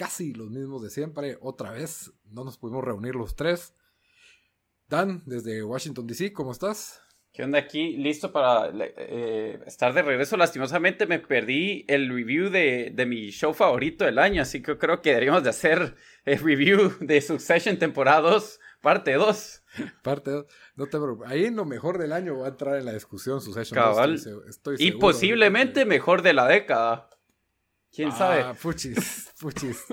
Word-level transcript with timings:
casi 0.00 0.32
los 0.32 0.48
mismos 0.48 0.82
de 0.82 0.88
siempre. 0.88 1.36
Otra 1.42 1.72
vez, 1.72 2.10
no 2.24 2.42
nos 2.42 2.56
pudimos 2.56 2.82
reunir 2.82 3.14
los 3.14 3.36
tres. 3.36 3.74
Dan, 4.88 5.22
desde 5.26 5.62
Washington, 5.62 6.06
D.C., 6.06 6.32
¿cómo 6.32 6.52
estás? 6.52 7.02
¿Qué 7.34 7.44
onda 7.44 7.58
aquí? 7.58 7.98
Listo 7.98 8.32
para 8.32 8.72
eh, 8.96 9.60
estar 9.66 9.92
de 9.92 10.00
regreso. 10.00 10.38
Lastimosamente 10.38 11.06
me 11.06 11.18
perdí 11.18 11.84
el 11.86 12.08
review 12.08 12.48
de, 12.48 12.92
de, 12.94 13.04
mi 13.04 13.28
show 13.28 13.52
favorito 13.52 14.06
del 14.06 14.18
año, 14.18 14.40
así 14.40 14.62
que 14.62 14.78
creo 14.78 15.02
que 15.02 15.10
deberíamos 15.10 15.42
de 15.44 15.50
hacer 15.50 15.94
el 16.24 16.38
review 16.38 16.94
de 17.00 17.20
Succession 17.20 17.78
temporada 17.78 18.22
2, 18.22 18.58
parte 18.80 19.12
2. 19.12 19.62
Parte 20.02 20.30
2. 20.30 20.46
No 20.76 20.86
te 20.86 20.98
preocupes. 20.98 21.30
Ahí 21.30 21.44
en 21.44 21.56
lo 21.56 21.66
mejor 21.66 21.98
del 21.98 22.12
año 22.14 22.38
va 22.38 22.46
a 22.46 22.48
entrar 22.48 22.76
en 22.76 22.86
la 22.86 22.94
discusión 22.94 23.42
Succession 23.42 23.78
Cabal. 23.78 24.12
2. 24.12 24.26
Estoy, 24.26 24.48
estoy 24.48 24.76
y 24.78 24.92
posiblemente 24.92 25.80
de- 25.80 25.86
mejor 25.86 26.22
de 26.22 26.32
la 26.32 26.48
década. 26.48 27.09
¿Quién 27.92 28.08
Ah, 28.12 28.16
sabe? 28.16 28.54
Puchis, 28.60 29.30
puchis. 29.40 29.84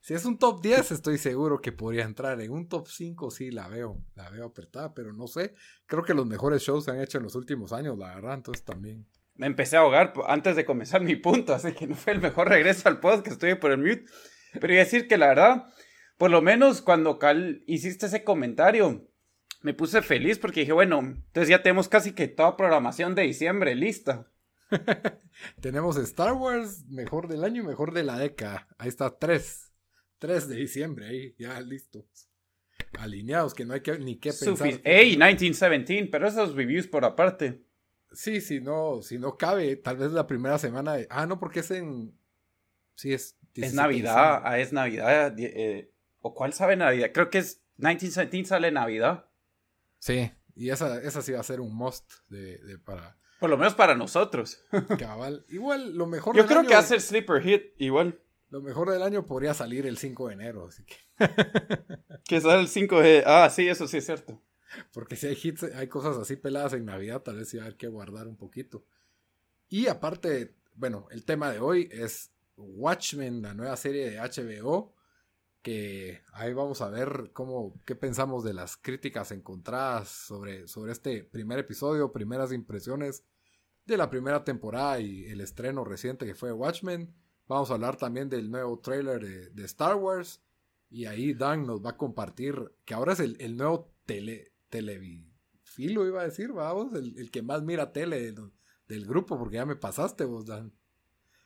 si 0.00 0.14
es 0.14 0.24
un 0.24 0.38
top 0.38 0.60
10, 0.62 0.90
estoy 0.90 1.18
seguro 1.18 1.60
que 1.60 1.72
podría 1.72 2.04
entrar. 2.04 2.40
En 2.40 2.50
un 2.50 2.68
top 2.68 2.88
5 2.88 3.30
sí 3.30 3.50
la 3.50 3.68
veo, 3.68 4.02
la 4.14 4.28
veo 4.30 4.46
apretada, 4.46 4.92
pero 4.94 5.12
no 5.12 5.26
sé. 5.28 5.54
Creo 5.86 6.02
que 6.02 6.14
los 6.14 6.26
mejores 6.26 6.62
shows 6.62 6.84
se 6.84 6.90
han 6.90 7.00
hecho 7.00 7.18
en 7.18 7.24
los 7.24 7.34
últimos 7.34 7.72
años, 7.72 7.96
la 7.98 8.14
verdad, 8.14 8.34
entonces 8.34 8.64
también. 8.64 9.06
Me 9.34 9.46
empecé 9.46 9.76
a 9.76 9.80
ahogar 9.80 10.12
antes 10.26 10.56
de 10.56 10.64
comenzar 10.64 11.00
mi 11.02 11.16
punto, 11.16 11.54
así 11.54 11.72
que 11.72 11.86
no 11.86 11.94
fue 11.94 12.12
el 12.12 12.20
mejor 12.20 12.48
regreso 12.48 12.88
al 12.88 13.00
podcast, 13.00 13.32
estoy 13.32 13.54
por 13.54 13.70
el 13.70 13.78
mute. 13.78 14.04
Pero 14.60 14.72
iba 14.72 14.82
a 14.82 14.84
decir 14.84 15.08
que 15.08 15.16
la 15.16 15.28
verdad, 15.28 15.66
por 16.18 16.30
lo 16.30 16.42
menos 16.42 16.82
cuando 16.82 17.18
Cal 17.18 17.62
hiciste 17.66 18.06
ese 18.06 18.24
comentario, 18.24 19.08
me 19.62 19.72
puse 19.74 20.02
feliz 20.02 20.38
porque 20.38 20.60
dije, 20.60 20.72
bueno, 20.72 20.98
entonces 20.98 21.48
ya 21.48 21.62
tenemos 21.62 21.88
casi 21.88 22.12
que 22.12 22.28
toda 22.28 22.56
programación 22.56 23.14
de 23.14 23.22
diciembre 23.22 23.74
lista. 23.76 24.28
Tenemos 25.60 25.96
Star 25.96 26.32
Wars, 26.34 26.84
mejor 26.88 27.28
del 27.28 27.44
año 27.44 27.62
y 27.62 27.66
mejor 27.66 27.92
de 27.92 28.04
la 28.04 28.18
década. 28.18 28.68
Ahí 28.78 28.88
está, 28.88 29.18
3. 29.18 29.72
3 30.18 30.48
de 30.48 30.56
diciembre, 30.56 31.08
ahí, 31.08 31.34
ya 31.38 31.60
listos. 31.60 32.28
Alineados, 32.98 33.54
que 33.54 33.64
no 33.64 33.74
hay 33.74 33.80
que, 33.80 33.98
ni 33.98 34.16
qué 34.16 34.30
pensar. 34.32 34.68
Sufi- 34.68 34.80
¡Ey! 34.84 35.10
1917, 35.10 36.08
pero 36.10 36.28
esos 36.28 36.54
reviews 36.54 36.86
por 36.86 37.04
aparte. 37.04 37.62
Sí, 38.12 38.40
si 38.40 38.60
no, 38.60 39.00
si 39.02 39.18
no 39.18 39.36
cabe, 39.36 39.76
tal 39.76 39.96
vez 39.96 40.12
la 40.12 40.26
primera 40.26 40.58
semana 40.58 40.94
de... 40.94 41.06
Ah, 41.10 41.26
no, 41.26 41.38
porque 41.38 41.60
es 41.60 41.70
en... 41.70 42.14
Sí, 42.94 43.12
es... 43.12 43.36
Es 43.54 43.54
17 43.54 43.70
de 43.70 43.76
Navidad, 43.82 44.42
ah, 44.44 44.58
es 44.58 44.72
Navidad. 44.72 45.34
eh, 45.38 45.90
¿O 46.20 46.34
cuál 46.34 46.52
sabe 46.52 46.76
Navidad? 46.76 47.10
Creo 47.12 47.28
que 47.30 47.38
es 47.38 47.62
1917 47.76 48.48
sale 48.48 48.70
Navidad. 48.70 49.26
Sí, 49.98 50.30
y 50.54 50.70
esa, 50.70 51.02
esa 51.02 51.20
sí 51.20 51.32
va 51.32 51.40
a 51.40 51.44
ser 51.44 51.60
un 51.60 51.74
must 51.74 52.10
de, 52.28 52.58
de 52.58 52.78
para 52.78 53.18
Por 53.42 53.50
lo 53.50 53.58
menos 53.58 53.74
para 53.74 53.96
nosotros. 53.96 54.62
cabal. 55.00 55.44
Igual, 55.48 55.96
lo 55.96 56.06
mejor 56.06 56.36
Yo 56.36 56.42
del 56.42 56.48
creo 56.48 56.60
año, 56.60 56.68
que 56.68 56.76
hace 56.76 56.94
el 56.94 57.00
sleeper 57.00 57.42
hit 57.42 57.74
igual. 57.76 58.22
Lo 58.50 58.62
mejor 58.62 58.88
del 58.88 59.02
año 59.02 59.26
podría 59.26 59.52
salir 59.52 59.84
el 59.84 59.98
5 59.98 60.28
de 60.28 60.34
enero, 60.34 60.68
así 60.68 60.84
que... 60.84 60.94
Que 62.24 62.40
sale 62.40 62.60
el 62.60 62.68
5 62.68 63.00
de... 63.00 63.24
Ah, 63.26 63.50
sí, 63.50 63.66
eso 63.66 63.88
sí 63.88 63.96
es 63.96 64.06
cierto. 64.06 64.40
Porque 64.92 65.16
si 65.16 65.26
hay 65.26 65.36
hits, 65.42 65.64
hay 65.64 65.88
cosas 65.88 66.16
así 66.18 66.36
peladas 66.36 66.74
en 66.74 66.84
Navidad, 66.84 67.22
tal 67.22 67.34
vez 67.34 67.48
sí 67.48 67.56
va 67.56 67.64
a 67.64 67.66
haber 67.66 67.76
que 67.76 67.88
guardar 67.88 68.28
un 68.28 68.36
poquito. 68.36 68.84
Y 69.68 69.88
aparte, 69.88 70.54
bueno, 70.76 71.08
el 71.10 71.24
tema 71.24 71.50
de 71.50 71.58
hoy 71.58 71.88
es 71.90 72.30
Watchmen, 72.56 73.42
la 73.42 73.54
nueva 73.54 73.76
serie 73.76 74.08
de 74.08 74.18
HBO, 74.20 74.94
que 75.62 76.22
ahí 76.32 76.52
vamos 76.52 76.80
a 76.80 76.90
ver 76.90 77.30
cómo, 77.32 77.74
qué 77.86 77.96
pensamos 77.96 78.44
de 78.44 78.54
las 78.54 78.76
críticas 78.76 79.32
encontradas 79.32 80.10
sobre, 80.10 80.68
sobre 80.68 80.92
este 80.92 81.24
primer 81.24 81.58
episodio, 81.58 82.12
primeras 82.12 82.52
impresiones 82.52 83.24
de 83.84 83.96
la 83.96 84.10
primera 84.10 84.44
temporada 84.44 85.00
y 85.00 85.26
el 85.26 85.40
estreno 85.40 85.84
reciente 85.84 86.26
que 86.26 86.34
fue 86.34 86.52
Watchmen. 86.52 87.14
Vamos 87.48 87.70
a 87.70 87.74
hablar 87.74 87.96
también 87.96 88.28
del 88.28 88.50
nuevo 88.50 88.78
trailer 88.78 89.50
de, 89.52 89.64
Star 89.64 89.96
Wars. 89.96 90.40
Y 90.88 91.06
ahí 91.06 91.34
Dan 91.34 91.66
nos 91.66 91.84
va 91.84 91.90
a 91.90 91.96
compartir 91.96 92.54
que 92.84 92.94
ahora 92.94 93.14
es 93.14 93.20
el, 93.20 93.36
el 93.40 93.56
nuevo 93.56 93.94
tele, 94.04 94.52
televifilo, 94.68 96.06
iba 96.06 96.20
a 96.20 96.24
decir, 96.24 96.52
vamos, 96.52 96.94
el, 96.94 97.18
el 97.18 97.30
que 97.30 97.42
más 97.42 97.62
mira 97.62 97.92
tele 97.92 98.20
del, 98.20 98.52
del 98.88 99.06
grupo, 99.06 99.38
porque 99.38 99.56
ya 99.56 99.66
me 99.66 99.76
pasaste 99.76 100.24
vos, 100.24 100.46
Dan. 100.46 100.72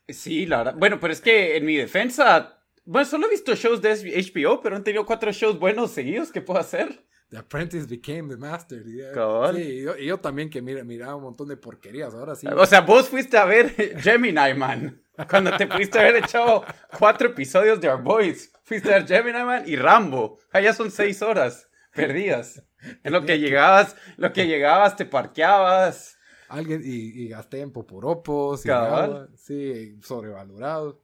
Sí, 0.08 0.46
la 0.46 0.58
verdad. 0.58 0.74
Bueno, 0.76 1.00
pero 1.00 1.12
es 1.12 1.20
que 1.20 1.56
en 1.56 1.64
mi 1.64 1.76
defensa... 1.76 2.52
Bueno, 2.84 3.06
solo 3.06 3.26
he 3.26 3.30
visto 3.30 3.54
shows 3.54 3.82
de 3.82 3.94
HBO, 3.94 4.60
pero 4.60 4.76
han 4.76 4.84
tenido 4.84 5.04
cuatro 5.04 5.32
shows 5.32 5.58
buenos 5.58 5.90
seguidos. 5.90 6.30
¿Qué 6.30 6.40
puedo 6.40 6.60
hacer? 6.60 7.04
The 7.30 7.38
Apprentice 7.38 7.86
became 7.86 8.28
the 8.28 8.36
master. 8.36 8.84
Cabal. 9.12 9.56
Sí, 9.56 9.62
y 9.62 9.82
yo, 9.82 9.96
y 9.96 10.06
yo 10.06 10.18
también 10.18 10.48
que 10.48 10.62
mira, 10.62 10.84
miraba 10.84 11.16
un 11.16 11.24
montón 11.24 11.48
de 11.48 11.56
porquerías, 11.56 12.14
ahora 12.14 12.36
sí. 12.36 12.46
O 12.46 12.66
sea, 12.66 12.82
vos 12.82 13.08
fuiste 13.08 13.36
a 13.36 13.44
ver 13.44 13.74
Gemini 14.00 14.54
Man. 14.54 15.02
Cuando 15.28 15.56
te 15.56 15.66
pudiste 15.66 15.98
haber 15.98 16.16
echado 16.16 16.64
cuatro 16.98 17.28
episodios 17.28 17.80
de 17.80 17.88
Our 17.88 18.02
Boys. 18.02 18.52
Fuiste 18.62 18.94
a 18.94 18.98
ver 18.98 19.08
Gemini 19.08 19.44
Man 19.44 19.64
y 19.66 19.76
Rambo. 19.76 20.38
Allá 20.52 20.72
son 20.72 20.90
seis 20.90 21.20
horas 21.22 21.68
perdidas. 21.92 22.62
En 23.02 23.12
lo 23.12 23.24
que 23.24 23.38
llegabas, 23.38 23.96
lo 24.16 24.32
que 24.32 24.46
llegabas, 24.46 24.94
te 24.94 25.06
parqueabas. 25.06 26.18
Alguien, 26.48 26.82
y, 26.84 27.24
y 27.24 27.28
gasté 27.28 27.60
en 27.60 27.72
poporopos, 27.72 28.64
y 28.64 28.68
sí, 29.36 29.98
sobrevalorado. 30.02 31.02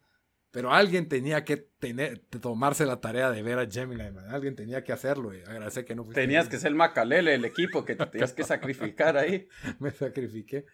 Pero 0.52 0.70
alguien 0.70 1.08
tenía 1.08 1.44
que 1.44 1.56
tener, 1.56 2.18
tomarse 2.18 2.84
la 2.84 3.00
tarea 3.00 3.30
de 3.30 3.42
ver 3.42 3.58
a 3.58 3.66
Gemini, 3.66 4.10
man. 4.10 4.26
Alguien 4.28 4.54
tenía 4.54 4.84
que 4.84 4.92
hacerlo. 4.92 5.34
Y 5.34 5.40
agradecer 5.40 5.86
que 5.86 5.94
no 5.94 6.04
fuiste 6.04 6.20
Tenías 6.20 6.48
que 6.48 6.58
ser 6.58 6.68
el 6.68 6.74
Macalele, 6.74 7.34
el 7.34 7.46
equipo 7.46 7.86
que 7.86 7.96
te 7.96 8.04
tenías 8.04 8.34
que 8.34 8.44
sacrificar 8.44 9.16
ahí. 9.16 9.48
me 9.80 9.90
sacrifiqué. 9.90 10.66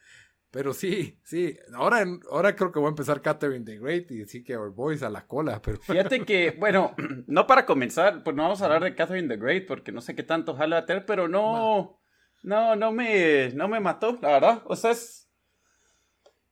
Pero 0.51 0.75
sí, 0.75 1.21
sí. 1.23 1.57
Ahora, 1.75 2.05
ahora 2.29 2.57
creo 2.57 2.73
que 2.73 2.81
voy 2.81 2.87
a 2.87 2.91
empezar 2.91 3.23
Catherine 3.23 3.65
the 3.65 3.79
Great 3.79 4.11
y 4.11 4.19
decir 4.19 4.43
que 4.43 4.57
Our 4.57 4.73
Boys 4.73 5.05
a 5.05 5.11
la 5.11 5.29
cola. 5.29 5.63
Pero 5.65 5.79
Fíjate 5.81 6.25
que, 6.25 6.57
bueno, 6.59 6.97
no 7.29 7.47
para 7.47 7.65
comenzar, 7.65 8.25
pues 8.25 8.35
no 8.35 8.43
vamos 8.43 8.61
a 8.61 8.65
hablar 8.65 8.83
de 8.83 8.97
Catherine 8.97 9.29
the 9.29 9.41
Great 9.41 9.69
porque 9.69 9.93
no 9.93 10.01
sé 10.01 10.17
qué 10.17 10.25
tanto 10.25 10.57
jala 10.57 10.79
a 10.79 10.87
tener, 10.87 11.07
pero 11.07 11.29
no, 11.29 12.01
no, 12.43 12.75
no 12.75 12.91
me, 12.91 13.51
no 13.55 13.69
me 13.69 13.79
mató, 13.79 14.19
la 14.21 14.31
verdad. 14.31 14.63
O 14.65 14.75
sea, 14.75 14.91
es, 14.91 15.28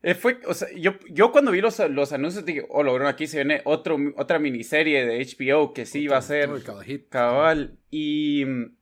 eh, 0.02 0.14
fue, 0.14 0.38
o 0.46 0.54
sea, 0.54 0.68
yo, 0.76 0.92
yo 1.10 1.32
cuando 1.32 1.50
vi 1.50 1.60
los, 1.60 1.78
los 1.90 2.12
anuncios 2.12 2.44
dije, 2.44 2.64
oh, 2.68 2.82
lo 2.82 2.92
bueno, 2.92 3.08
aquí 3.08 3.26
se 3.26 3.38
viene 3.38 3.62
otro, 3.64 3.96
otra 4.16 4.38
miniserie 4.38 5.04
de 5.06 5.18
HBO 5.24 5.72
que 5.72 5.86
sí 5.86 6.00
iba 6.02 6.16
a 6.16 6.22
ser 6.22 6.50
hit. 6.84 7.08
cabal. 7.08 7.78
Y 7.90 8.44
mm, 8.46 8.76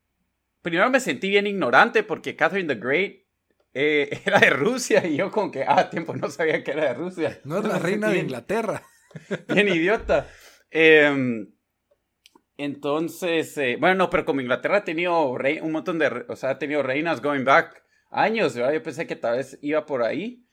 primero 0.62 0.90
me 0.90 1.00
sentí 1.00 1.28
bien 1.30 1.46
ignorante 1.46 2.02
porque 2.02 2.36
Catherine 2.36 2.74
the 2.74 2.80
Great 2.80 3.12
eh, 3.74 4.20
era 4.26 4.38
de 4.40 4.50
Rusia 4.50 5.06
y 5.06 5.16
yo 5.16 5.30
como 5.30 5.50
que, 5.50 5.64
ah, 5.66 5.88
tiempo, 5.90 6.14
no 6.14 6.28
sabía 6.30 6.62
que 6.62 6.72
era 6.72 6.84
de 6.88 6.94
Rusia. 6.94 7.40
No 7.44 7.58
es 7.58 7.64
la 7.68 7.78
reina 7.78 8.08
de 8.10 8.18
Inglaterra. 8.18 8.82
bien 9.48 9.68
idiota. 9.68 10.28
Em, 10.70 11.48
entonces, 12.56 13.56
eh, 13.58 13.76
bueno, 13.80 13.94
no, 13.96 14.10
pero 14.10 14.24
como 14.24 14.40
Inglaterra 14.40 14.78
ha 14.78 14.84
tenido 14.84 15.36
rey- 15.38 15.60
un 15.60 15.72
montón 15.72 15.98
de, 15.98 16.06
o 16.28 16.36
sea, 16.36 16.50
ha 16.50 16.58
tenido 16.58 16.82
reinas 16.82 17.20
going 17.20 17.44
back 17.44 17.82
años, 18.10 18.54
¿verdad? 18.54 18.72
Yo 18.74 18.82
pensé 18.82 19.06
que 19.06 19.16
tal 19.16 19.38
vez 19.38 19.58
iba 19.62 19.86
por 19.86 20.02
ahí. 20.02 20.43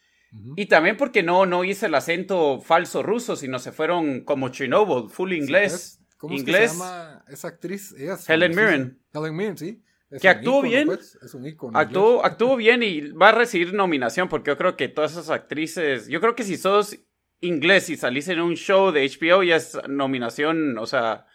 Y 0.55 0.67
también 0.67 0.95
porque 0.95 1.23
no, 1.23 1.45
no 1.45 1.63
hice 1.65 1.87
el 1.87 1.95
acento 1.95 2.61
falso 2.61 3.03
ruso, 3.03 3.35
sino 3.35 3.59
se 3.59 3.71
fueron 3.73 4.21
como 4.23 4.47
Chernobyl, 4.49 5.09
full 5.09 5.33
inglés. 5.33 5.99
Sí, 5.99 6.05
¿Cómo 6.17 6.35
es 6.35 6.43
que 6.43 6.51
inglés. 6.51 6.71
se 6.71 6.77
llama 6.77 7.25
esa 7.27 7.47
actriz? 7.49 7.93
Ella 7.97 8.13
es 8.13 8.29
Helen. 8.29 8.51
Mirren. 8.51 8.99
Helen 9.13 9.35
Mirren, 9.35 9.57
sí. 9.57 9.83
Es 10.09 10.21
Que 10.21 10.29
actuó 10.29 10.59
ícono, 10.59 10.69
bien. 10.69 10.87
pues, 10.87 11.17
Es 11.21 11.33
un 11.33 11.45
ícono. 11.45 11.77
Actuó, 11.77 12.23
actuó 12.23 12.55
bien 12.55 12.81
y 12.83 13.11
va 13.11 13.29
a 13.29 13.31
recibir 13.33 13.73
nominación 13.73 14.29
porque 14.29 14.51
yo 14.51 14.57
creo 14.57 14.77
que 14.77 14.87
todas 14.87 15.11
esas 15.11 15.29
actrices, 15.29 16.07
yo 16.07 16.21
creo 16.21 16.35
que 16.35 16.43
si 16.43 16.57
sos 16.57 16.97
inglés 17.41 17.89
y 17.89 17.97
salís 17.97 18.27
en 18.27 18.39
un 18.39 18.55
show 18.55 18.91
de 18.91 19.05
HBO 19.09 19.43
ya 19.43 19.55
es 19.57 19.77
nominación, 19.89 20.77
o 20.77 20.85
sea, 20.85 21.25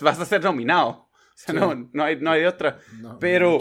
vas 0.00 0.20
a 0.20 0.24
ser 0.24 0.42
nominado. 0.44 0.88
O 0.90 1.36
sea, 1.36 1.54
no, 1.54 1.88
no, 1.92 2.04
hay, 2.04 2.20
no 2.20 2.30
hay 2.30 2.42
de 2.42 2.46
otra. 2.48 2.78
pero, 3.18 3.58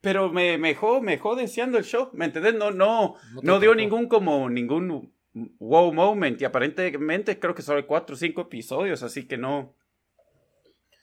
pero 0.00 0.30
me, 0.30 0.58
me 0.58 0.68
dejó, 0.68 1.00
me 1.00 1.12
dejó 1.12 1.36
deseando 1.36 1.78
el 1.78 1.84
show, 1.84 2.10
¿me 2.12 2.26
entendés? 2.26 2.54
No, 2.54 2.70
no, 2.70 3.16
no, 3.42 3.60
dio 3.60 3.74
ningún 3.74 4.08
como, 4.08 4.48
ningún 4.48 5.12
wow 5.32 5.92
moment 5.92 6.40
y 6.40 6.44
aparentemente 6.44 7.38
creo 7.38 7.54
que 7.54 7.62
solo 7.62 7.78
hay 7.78 7.84
cuatro 7.84 8.14
o 8.14 8.18
cinco 8.18 8.42
episodios, 8.42 9.02
así 9.02 9.26
que 9.26 9.36
no. 9.36 9.74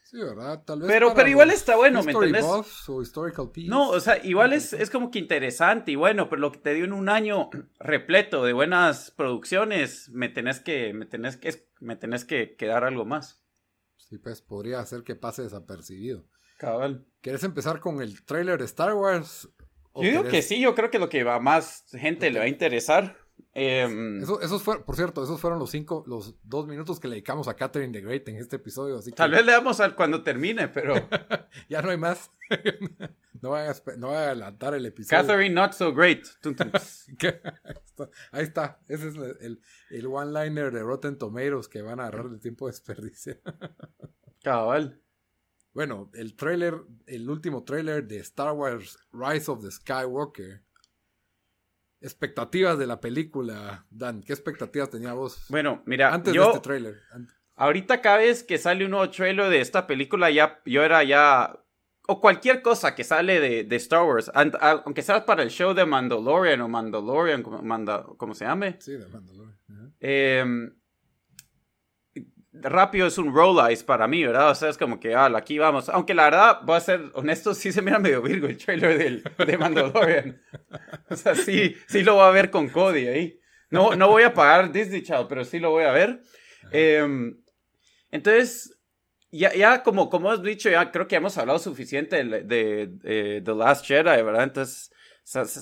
Sí, 0.03 0.17
¿verdad? 0.19 0.63
Tal 0.65 0.79
vez 0.79 0.87
pero, 0.87 1.13
pero 1.13 1.27
igual 1.27 1.51
está 1.51 1.75
bueno, 1.75 2.01
¿me 2.01 2.13
entendés? 2.13 2.45
O 2.87 3.01
historical 3.01 3.51
piece. 3.51 3.69
No, 3.69 3.89
o 3.89 3.99
sea, 3.99 4.23
igual 4.25 4.53
es, 4.53 4.71
es 4.71 4.89
como 4.89 5.11
que 5.11 5.19
interesante 5.19 5.91
y 5.91 5.95
bueno, 5.95 6.29
pero 6.29 6.41
lo 6.41 6.51
que 6.51 6.59
te 6.59 6.73
dio 6.73 6.85
en 6.85 6.93
un 6.93 7.09
año 7.09 7.49
repleto 7.77 8.45
de 8.45 8.53
buenas 8.53 9.11
producciones, 9.11 10.09
me 10.09 10.29
tenés 10.29 10.61
que, 10.61 10.93
me 10.93 11.05
tenés 11.05 11.35
que, 11.35 11.67
me 11.81 11.97
tenés 11.97 12.23
que, 12.23 12.55
que 12.55 12.67
dar 12.67 12.85
algo 12.85 13.03
más. 13.03 13.43
Sí, 13.97 14.17
pues 14.17 14.41
podría 14.41 14.79
hacer 14.79 15.03
que 15.03 15.15
pase 15.15 15.43
desapercibido. 15.43 16.23
Cabal. 16.57 17.05
¿Quieres 17.21 17.43
empezar 17.43 17.79
con 17.79 18.01
el 18.01 18.23
trailer 18.25 18.59
de 18.59 18.65
Star 18.65 18.93
Wars? 18.93 19.49
Yo 19.95 20.01
digo 20.01 20.23
que 20.23 20.41
sí, 20.41 20.59
yo 20.59 20.75
creo 20.75 20.91
que 20.91 20.99
lo 20.99 21.09
que 21.09 21.23
va 21.23 21.39
más 21.39 21.85
gente 21.91 22.29
le 22.29 22.39
va 22.39 22.45
a 22.45 22.49
interesar. 22.49 23.17
Em, 23.53 24.21
esos 24.21 24.61
fueron, 24.61 24.83
por 24.83 24.95
cierto, 24.95 25.23
esos 25.23 25.41
fueron 25.41 25.57
los 25.57 25.71
cinco, 25.71 26.03
los 26.05 26.35
dos 26.43 26.67
minutos 26.67 26.99
que 26.99 27.07
le 27.07 27.15
dedicamos 27.15 27.47
a 27.47 27.55
Catherine 27.55 27.91
the 27.91 28.01
Great 28.01 28.27
en 28.29 28.37
este 28.37 28.57
episodio. 28.57 28.97
Así 28.97 29.11
Tal 29.11 29.31
vez 29.31 29.43
le 29.43 29.51
damos 29.51 29.79
al 29.79 29.95
cuando 29.95 30.21
termine, 30.21 30.67
pero. 30.67 30.93
ya 31.69 31.81
no 31.81 31.89
hay 31.89 31.97
más. 31.97 32.31
no, 33.41 33.49
voy 33.49 33.61
a, 33.61 33.73
no 33.97 34.11
a 34.11 34.25
adelantar 34.25 34.75
el 34.75 34.85
episodio. 34.85 35.23
Catherine 35.23 35.55
Not 35.55 35.73
So 35.73 35.91
Great. 35.91 36.25
Ahí 38.31 38.43
está. 38.43 38.79
Ese 38.87 39.07
es 39.07 39.15
el, 39.15 39.59
el 39.89 40.05
one-liner 40.05 40.71
de 40.71 40.83
Rotten 40.83 41.17
Tomatoes 41.17 41.67
que 41.67 41.81
van 41.81 41.99
a 41.99 42.03
agarrar 42.03 42.29
de 42.29 42.37
tiempo 42.37 42.67
de 42.67 42.73
desperdicio. 42.73 43.37
Cabal. 44.43 45.01
Bueno, 45.77 46.09
el 46.15 46.35
trailer, 46.35 46.73
el 47.05 47.29
último 47.29 47.63
trailer 47.63 48.07
de 48.07 48.17
Star 48.17 48.51
Wars 48.53 48.97
Rise 49.13 49.51
of 49.51 49.61
the 49.61 49.69
Skywalker 49.69 50.63
expectativas 52.01 52.79
de 52.79 52.87
la 52.87 52.99
película, 52.99 53.85
Dan? 53.91 54.23
¿Qué 54.23 54.33
expectativas 54.33 54.89
tenía 54.89 55.13
vos? 55.13 55.45
Bueno, 55.49 55.83
mira, 55.85 56.11
antes 56.11 56.33
de 56.33 56.39
este 56.39 56.61
tráiler. 56.61 56.95
Ahorita 57.53 58.01
cada 58.01 58.17
vez 58.17 58.43
que 58.43 58.57
sale 58.57 58.85
un 58.85 58.91
nuevo 58.91 59.07
trailer 59.11 59.51
de 59.51 59.61
esta 59.61 59.85
película, 59.85 60.31
ya 60.31 60.59
yo 60.65 60.81
era 60.81 61.03
ya 61.03 61.63
o 62.07 62.21
cualquier 62.21 62.63
cosa 62.63 62.95
que 62.95 63.03
sale 63.03 63.39
de, 63.39 63.63
de 63.63 63.75
Star 63.75 64.03
Wars, 64.03 64.31
aunque 64.33 65.03
sea 65.03 65.27
para 65.27 65.43
el 65.43 65.51
show 65.51 65.75
de 65.75 65.85
Mandalorian 65.85 66.59
o 66.61 66.67
Mandalorian, 66.67 67.43
como, 67.43 68.33
se 68.33 68.45
llame. 68.45 68.77
Sí, 68.79 68.93
de 68.93 69.05
Mandalorian. 69.05 69.59
eh, 69.99 70.71
rápido 72.61 73.07
es 73.07 73.17
un 73.17 73.33
roll 73.33 73.59
eyes 73.67 73.83
para 73.83 74.07
mí, 74.07 74.25
¿verdad? 74.25 74.51
O 74.51 74.55
sea, 74.55 74.69
es 74.69 74.77
como 74.77 74.99
que, 74.99 75.15
ah, 75.15 75.31
aquí 75.35 75.57
vamos. 75.57 75.89
Aunque 75.89 76.13
la 76.13 76.25
verdad, 76.25 76.59
voy 76.63 76.77
a 76.77 76.79
ser 76.79 77.11
honesto, 77.13 77.53
sí 77.53 77.71
se 77.71 77.81
mira 77.81 77.99
medio 77.99 78.21
virgo 78.21 78.47
el 78.47 78.57
trailer 78.57 78.97
del, 78.97 79.23
de 79.45 79.57
Mandalorian. 79.57 80.41
o 81.09 81.15
sea, 81.15 81.35
sí, 81.35 81.75
sí 81.87 82.03
lo 82.03 82.15
voy 82.15 82.25
a 82.25 82.31
ver 82.31 82.49
con 82.49 82.69
Cody 82.69 83.07
ahí. 83.07 83.39
No, 83.69 83.95
no 83.95 84.07
voy 84.09 84.23
a 84.23 84.33
pagar 84.33 84.71
Disney 84.71 85.01
Child, 85.01 85.27
pero 85.27 85.43
sí 85.43 85.59
lo 85.59 85.71
voy 85.71 85.83
a 85.83 85.91
ver. 85.91 86.21
Em, 86.71 87.37
entonces, 88.11 88.77
ya, 89.31 89.53
ya 89.53 89.83
como, 89.83 90.09
como 90.09 90.31
has 90.31 90.41
dicho, 90.41 90.69
ya 90.69 90.91
creo 90.91 91.07
que 91.07 91.15
hemos 91.15 91.37
hablado 91.37 91.59
suficiente 91.59 92.23
de, 92.23 93.41
The 93.43 93.55
Last 93.55 93.85
Jedi, 93.85 94.23
¿verdad? 94.23 94.43
Entonces, 94.43 94.91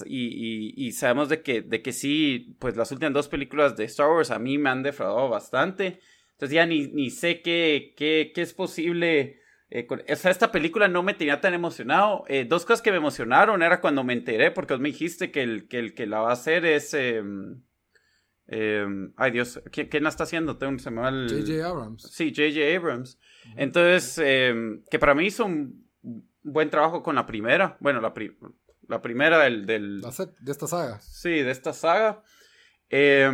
y, 0.05 0.73
y, 0.77 0.91
sabemos 0.91 1.29
de 1.29 1.41
que, 1.41 1.61
de 1.61 1.81
que 1.81 1.91
sí, 1.91 2.55
pues 2.59 2.77
las 2.77 2.91
últimas 2.91 3.13
dos 3.13 3.27
películas 3.27 3.75
de 3.75 3.85
Star 3.85 4.09
Wars 4.09 4.29
a 4.29 4.37
mí 4.37 4.59
me 4.59 4.69
han 4.69 4.83
defraudado 4.83 5.29
bastante. 5.29 5.99
Entonces 6.35 6.53
ya 6.53 6.65
ni, 6.65 6.87
ni 6.87 7.11
sé 7.11 7.41
qué, 7.41 7.93
qué, 7.95 8.33
qué 8.35 8.41
es 8.41 8.53
posible. 8.53 9.39
Eh, 9.69 9.87
o 9.89 10.15
sea, 10.15 10.31
esta 10.31 10.51
película 10.51 10.89
no 10.89 11.01
me 11.01 11.13
tenía 11.13 11.39
tan 11.39 11.53
emocionado. 11.53 12.25
Eh, 12.27 12.45
dos 12.47 12.65
cosas 12.65 12.81
que 12.81 12.91
me 12.91 12.97
emocionaron 12.97 13.63
era 13.63 13.79
cuando 13.79 14.03
me 14.03 14.11
enteré, 14.11 14.51
porque 14.51 14.73
vos 14.73 14.81
me 14.81 14.89
dijiste 14.89 15.31
que 15.31 15.43
el 15.43 15.69
que, 15.69 15.79
el 15.79 15.93
que 15.93 16.05
la 16.05 16.19
va 16.19 16.31
a 16.31 16.33
hacer 16.33 16.65
es. 16.65 16.93
Em, 16.93 17.63
ay 19.15 19.31
Dios, 19.31 19.61
¿quién, 19.71 20.03
la 20.03 20.09
está 20.09 20.25
haciendo? 20.25 20.57
Tengo, 20.57 20.77
se 20.77 20.91
me 20.91 21.01
va 21.01 21.09
J.J. 21.09 21.65
Abrams. 21.65 22.03
Sí, 22.11 22.33
J.J. 22.35 22.75
Abrams. 22.75 23.17
Entonces, 23.55 24.17
em, 24.17 24.83
que 24.91 24.99
para 24.99 25.15
mí 25.15 25.27
hizo 25.27 25.45
un 25.45 25.89
buen 26.43 26.69
trabajo 26.69 27.01
con 27.01 27.15
la 27.15 27.25
primera. 27.25 27.77
Bueno, 27.79 28.01
la, 28.01 28.13
la 28.89 29.01
primera 29.01 29.39
del. 29.39 29.65
del... 29.65 30.01
de 30.01 30.51
esta 30.51 30.67
saga. 30.67 30.99
Sí, 30.99 31.29
de 31.29 31.51
esta 31.51 31.71
saga. 31.71 32.21
Eh, 32.89 33.31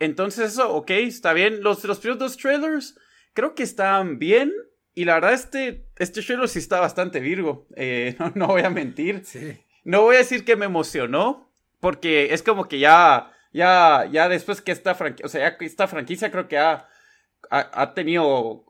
entonces 0.00 0.52
eso, 0.52 0.74
ok, 0.74 0.90
está 0.90 1.32
bien. 1.32 1.62
Los, 1.62 1.84
los 1.84 1.98
primeros 1.98 2.18
dos 2.18 2.36
trailers 2.36 2.98
creo 3.34 3.54
que 3.54 3.62
están 3.62 4.18
bien. 4.18 4.52
Y 4.94 5.04
la 5.04 5.14
verdad, 5.14 5.34
este, 5.34 5.86
este 5.96 6.22
trailer 6.22 6.48
sí 6.48 6.58
está 6.58 6.80
bastante 6.80 7.20
virgo. 7.20 7.68
Eh, 7.76 8.16
no, 8.34 8.48
voy 8.48 8.62
a 8.62 8.70
mentir. 8.70 9.22
No 9.84 10.02
voy 10.02 10.16
a 10.16 10.20
decir 10.20 10.44
que 10.44 10.56
me 10.56 10.64
emocionó. 10.64 11.48
Porque 11.80 12.34
es 12.34 12.42
como 12.42 12.68
que 12.68 12.78
ya, 12.78 13.32
ya, 13.52 14.06
ya 14.10 14.28
después 14.28 14.60
que 14.60 14.72
esta 14.72 14.94
franquicia, 14.94 15.26
o 15.26 15.28
sea, 15.28 15.58
ya 15.58 15.64
esta 15.64 15.88
franquicia 15.88 16.30
creo 16.30 16.46
que 16.46 16.58
ha, 16.58 16.88
ha, 17.50 17.94
tenido 17.94 18.66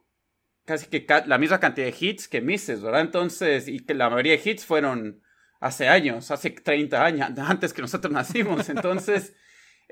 casi 0.65 0.87
que 0.87 1.05
la 1.27 1.39
misma 1.39 1.59
cantidad 1.59 1.89
de 1.89 1.97
hits 1.99 2.29
que 2.29 2.41
misses, 2.41 2.83
¿verdad? 2.83 3.01
Entonces, 3.01 3.67
y 3.67 3.81
que 3.81 3.95
la 3.95 4.09
mayoría 4.11 4.37
de 4.37 4.49
hits 4.49 4.65
fueron 4.65 5.23
hace 5.59 5.89
años, 5.89 6.31
hace 6.31 6.51
30 6.51 7.05
años, 7.05 7.39
antes 7.39 7.73
que 7.73 7.83
nosotros 7.83 8.13
nacimos. 8.13 8.69
Entonces, 8.69 9.35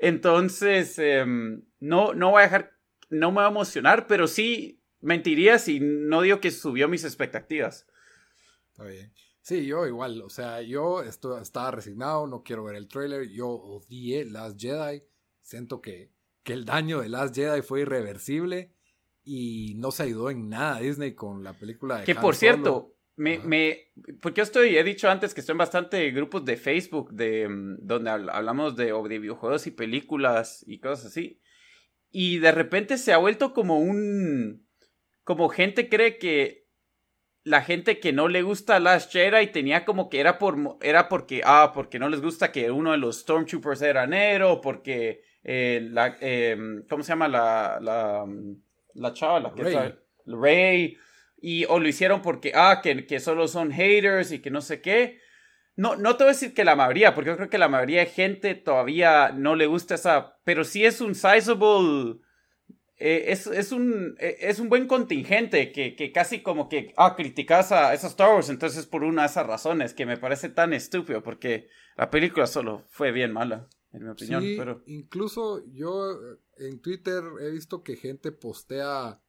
entonces, 0.01 0.97
em, 0.99 1.63
no, 1.79 2.13
no 2.13 2.31
voy 2.31 2.41
a 2.41 2.43
dejar, 2.43 2.73
no 3.09 3.31
me 3.31 3.37
va 3.37 3.47
a 3.47 3.51
emocionar, 3.51 4.07
pero 4.07 4.27
sí 4.27 4.81
mentiría 5.01 5.59
si 5.59 5.79
no 5.79 6.21
digo 6.21 6.39
que 6.39 6.51
subió 6.51 6.87
mis 6.87 7.03
expectativas. 7.03 7.87
Está 8.71 8.83
bien. 8.85 9.13
Sí, 9.41 9.65
yo 9.65 9.87
igual, 9.87 10.21
o 10.21 10.29
sea, 10.29 10.61
yo 10.61 11.01
estaba 11.01 11.71
resignado, 11.71 12.27
no 12.27 12.43
quiero 12.43 12.65
ver 12.65 12.75
el 12.75 12.87
trailer, 12.87 13.29
yo 13.29 13.47
odié 13.49 14.25
Last 14.25 14.59
Jedi, 14.59 15.03
siento 15.41 15.81
que, 15.81 16.11
que 16.43 16.53
el 16.53 16.65
daño 16.65 17.01
de 17.01 17.09
Last 17.09 17.35
Jedi 17.35 17.61
fue 17.61 17.81
irreversible 17.81 18.73
y 19.23 19.73
no 19.77 19.91
se 19.91 20.03
ayudó 20.03 20.29
en 20.29 20.49
nada 20.49 20.79
Disney 20.79 21.15
con 21.15 21.43
la 21.43 21.53
película 21.53 21.99
de 21.99 22.05
Que 22.05 22.15
por 22.15 22.35
cierto, 22.35 22.95
me, 23.19 23.37
me, 23.39 23.91
porque 24.21 24.37
yo 24.37 24.43
estoy, 24.43 24.77
he 24.77 24.83
dicho 24.83 25.09
antes 25.09 25.33
que 25.33 25.41
estoy 25.41 25.51
en 25.51 25.57
bastante 25.57 26.09
grupos 26.11 26.45
de 26.45 26.55
Facebook 26.55 27.11
de, 27.11 27.49
mm, 27.49 27.77
donde 27.81 28.09
hablamos 28.09 28.77
de, 28.77 28.93
de 28.93 29.19
videojuegos 29.19 29.67
y 29.67 29.71
películas 29.71 30.63
y 30.65 30.79
cosas 30.79 31.07
así. 31.07 31.41
Y 32.11 32.37
de 32.37 32.53
repente 32.53 32.97
se 32.97 33.11
ha 33.11 33.17
vuelto 33.17 33.53
como 33.53 33.77
un, 33.77 34.65
como 35.25 35.49
gente 35.49 35.89
cree 35.89 36.17
que 36.17 36.69
la 37.43 37.61
gente 37.61 37.99
que 37.99 38.13
no 38.13 38.29
le 38.29 38.41
gusta 38.41 38.79
Last 38.79 39.11
Jedi 39.11 39.47
tenía 39.47 39.83
como 39.83 40.09
que 40.09 40.21
era 40.21 40.39
por 40.39 40.77
era 40.81 41.09
porque 41.09 41.41
ah 41.43 41.71
porque 41.73 41.99
no 41.99 42.07
les 42.07 42.21
gusta 42.21 42.51
que 42.51 42.71
uno 42.71 42.91
de 42.91 42.97
los 42.97 43.19
Stormtroopers 43.19 43.81
era 43.81 44.07
negro 44.07 44.61
porque 44.61 45.23
eh, 45.43 45.87
la 45.91 46.17
eh, 46.21 46.57
cómo 46.89 47.03
se 47.03 47.09
llama 47.09 47.27
la 47.27 47.79
la, 47.81 48.25
la 48.93 49.13
chava 49.13 49.39
la 49.39 49.53
que 49.53 49.63
Rey. 49.63 49.95
Rey 50.25 50.97
y 51.41 51.65
o 51.65 51.79
lo 51.79 51.87
hicieron 51.87 52.21
porque, 52.21 52.51
ah, 52.55 52.81
que, 52.83 53.05
que 53.05 53.19
solo 53.19 53.47
son 53.47 53.71
haters 53.71 54.31
y 54.31 54.39
que 54.39 54.51
no 54.51 54.61
sé 54.61 54.81
qué. 54.81 55.19
No, 55.75 55.95
no 55.95 56.17
te 56.17 56.23
voy 56.25 56.31
a 56.31 56.33
decir 56.33 56.53
que 56.53 56.65
la 56.65 56.75
mayoría, 56.75 57.15
porque 57.15 57.29
yo 57.29 57.37
creo 57.37 57.49
que 57.49 57.57
la 57.57 57.69
mayoría 57.69 58.01
de 58.01 58.07
gente 58.07 58.55
todavía 58.55 59.31
no 59.31 59.55
le 59.55 59.65
gusta 59.65 59.95
esa, 59.95 60.37
pero 60.43 60.65
sí 60.65 60.83
es 60.83 60.99
un 60.99 61.15
sizable, 61.15 62.19
eh, 62.97 63.31
es, 63.31 63.47
es, 63.47 63.71
un, 63.71 64.17
eh, 64.19 64.35
es 64.41 64.59
un 64.59 64.67
buen 64.67 64.87
contingente 64.87 65.71
que, 65.71 65.95
que 65.95 66.11
casi 66.11 66.41
como 66.41 66.67
que, 66.67 66.93
ah, 66.97 67.15
criticas 67.15 67.71
a 67.71 67.93
esos 67.93 68.11
Star 68.11 68.35
Wars, 68.35 68.49
entonces 68.49 68.85
por 68.87 69.05
una 69.05 69.21
de 69.21 69.29
esas 69.29 69.47
razones 69.47 69.93
que 69.93 70.05
me 70.05 70.17
parece 70.17 70.49
tan 70.49 70.73
estúpido, 70.73 71.23
porque 71.23 71.69
la 71.95 72.09
película 72.09 72.45
solo 72.45 72.83
fue 72.89 73.13
bien 73.13 73.31
mala, 73.31 73.69
en 73.93 74.03
mi 74.03 74.09
opinión. 74.09 74.43
pero... 74.57 74.83
incluso 74.85 75.63
yo 75.71 76.11
eh, 76.11 76.39
en 76.57 76.81
Twitter 76.81 77.23
he 77.39 77.51
visto 77.51 77.83
que 77.83 77.95
gente 77.95 78.33
postea 78.33 79.21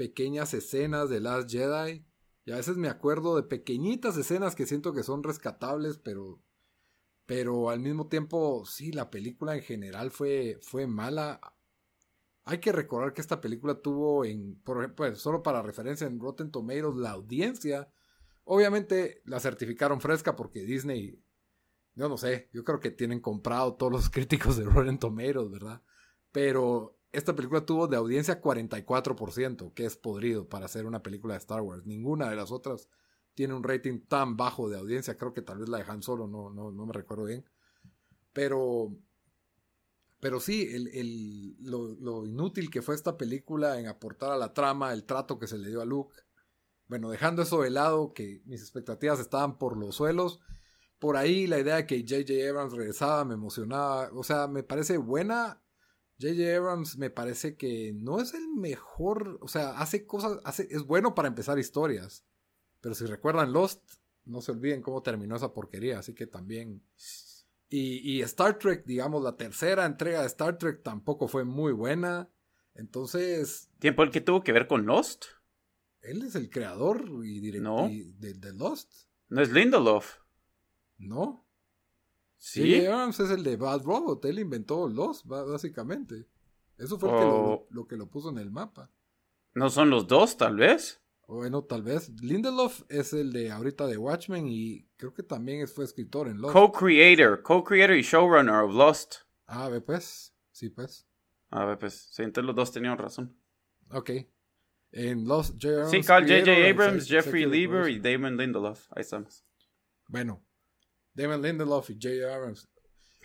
pequeñas 0.00 0.54
escenas 0.54 1.10
de 1.10 1.20
Last 1.20 1.50
Jedi. 1.50 2.06
Y 2.46 2.52
a 2.52 2.56
veces 2.56 2.78
me 2.78 2.88
acuerdo 2.88 3.36
de 3.36 3.42
pequeñitas 3.42 4.16
escenas 4.16 4.56
que 4.56 4.64
siento 4.64 4.94
que 4.94 5.02
son 5.02 5.22
rescatables, 5.22 5.98
pero. 5.98 6.40
Pero 7.26 7.68
al 7.68 7.80
mismo 7.80 8.08
tiempo, 8.08 8.64
sí, 8.64 8.92
la 8.92 9.10
película 9.10 9.54
en 9.54 9.62
general 9.62 10.10
fue, 10.10 10.58
fue 10.62 10.86
mala. 10.86 11.38
Hay 12.44 12.60
que 12.60 12.72
recordar 12.72 13.12
que 13.12 13.20
esta 13.20 13.42
película 13.42 13.74
tuvo 13.74 14.24
en. 14.24 14.58
Por 14.62 14.78
ejemplo, 14.78 15.14
solo 15.16 15.42
para 15.42 15.60
referencia 15.60 16.06
en 16.06 16.18
Rotten 16.18 16.50
Tomatoes, 16.50 16.96
la 16.96 17.10
audiencia. 17.10 17.92
Obviamente 18.44 19.20
la 19.26 19.38
certificaron 19.38 20.00
fresca 20.00 20.34
porque 20.34 20.64
Disney. 20.64 21.22
Yo 21.94 22.08
no 22.08 22.16
sé, 22.16 22.48
yo 22.54 22.64
creo 22.64 22.80
que 22.80 22.90
tienen 22.90 23.20
comprado 23.20 23.74
todos 23.74 23.92
los 23.92 24.08
críticos 24.10 24.56
de 24.56 24.64
Rotten 24.64 24.98
Tomatoes, 24.98 25.50
¿verdad? 25.50 25.82
Pero 26.32 26.99
esta 27.12 27.34
película 27.34 27.66
tuvo 27.66 27.88
de 27.88 27.96
audiencia 27.96 28.40
44%, 28.40 29.74
que 29.74 29.84
es 29.84 29.96
podrido 29.96 30.48
para 30.48 30.66
hacer 30.66 30.86
una 30.86 31.02
película 31.02 31.34
de 31.34 31.38
Star 31.38 31.60
Wars. 31.60 31.84
Ninguna 31.86 32.30
de 32.30 32.36
las 32.36 32.52
otras 32.52 32.88
tiene 33.34 33.54
un 33.54 33.64
rating 33.64 34.00
tan 34.00 34.36
bajo 34.36 34.68
de 34.68 34.78
audiencia. 34.78 35.16
Creo 35.16 35.32
que 35.32 35.42
tal 35.42 35.58
vez 35.58 35.68
la 35.68 35.78
de 35.78 35.84
Han 35.90 36.02
Solo, 36.02 36.28
no, 36.28 36.50
no, 36.50 36.70
no 36.70 36.86
me 36.86 36.92
recuerdo 36.92 37.24
bien. 37.24 37.44
Pero, 38.32 38.96
pero 40.20 40.38
sí, 40.38 40.68
el, 40.70 40.88
el, 40.88 41.56
lo, 41.60 42.26
inútil 42.26 42.70
que 42.70 42.82
fue 42.82 42.94
esta 42.94 43.16
película 43.16 43.80
en 43.80 43.88
aportar 43.88 44.30
a 44.30 44.36
la 44.36 44.54
trama, 44.54 44.92
el 44.92 45.04
trato 45.04 45.38
que 45.38 45.48
se 45.48 45.58
le 45.58 45.68
dio 45.68 45.80
a 45.80 45.86
Luke. 45.86 46.14
Bueno, 46.86 47.10
dejando 47.10 47.42
eso 47.42 47.62
de 47.62 47.70
lado, 47.70 48.12
que 48.14 48.42
mis 48.46 48.60
expectativas 48.60 49.18
estaban 49.20 49.58
por 49.58 49.76
los 49.76 49.96
suelos. 49.96 50.40
Por 50.98 51.16
ahí 51.16 51.46
la 51.46 51.58
idea 51.58 51.76
de 51.76 51.86
que 51.86 52.00
J.J. 52.00 52.48
Abrams 52.48 52.74
regresaba 52.74 53.24
me 53.24 53.34
emocionaba. 53.34 54.10
O 54.12 54.22
sea, 54.22 54.46
me 54.46 54.62
parece 54.62 54.96
buena. 54.98 55.60
J.J. 56.20 56.56
Abrams 56.56 56.98
me 56.98 57.10
parece 57.10 57.56
que 57.56 57.92
no 57.94 58.20
es 58.20 58.34
el 58.34 58.46
mejor. 58.48 59.38
O 59.40 59.48
sea, 59.48 59.70
hace 59.78 60.06
cosas. 60.06 60.38
Hace, 60.44 60.68
es 60.70 60.82
bueno 60.84 61.14
para 61.14 61.28
empezar 61.28 61.58
historias. 61.58 62.24
Pero 62.80 62.94
si 62.94 63.06
recuerdan 63.06 63.52
Lost, 63.52 63.82
no 64.24 64.40
se 64.40 64.52
olviden 64.52 64.82
cómo 64.82 65.02
terminó 65.02 65.36
esa 65.36 65.52
porquería. 65.52 65.98
Así 65.98 66.14
que 66.14 66.26
también 66.26 66.82
y, 67.72 68.20
Star 68.22 68.58
Trek, 68.58 68.84
digamos, 68.84 69.22
la 69.22 69.36
tercera 69.36 69.86
entrega 69.86 70.20
de 70.20 70.26
Star 70.26 70.58
Trek 70.58 70.82
tampoco 70.82 71.28
fue 71.28 71.44
muy 71.44 71.72
buena. 71.72 72.28
Entonces. 72.74 73.70
¿Tiempo 73.78 74.02
el 74.02 74.10
que 74.10 74.20
tuvo 74.20 74.42
que 74.42 74.52
ver 74.52 74.66
con 74.66 74.86
Lost? 74.86 75.26
Él 76.02 76.22
es 76.22 76.34
el 76.34 76.50
creador 76.50 77.04
y 77.24 77.38
director 77.38 77.88
de, 77.88 78.52
Lost. 78.54 78.92
¿No 79.28 79.40
es 79.40 79.52
Lindelof? 79.52 80.16
No. 80.98 81.46
Sí. 82.40 82.86
Abrams 82.86 83.20
es 83.20 83.30
el 83.30 83.44
de 83.44 83.56
Bad 83.56 83.82
Robot. 83.82 84.24
Él 84.24 84.38
inventó 84.38 84.88
Lost, 84.88 85.26
básicamente. 85.26 86.26
Eso 86.78 86.98
fue 86.98 87.10
lo 87.10 87.86
que 87.86 87.96
lo 87.96 88.08
puso 88.08 88.30
en 88.30 88.38
el 88.38 88.50
mapa. 88.50 88.90
¿No 89.54 89.68
son 89.68 89.90
los 89.90 90.06
dos, 90.06 90.38
tal 90.38 90.56
vez? 90.56 91.02
Bueno, 91.28 91.62
tal 91.62 91.82
vez. 91.82 92.10
Lindelof 92.22 92.82
es 92.88 93.12
el 93.12 93.32
de 93.32 93.50
ahorita 93.50 93.86
de 93.86 93.98
Watchmen 93.98 94.48
y 94.48 94.88
creo 94.96 95.12
que 95.12 95.22
también 95.22 95.68
fue 95.68 95.84
escritor 95.84 96.28
en 96.28 96.40
Lost. 96.40 96.54
Co-creator, 96.54 97.42
co-creator 97.42 97.94
y 97.94 98.02
showrunner 98.02 98.64
of 98.64 98.74
Lost. 98.74 99.16
Ah, 99.46 99.68
ve 99.68 99.82
pues. 99.82 100.34
Sí, 100.50 100.70
pues. 100.70 101.06
Ah, 101.50 101.66
ve 101.66 101.76
pues. 101.76 102.08
Sí, 102.10 102.22
entonces 102.22 102.46
los 102.46 102.56
dos 102.56 102.72
tenían 102.72 102.96
razón. 102.96 103.36
Ok. 103.90 104.12
En 104.92 105.28
Lost, 105.28 105.62
J. 105.62 105.88
Sí, 105.88 106.00
Carl 106.00 106.26
J.J. 106.26 106.70
Abrams, 106.70 107.06
Jeffrey 107.06 107.44
Lieber 107.44 107.90
y 107.90 108.00
Damon 108.00 108.38
Lindelof. 108.38 108.88
Ahí 108.92 109.02
estamos. 109.02 109.44
Bueno, 110.08 110.42
Damon 111.20 111.42
Lindelof 111.42 111.90
y 111.90 111.94
J. 111.94 112.34
Abrams. 112.34 112.68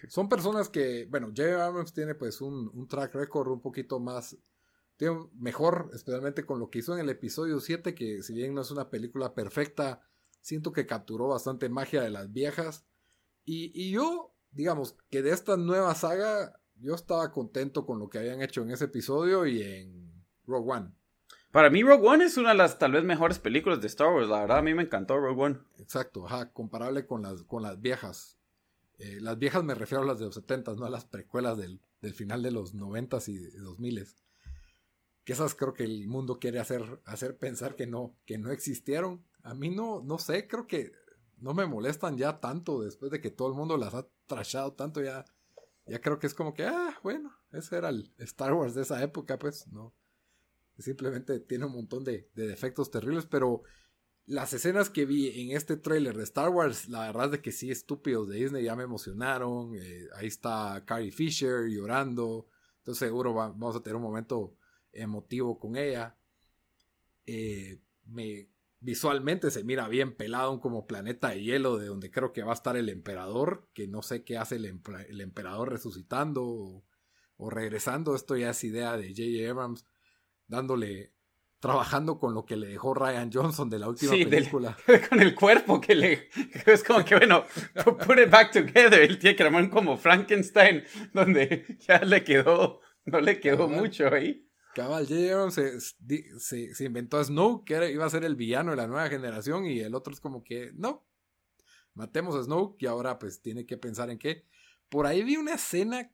Son 0.09 0.29
personas 0.29 0.69
que, 0.69 1.05
bueno, 1.09 1.27
J. 1.35 1.65
Abrams 1.65 1.93
tiene 1.93 2.15
pues 2.15 2.41
un, 2.41 2.69
un 2.73 2.87
track 2.87 3.15
record 3.15 3.51
un 3.51 3.61
poquito 3.61 3.99
más 3.99 4.37
tiene 4.97 5.29
mejor, 5.33 5.89
especialmente 5.93 6.45
con 6.45 6.59
lo 6.59 6.69
que 6.69 6.79
hizo 6.79 6.93
en 6.93 7.01
el 7.01 7.09
episodio 7.09 7.59
7, 7.59 7.93
que 7.95 8.23
si 8.23 8.33
bien 8.33 8.53
no 8.53 8.61
es 8.61 8.71
una 8.71 8.89
película 8.89 9.33
perfecta, 9.33 10.01
siento 10.41 10.71
que 10.71 10.85
capturó 10.85 11.27
bastante 11.27 11.69
magia 11.69 12.01
de 12.01 12.11
las 12.11 12.31
viejas. 12.31 12.85
Y, 13.43 13.91
yo, 13.91 14.33
digamos, 14.51 14.95
que 15.09 15.21
de 15.21 15.31
esta 15.31 15.57
nueva 15.57 15.93
saga, 15.95 16.59
yo 16.75 16.95
estaba 16.95 17.31
contento 17.31 17.85
con 17.85 17.99
lo 17.99 18.09
que 18.09 18.19
habían 18.19 18.41
hecho 18.41 18.61
en 18.61 18.71
ese 18.71 18.85
episodio 18.85 19.45
y 19.45 19.61
en 19.61 20.25
Rogue 20.45 20.71
One. 20.71 20.91
Para 21.55 21.69
mí 21.69 21.83
Rogue 21.83 22.05
One 22.05 22.25
es 22.25 22.35
una 22.35 22.50
de 22.50 22.55
las 22.55 22.79
tal 22.79 22.91
vez 22.91 23.05
mejores 23.05 23.39
películas 23.39 23.79
de 23.79 23.88
Star 23.88 24.13
Wars, 24.13 24.27
la 24.27 24.41
verdad 24.41 24.57
a 24.57 24.62
mí 24.62 24.74
me 24.74 24.83
encantó 24.83 25.17
Rogue 25.17 25.41
One. 25.41 25.59
Exacto, 25.79 26.25
ajá, 26.25 26.51
comparable 26.51 27.05
con 27.05 27.21
las, 27.21 27.43
con 27.43 27.63
las 27.63 27.79
viejas. 27.79 28.38
Eh, 28.97 29.19
las 29.21 29.39
viejas 29.39 29.63
me 29.63 29.74
refiero 29.74 30.03
a 30.03 30.05
las 30.05 30.19
de 30.19 30.25
los 30.25 30.35
70, 30.35 30.74
no 30.74 30.85
a 30.85 30.89
las 30.89 31.05
precuelas 31.05 31.57
del, 31.57 31.79
del 32.01 32.13
final 32.13 32.43
de 32.43 32.51
los 32.51 32.74
90 32.74 33.19
y 33.27 33.38
2000 33.38 34.05
que 35.24 35.31
esas 35.31 35.55
creo 35.55 35.74
que 35.74 35.85
el 35.85 36.09
mundo 36.09 36.39
quiere 36.39 36.59
hacer, 36.59 37.01
hacer 37.05 37.38
pensar 37.38 37.77
que 37.77 37.88
no, 37.88 38.17
que 38.25 38.38
no 38.38 38.51
existieron. 38.51 39.24
A 39.41 39.53
mí 39.53 39.69
no, 39.69 40.01
no 40.03 40.17
sé, 40.17 40.50
creo 40.50 40.67
que 40.67 40.91
no 41.38 41.53
me 41.53 41.65
molestan 41.65 42.17
ya 42.17 42.41
tanto 42.41 42.81
después 42.81 43.13
de 43.13 43.21
que 43.21 43.31
todo 43.31 43.47
el 43.47 43.53
mundo 43.53 43.77
las 43.77 43.93
ha 43.93 44.05
trashado 44.25 44.74
tanto 44.74 45.01
ya. 45.01 45.24
Ya 45.85 46.01
creo 46.01 46.19
que 46.19 46.27
es 46.27 46.33
como 46.33 46.53
que, 46.53 46.65
ah, 46.65 47.00
bueno, 47.01 47.31
ese 47.53 47.77
era 47.77 47.88
el 47.88 48.13
Star 48.17 48.53
Wars 48.53 48.75
de 48.75 48.81
esa 48.81 49.01
época, 49.01 49.39
pues, 49.39 49.69
no. 49.69 49.93
Simplemente 50.77 51.39
tiene 51.39 51.65
un 51.65 51.74
montón 51.74 52.03
de, 52.03 52.29
defectos 52.36 52.91
terribles, 52.91 53.25
pero 53.25 53.63
las 54.25 54.53
escenas 54.53 54.89
que 54.89 55.05
vi 55.05 55.41
en 55.41 55.55
este 55.55 55.77
trailer 55.77 56.17
de 56.17 56.24
Star 56.24 56.50
Wars, 56.50 56.89
la 56.89 57.08
verdad 57.08 57.25
es 57.25 57.32
de 57.32 57.41
que 57.41 57.51
sí, 57.51 57.72
estúpidos 57.72 58.27
de 58.27 58.38
Disney, 58.38 58.63
ya 58.63 58.75
me 58.75 58.84
emocionaron. 58.84 59.75
Eh, 59.75 60.08
ahí 60.15 60.27
está 60.27 60.84
Carrie 60.86 61.12
Fisher 61.12 61.67
llorando. 61.70 62.48
Entonces 62.79 63.08
seguro 63.08 63.34
vamos 63.34 63.75
a 63.75 63.82
tener 63.82 63.96
un 63.96 64.01
momento 64.01 64.58
emotivo 64.91 65.60
con 65.60 65.75
ella. 65.77 66.17
Eh, 67.25 67.82
me, 68.05 68.50
visualmente 68.86 69.50
se 69.50 69.63
mira 69.63 69.88
bien 69.88 70.15
pelado 70.15 70.60
como 70.60 70.86
planeta 70.86 71.29
de 71.29 71.41
hielo 71.41 71.77
de 71.77 71.88
donde 71.88 72.12
creo 72.12 72.34
que 72.34 72.44
va 72.44 72.51
a 72.51 72.55
estar 72.55 72.77
el 72.77 72.89
emperador, 72.89 73.67
que 73.74 73.88
no 73.88 74.03
sé 74.03 74.24
qué 74.24 74.38
hace 74.38 74.58
el, 74.58 74.65
emperador 75.22 75.72
resucitando 75.72 76.84
o, 77.38 77.50
regresando. 77.50 78.15
Esto 78.15 78.38
ya 78.38 78.51
es 78.51 78.63
idea 78.63 78.96
de 78.96 79.10
J.J. 79.10 79.50
Abrams 79.50 79.86
dándole 80.47 81.15
trabajando 81.65 82.19
con 82.19 82.35
lo 82.35 82.45
que 82.45 82.57
le 82.57 82.67
dejó 82.67 82.93
Ryan 82.93 83.31
Johnson 83.31 83.69
de 83.69 83.79
la 83.79 83.89
última 83.89 84.11
película. 84.11 84.77
con 85.09 85.19
el 85.19 85.33
cuerpo 85.33 85.81
que 85.81 85.95
le. 85.95 86.29
Es 86.65 86.83
como 86.83 87.03
que, 87.03 87.15
bueno, 87.15 87.43
put 88.05 88.19
it 88.19 88.29
back 88.29 88.51
together. 88.51 89.01
Él 89.01 89.17
tiene 89.17 89.35
que 89.35 89.43
armar 89.43 89.69
como 89.69 89.97
Frankenstein, 89.97 90.83
donde 91.11 91.77
ya 91.79 91.99
le 91.99 92.23
quedó, 92.23 92.81
no 93.05 93.19
le 93.19 93.39
quedó 93.39 93.67
mucho 93.67 94.13
ahí. 94.13 94.47
Cabal, 94.75 95.07
J. 95.07 95.51
se, 95.51 95.79
se, 96.69 96.83
inventó 96.83 97.17
a 97.17 97.23
Snow, 97.23 97.63
que 97.63 97.91
iba 97.91 98.05
a 98.05 98.09
ser 98.09 98.25
el 98.25 98.35
villano 98.35 98.71
de 98.71 98.77
la 98.77 98.87
nueva 98.87 99.07
generación, 99.07 99.65
y 99.65 99.79
el 99.79 99.95
otro 99.95 100.13
es 100.13 100.19
como 100.19 100.43
que, 100.43 100.71
no, 100.75 101.07
matemos 101.93 102.35
a 102.35 102.43
Snow, 102.43 102.75
y 102.77 102.85
ahora 102.85 103.17
pues 103.17 103.41
tiene 103.41 103.65
que 103.65 103.77
pensar 103.77 104.09
en 104.09 104.19
qué. 104.19 104.45
Por 104.89 105.07
ahí 105.07 105.23
vi 105.23 105.37
una 105.37 105.53
escena 105.53 106.11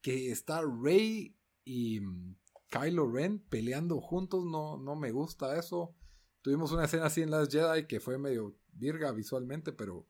que 0.00 0.32
está 0.32 0.62
Rey 0.62 1.36
y 1.64 2.00
mm, 2.00 2.34
Kylo 2.72 3.10
Ren 3.10 3.38
peleando 3.38 4.00
juntos, 4.00 4.44
no, 4.44 4.78
no 4.78 4.96
me 4.96 5.12
gusta 5.12 5.58
eso. 5.58 5.94
Tuvimos 6.40 6.72
una 6.72 6.86
escena 6.86 7.06
así 7.06 7.20
en 7.20 7.30
las 7.30 7.50
Jedi 7.50 7.86
que 7.86 8.00
fue 8.00 8.18
medio 8.18 8.56
virga 8.72 9.12
visualmente, 9.12 9.72
pero 9.72 10.06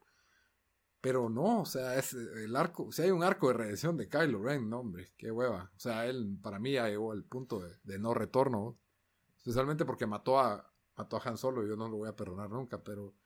pero 1.03 1.29
no, 1.29 1.63
o 1.63 1.67
sea, 1.67 1.99
es 1.99 2.13
el 2.15 2.55
arco, 2.55 2.93
si 2.93 3.03
hay 3.03 3.11
un 3.11 3.25
arco 3.25 3.49
de 3.49 3.55
redención 3.55 3.97
de 3.97 4.09
Kylo 4.09 4.41
Ren, 4.41 4.71
no, 4.71 4.79
hombre, 4.79 5.13
qué 5.17 5.33
hueva. 5.33 5.73
O 5.77 5.81
sea, 5.81 6.07
él 6.07 6.39
para 6.41 6.61
mí 6.61 6.75
ya 6.75 6.89
llegó 6.89 7.11
al 7.11 7.25
punto 7.25 7.59
de, 7.59 7.99
no 7.99 8.15
retorno, 8.15 8.79
especialmente 9.37 9.85
porque 9.85 10.07
mató 10.07 10.39
a, 10.39 10.73
mató 10.97 11.17
a 11.17 11.23
Han 11.25 11.37
Solo 11.37 11.65
y 11.65 11.69
yo 11.69 11.75
no 11.75 11.89
lo 11.89 11.97
voy 11.97 12.09
a 12.09 12.15
perdonar 12.15 12.51
nunca, 12.51 12.83
pero... 12.85 13.17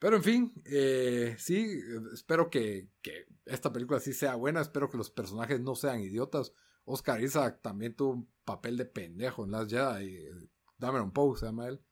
Pero 0.00 0.16
en 0.16 0.22
fin, 0.24 0.62
eh, 0.64 1.36
sí, 1.38 1.80
espero 2.12 2.50
que, 2.50 2.88
que, 3.00 3.26
esta 3.44 3.72
película 3.72 4.00
sí 4.00 4.12
sea 4.12 4.34
buena, 4.34 4.60
espero 4.60 4.90
que 4.90 4.96
los 4.96 5.10
personajes 5.10 5.60
no 5.60 5.76
sean 5.76 6.00
idiotas. 6.00 6.52
Oscar 6.88 7.22
Isaac 7.22 7.60
también 7.62 7.94
tuvo 7.94 8.12
un 8.12 8.32
papel 8.44 8.76
de 8.76 8.86
pendejo 8.86 9.44
en 9.44 9.50
Las 9.50 9.68
Jedi, 9.68 10.06
y 10.06 10.50
Dameron 10.78 11.12
Poe 11.12 11.36
se 11.38 11.46
llama 11.46 11.68
él. 11.68 11.82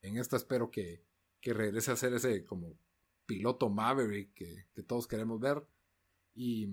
En 0.00 0.16
esta 0.16 0.36
espero 0.36 0.70
que, 0.70 1.04
que 1.40 1.52
regrese 1.52 1.90
a 1.90 1.96
ser 1.96 2.14
ese 2.14 2.44
como 2.44 2.78
piloto 3.26 3.68
Maverick 3.68 4.32
que, 4.34 4.82
todos 4.84 5.06
queremos 5.06 5.38
ver. 5.38 5.66
Y 6.34 6.68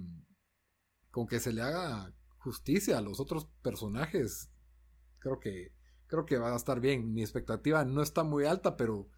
con 1.12 1.27
que 1.27 1.39
se 1.39 1.51
le 1.51 1.62
haga 1.62 2.13
justicia 2.38 2.98
a 2.98 3.01
los 3.01 3.20
otros 3.20 3.48
personajes, 3.62 4.50
creo 5.20 5.39
que, 5.39 5.74
creo 6.08 6.25
que 6.25 6.38
va 6.38 6.53
a 6.53 6.55
estar 6.55 6.79
bien. 6.79 7.13
Mi 7.13 7.22
expectativa 7.22 7.84
no 7.84 8.01
está 8.01 8.24
muy 8.24 8.46
alta, 8.46 8.77
pero 8.77 9.10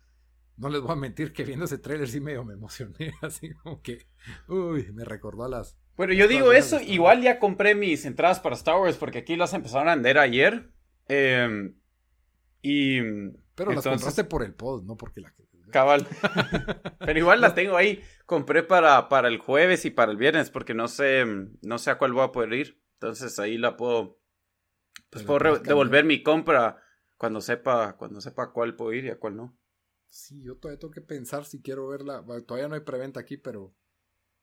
no 0.55 0.69
les 0.69 0.81
voy 0.81 0.93
a 0.93 0.95
mentir 0.95 1.31
que 1.31 1.43
viendo 1.43 1.65
ese 1.65 1.77
trailer 1.77 2.09
sí 2.09 2.21
medio 2.21 2.43
me 2.43 2.55
emocioné. 2.55 3.13
Así 3.21 3.53
como 3.53 3.83
que, 3.83 4.07
uy, 4.47 4.91
me 4.93 5.05
recordó 5.05 5.43
a 5.43 5.49
las. 5.49 5.77
Bueno, 5.97 6.13
yo 6.13 6.27
digo 6.27 6.53
eso, 6.53 6.79
igual 6.79 7.21
ya 7.21 7.39
compré 7.39 7.73
mis 7.73 8.05
entradas 8.05 8.39
para 8.39 8.55
Star 8.55 8.79
Wars 8.79 8.97
porque 8.97 9.17
aquí 9.17 9.35
las 9.35 9.53
empezaron 9.53 9.89
a 9.89 9.95
vender 9.95 10.19
ayer. 10.19 10.71
Em, 11.07 11.75
y. 12.61 13.01
Pero 13.55 13.71
las 13.71 13.83
compraste 13.83 14.23
por 14.23 14.43
el 14.43 14.53
pod, 14.53 14.83
no 14.83 14.95
porque 14.95 15.21
la 15.21 15.33
Cabal. 15.71 16.07
Pero 16.99 17.19
igual 17.19 17.41
la 17.41 17.53
tengo 17.53 17.75
ahí. 17.75 18.01
Compré 18.25 18.63
para, 18.63 19.09
para 19.09 19.27
el 19.27 19.37
jueves 19.37 19.85
y 19.85 19.89
para 19.89 20.11
el 20.11 20.17
viernes 20.17 20.49
porque 20.49 20.73
no 20.73 20.87
sé, 20.87 21.25
no 21.61 21.77
sé 21.77 21.91
a 21.91 21.97
cuál 21.97 22.13
voy 22.13 22.23
a 22.23 22.31
poder 22.31 22.53
ir. 22.53 22.81
Entonces 22.93 23.37
ahí 23.39 23.57
la 23.57 23.77
puedo, 23.77 24.19
pues 25.09 25.23
puedo 25.23 25.59
devolver 25.59 26.05
mi 26.05 26.23
compra 26.23 26.81
cuando 27.17 27.41
sepa, 27.41 27.95
cuando 27.97 28.21
sepa 28.21 28.51
cuál 28.51 28.75
puedo 28.75 28.93
ir 28.93 29.05
y 29.05 29.09
a 29.09 29.19
cuál 29.19 29.35
no. 29.35 29.57
Sí, 30.07 30.41
yo 30.43 30.57
todavía 30.57 30.79
tengo 30.79 30.93
que 30.93 31.01
pensar 31.01 31.45
si 31.45 31.61
quiero 31.61 31.87
verla. 31.87 32.23
todavía 32.45 32.69
no 32.69 32.75
hay 32.75 32.81
preventa 32.81 33.19
aquí, 33.19 33.37
pero 33.37 33.75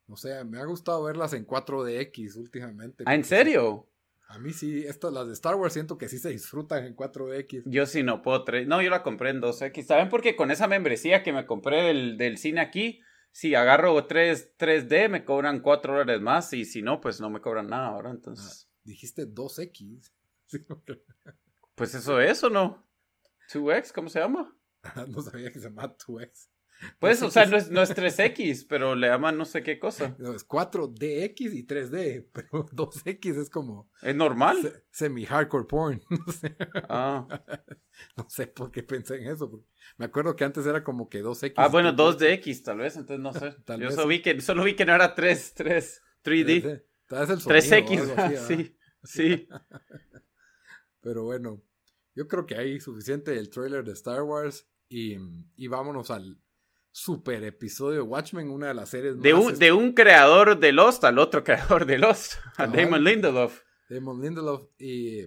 no 0.07 0.17
sé, 0.17 0.45
me 0.45 0.59
ha 0.59 0.65
gustado 0.65 1.03
verlas 1.03 1.33
en 1.33 1.47
4DX 1.47 2.37
últimamente. 2.37 3.05
¿Ah, 3.07 3.15
en 3.15 3.25
serio? 3.25 3.89
A 4.29 4.39
mí 4.39 4.53
sí, 4.53 4.85
estas, 4.87 5.13
las 5.13 5.27
de 5.27 5.33
Star 5.35 5.55
Wars 5.55 5.73
siento 5.73 5.99
que 5.99 6.09
sí 6.09 6.19
se 6.19 6.31
disfrutan 6.31 6.85
en 6.85 6.97
4X. 6.97 7.63
Yo 7.67 7.87
sí 7.87 8.03
no 8.03 8.23
puedo. 8.23 8.45
No, 8.67 8.83
yo 8.83 8.91
la 8.91 9.03
compré 9.03 9.31
en 9.31 9.41
2X. 9.41 9.85
¿Saben? 9.85 10.09
Porque 10.09 10.35
con 10.35 10.51
esa 10.51 10.67
membresía 10.67 11.23
que 11.23 11.33
me 11.33 11.47
compré 11.47 11.83
del, 11.83 12.17
del 12.17 12.39
cine 12.39 12.61
aquí, 12.61 13.01
si 13.33 13.55
agarro 13.55 14.07
3, 14.07 14.57
3D, 14.59 15.09
me 15.09 15.25
cobran 15.25 15.61
4 15.61 15.93
dólares 15.93 16.21
más. 16.21 16.53
Y 16.53 16.65
si 16.65 16.83
no, 16.83 17.01
pues 17.01 17.21
no 17.21 17.31
me 17.31 17.41
cobran 17.41 17.69
nada 17.69 17.89
ahora. 17.89 18.11
Entonces. 18.11 18.67
Ah, 18.67 18.79
dijiste 18.85 19.27
2X. 19.27 20.11
pues 21.75 21.95
eso 21.95 22.21
es 22.21 22.43
o 22.45 22.51
no. 22.51 22.85
2X, 23.53 23.93
¿cómo 23.93 24.09
se 24.09 24.21
llama? 24.21 24.57
no 25.09 25.21
sabía 25.23 25.53
que 25.53 25.61
se 25.61 25.69
llamaba 25.69 25.97
2X. 25.97 26.49
Pues, 26.99 27.23
o 27.23 27.31
sea, 27.31 27.47
no 27.47 27.57
es, 27.57 27.71
no 27.71 27.81
es 27.83 27.95
3X, 27.97 28.67
pero 28.69 28.95
le 28.95 29.07
llaman 29.09 29.39
no 29.39 29.45
sé 29.45 29.63
qué 29.63 29.79
cosa. 29.79 30.15
No, 30.19 30.33
es 30.35 30.47
4DX 30.47 31.41
y 31.55 31.67
3D, 31.67 32.27
pero 32.33 32.49
2X 32.73 33.41
es 33.41 33.49
como... 33.49 33.91
¿Es 34.03 34.15
normal? 34.15 34.59
se- 34.61 34.85
Semi-hardcore 34.91 35.67
porn. 35.67 36.03
No 36.11 36.33
sé. 36.33 36.57
Ah, 36.89 37.27
No 38.17 38.29
sé 38.29 38.49
por 38.49 38.71
qué 38.71 38.83
pensé 38.83 39.17
en 39.17 39.29
eso. 39.29 39.65
Me 39.97 40.07
acuerdo 40.07 40.35
que 40.37 40.45
antes 40.45 40.67
era 40.67 40.83
como 40.85 41.09
que 41.09 41.23
2X. 41.23 41.55
ah 41.57 41.69
bueno, 41.69 41.93
2DX 41.95 42.63
tal 42.65 42.79
vez, 42.79 42.97
entonces 42.97 43.21
no 43.23 43.33
sé. 43.33 43.57
Tal 43.65 43.81
Yo 43.81 43.87
vez. 43.87 43.95
solo 43.95 44.09
vi, 44.09 44.21
que, 44.21 44.41
solo 44.41 44.65
vi 44.65 44.75
que 44.75 44.85
no 44.85 44.95
era 44.95 45.15
3, 45.15 45.55
3, 45.55 46.03
3D. 46.25 46.85
Tal 47.07 47.21
vez 47.21 47.31
el 47.31 47.41
sonido 47.41 47.59
o 47.59 47.61
3X, 47.61 48.01
algo 48.01 48.15
así, 48.21 48.55
sí, 48.57 48.77
sí. 49.05 49.49
Pero 51.01 51.25
bueno, 51.25 51.63
yo 52.15 52.27
creo 52.29 52.47
que 52.47 52.57
hay 52.57 52.81
suficiente 52.81 53.31
del 53.33 53.51
trailer 53.51 53.85
de 53.85 53.93
Star 53.93 54.23
Wars 54.23 54.67
y, 54.89 55.17
y 55.57 55.69
vámonos 55.69 56.11
al 56.11 56.39
super 56.95 57.43
episodio 57.43 57.97
de 57.97 58.03
Watchmen, 58.03 58.49
una 58.51 58.69
de 58.69 58.75
las 58.75 58.89
series 58.89 59.21
De 59.21 59.35
más 59.35 59.45
un, 59.45 59.59
de 59.59 59.73
un 59.73 59.95
creador 59.95 60.61
de 60.61 60.71
Lost 60.71 61.03
al 61.03 61.19
otro 61.19 61.43
creador 61.45 61.87
de 61.87 61.99
Lost, 61.99 62.35
a. 62.57 62.69
Damon 62.69 63.03
Lindelof. 63.03 63.63
Damon 63.89 64.23
Lindelof 64.23 64.69
y 64.79 65.27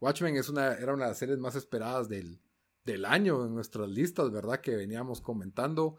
Watchmen 0.00 0.36
es 0.36 0.50
una, 0.50 0.74
era 0.74 0.92
una 0.92 1.04
de 1.04 1.10
las 1.12 1.18
series 1.18 1.38
más 1.38 1.54
esperadas 1.54 2.10
del, 2.10 2.42
del 2.84 3.06
año 3.06 3.46
en 3.46 3.54
nuestras 3.54 3.88
listas, 3.88 4.30
¿verdad? 4.30 4.60
Que 4.60 4.76
veníamos 4.76 5.22
comentando. 5.22 5.96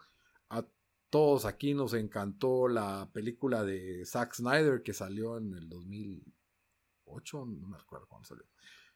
A 0.48 0.64
todos 1.10 1.44
aquí 1.44 1.74
nos 1.74 1.92
encantó 1.94 2.68
la 2.68 3.10
película 3.12 3.64
de 3.64 4.06
Zack 4.06 4.34
Snyder 4.34 4.80
que 4.84 4.92
salió 4.92 5.38
en 5.38 5.54
el 5.54 5.68
2008, 5.68 7.46
no 7.46 7.66
me 7.66 7.78
acuerdo 7.78 8.06
cuándo 8.06 8.28
salió. 8.28 8.44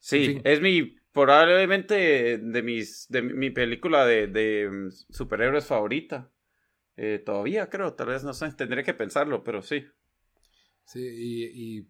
Sí, 0.05 0.17
En 0.17 0.23
fin. 0.35 0.43
es 0.45 0.61
mi, 0.61 0.97
probablemente 1.13 2.39
de 2.39 2.63
mis, 2.63 3.07
de 3.09 3.23
mi 3.23 3.51
película 3.51 4.05
de, 4.05 4.27
de 4.27 4.69
mm, 4.71 4.91
superhéroes 5.13 5.67
favorita. 5.67 6.31
Eh, 6.97 7.23
todavía 7.25 7.71
creo, 7.71 7.95
tal 7.95 8.09
vez 8.09 8.25
no 8.25 8.35
sé, 8.35 8.53
tendré 8.53 8.85
que 8.85 8.95
pensarlo, 8.95 9.45
pero 9.45 9.63
sí. 9.63 9.85
Sí, 10.85 11.01
y, 11.01 11.79
y, 11.79 11.89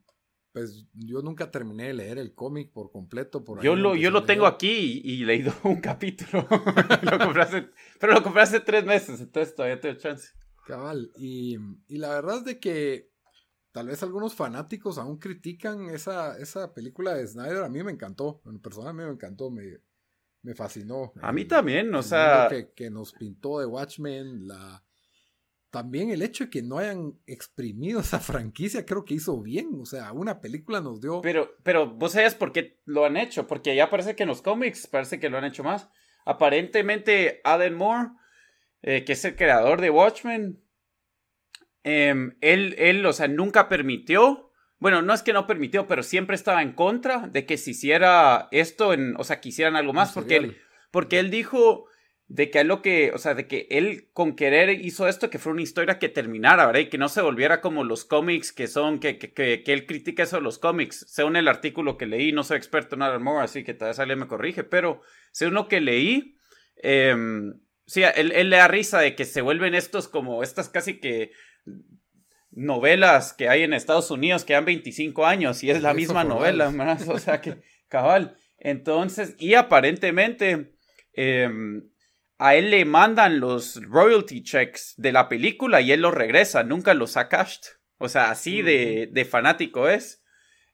pues 0.52 0.86
yo 0.94 1.20
nunca 1.20 1.50
terminé 1.50 1.88
de 1.88 1.94
leer 1.94 2.18
el 2.18 2.34
cómic 2.34 2.72
por 2.72 2.92
completo. 2.92 3.42
Por 3.44 3.60
Yo 3.62 3.74
lo, 3.74 3.96
yo 3.96 4.10
lo 4.10 4.24
tengo 4.24 4.46
aquí 4.46 5.00
y, 5.04 5.12
y 5.22 5.24
leído 5.24 5.52
un 5.64 5.80
capítulo. 5.80 6.46
Lo 7.02 7.18
compré 7.18 7.42
hace- 7.42 7.68
pero 7.98 8.12
lo 8.14 8.22
compré 8.22 8.42
hace 8.42 8.60
tres 8.60 8.84
meses, 8.84 9.20
entonces 9.20 9.54
todavía 9.54 9.80
tengo 9.80 9.96
chance. 9.98 10.28
Cabal. 10.66 11.10
Y, 11.18 11.56
y 11.88 11.98
la 11.98 12.10
verdad 12.10 12.38
es 12.38 12.44
de 12.44 12.60
que 12.60 13.10
tal 13.74 13.88
vez 13.88 14.00
algunos 14.04 14.36
fanáticos 14.36 14.98
aún 14.98 15.18
critican 15.18 15.90
esa, 15.90 16.38
esa 16.38 16.72
película 16.72 17.12
de 17.14 17.26
Snyder. 17.26 17.64
A 17.64 17.68
mí 17.68 17.82
me 17.82 17.90
encantó. 17.90 18.40
En 18.46 18.60
persona 18.60 18.90
a 18.90 18.92
mí 18.92 19.02
me 19.02 19.10
encantó. 19.10 19.50
Me, 19.50 19.78
me 20.42 20.54
fascinó. 20.54 21.12
A 21.20 21.32
mí 21.32 21.42
El- 21.42 21.48
también, 21.48 21.92
o 21.92 21.98
el 21.98 22.04
sea, 22.04 22.48
que 22.76 22.88
nos 22.88 23.12
pintó 23.12 23.58
de 23.58 23.66
Watchmen. 23.66 24.46
La, 24.46 24.84
también 25.70 26.10
el 26.10 26.22
hecho 26.22 26.44
de 26.44 26.50
que 26.50 26.62
no 26.62 26.78
hayan 26.78 27.18
exprimido 27.26 27.98
esa 28.00 28.20
franquicia 28.20 28.86
creo 28.86 29.04
que 29.04 29.14
hizo 29.14 29.42
bien. 29.42 29.70
O 29.80 29.86
sea, 29.86 30.12
una 30.12 30.40
película 30.40 30.80
nos 30.80 31.00
dio... 31.00 31.20
Pero, 31.20 31.50
pero 31.64 31.90
vos 31.90 32.12
sabías 32.12 32.36
por 32.36 32.52
qué 32.52 32.80
lo 32.84 33.04
han 33.04 33.16
hecho, 33.16 33.48
porque 33.48 33.74
ya 33.74 33.90
parece 33.90 34.14
que 34.14 34.22
en 34.22 34.28
los 34.28 34.40
cómics 34.40 34.86
parece 34.86 35.18
que 35.18 35.28
lo 35.28 35.36
han 35.38 35.46
hecho 35.46 35.64
más. 35.64 35.88
Aparentemente, 36.24 37.40
Alan 37.42 37.74
Moore, 37.74 38.10
eh, 38.82 39.04
que 39.04 39.14
es 39.14 39.24
el 39.24 39.34
creador 39.34 39.80
de 39.80 39.90
Watchmen, 39.90 40.60
em, 41.84 42.36
él, 42.40 42.74
él, 42.78 43.06
o 43.06 43.12
sea, 43.12 43.28
nunca 43.28 43.68
permitió, 43.68 44.50
bueno, 44.78 45.00
no 45.00 45.14
es 45.14 45.22
que 45.22 45.32
no 45.32 45.46
permitió, 45.46 45.86
pero 45.86 46.02
siempre 46.02 46.34
estaba 46.34 46.60
en 46.62 46.72
contra 46.72 47.28
de 47.28 47.46
que 47.46 47.56
se 47.56 47.70
hiciera 47.70 48.48
esto, 48.50 48.92
en, 48.92 49.14
o 49.16 49.24
sea, 49.24 49.40
que 49.40 49.50
hicieran 49.50 49.76
algo 49.76 49.92
más, 49.92 50.12
porque 50.12 50.36
él, 50.36 50.58
porque 50.90 51.20
él 51.20 51.30
dijo 51.30 51.86
de 52.26 52.50
que 52.50 52.64
lo 52.64 52.82
que, 52.82 53.12
o 53.12 53.18
sea, 53.18 53.34
de 53.34 53.46
que 53.46 53.66
él 53.70 54.08
con 54.12 54.34
querer 54.34 54.70
hizo 54.70 55.06
esto, 55.06 55.30
que 55.30 55.38
fue 55.38 55.52
una 55.52 55.62
historia 55.62 55.98
que 55.98 56.08
terminara, 56.08 56.66
¿verdad? 56.66 56.80
Y 56.80 56.88
que 56.88 56.98
no 56.98 57.08
se 57.08 57.20
volviera 57.20 57.60
como 57.60 57.84
los 57.84 58.04
cómics 58.04 58.52
que 58.52 58.66
son, 58.66 58.98
que, 58.98 59.18
que, 59.18 59.32
que, 59.32 59.62
que 59.62 59.72
él 59.72 59.86
critica 59.86 60.22
eso 60.22 60.36
de 60.36 60.42
los 60.42 60.58
cómics. 60.58 61.04
Según 61.08 61.36
el 61.36 61.48
artículo 61.48 61.96
que 61.96 62.06
leí, 62.06 62.32
no 62.32 62.42
soy 62.42 62.56
experto 62.56 62.96
en 62.96 63.02
Alan 63.02 63.22
Moore, 63.22 63.44
así 63.44 63.62
que 63.62 63.74
tal 63.74 63.88
vez 63.88 63.98
alguien 63.98 64.18
me 64.18 64.26
corrige, 64.26 64.64
pero 64.64 65.02
según 65.32 65.54
lo 65.54 65.68
que 65.68 65.80
leí, 65.80 66.36
eh, 66.82 67.14
sí, 67.86 68.02
él, 68.02 68.32
él 68.32 68.50
le 68.50 68.56
da 68.56 68.68
risa 68.68 69.00
de 69.00 69.14
que 69.14 69.26
se 69.26 69.42
vuelven 69.42 69.74
estos 69.74 70.08
como, 70.08 70.42
estas 70.42 70.68
casi 70.68 71.00
que 71.00 71.32
novelas 72.50 73.32
que 73.32 73.48
hay 73.48 73.62
en 73.62 73.74
Estados 73.74 74.10
Unidos 74.10 74.44
que 74.44 74.52
dan 74.52 74.64
25 74.64 75.26
años 75.26 75.62
y 75.64 75.70
es 75.70 75.82
la 75.82 75.90
Eso 75.90 75.96
misma 75.96 76.24
novela. 76.24 76.70
¿verdad? 76.70 77.08
O 77.08 77.18
sea 77.18 77.40
que, 77.40 77.62
cabal. 77.88 78.36
Entonces, 78.58 79.34
y 79.38 79.54
aparentemente 79.54 80.74
eh, 81.12 81.50
a 82.38 82.54
él 82.54 82.70
le 82.70 82.84
mandan 82.84 83.40
los 83.40 83.82
royalty 83.82 84.42
checks 84.42 84.94
de 84.96 85.12
la 85.12 85.28
película 85.28 85.80
y 85.80 85.92
él 85.92 86.00
los 86.00 86.14
regresa, 86.14 86.62
nunca 86.62 86.94
los 86.94 87.16
ha 87.16 87.28
cashed. 87.28 87.62
O 87.98 88.08
sea, 88.08 88.30
así 88.30 88.62
de, 88.62 89.08
de 89.12 89.24
fanático 89.24 89.88
es. 89.88 90.22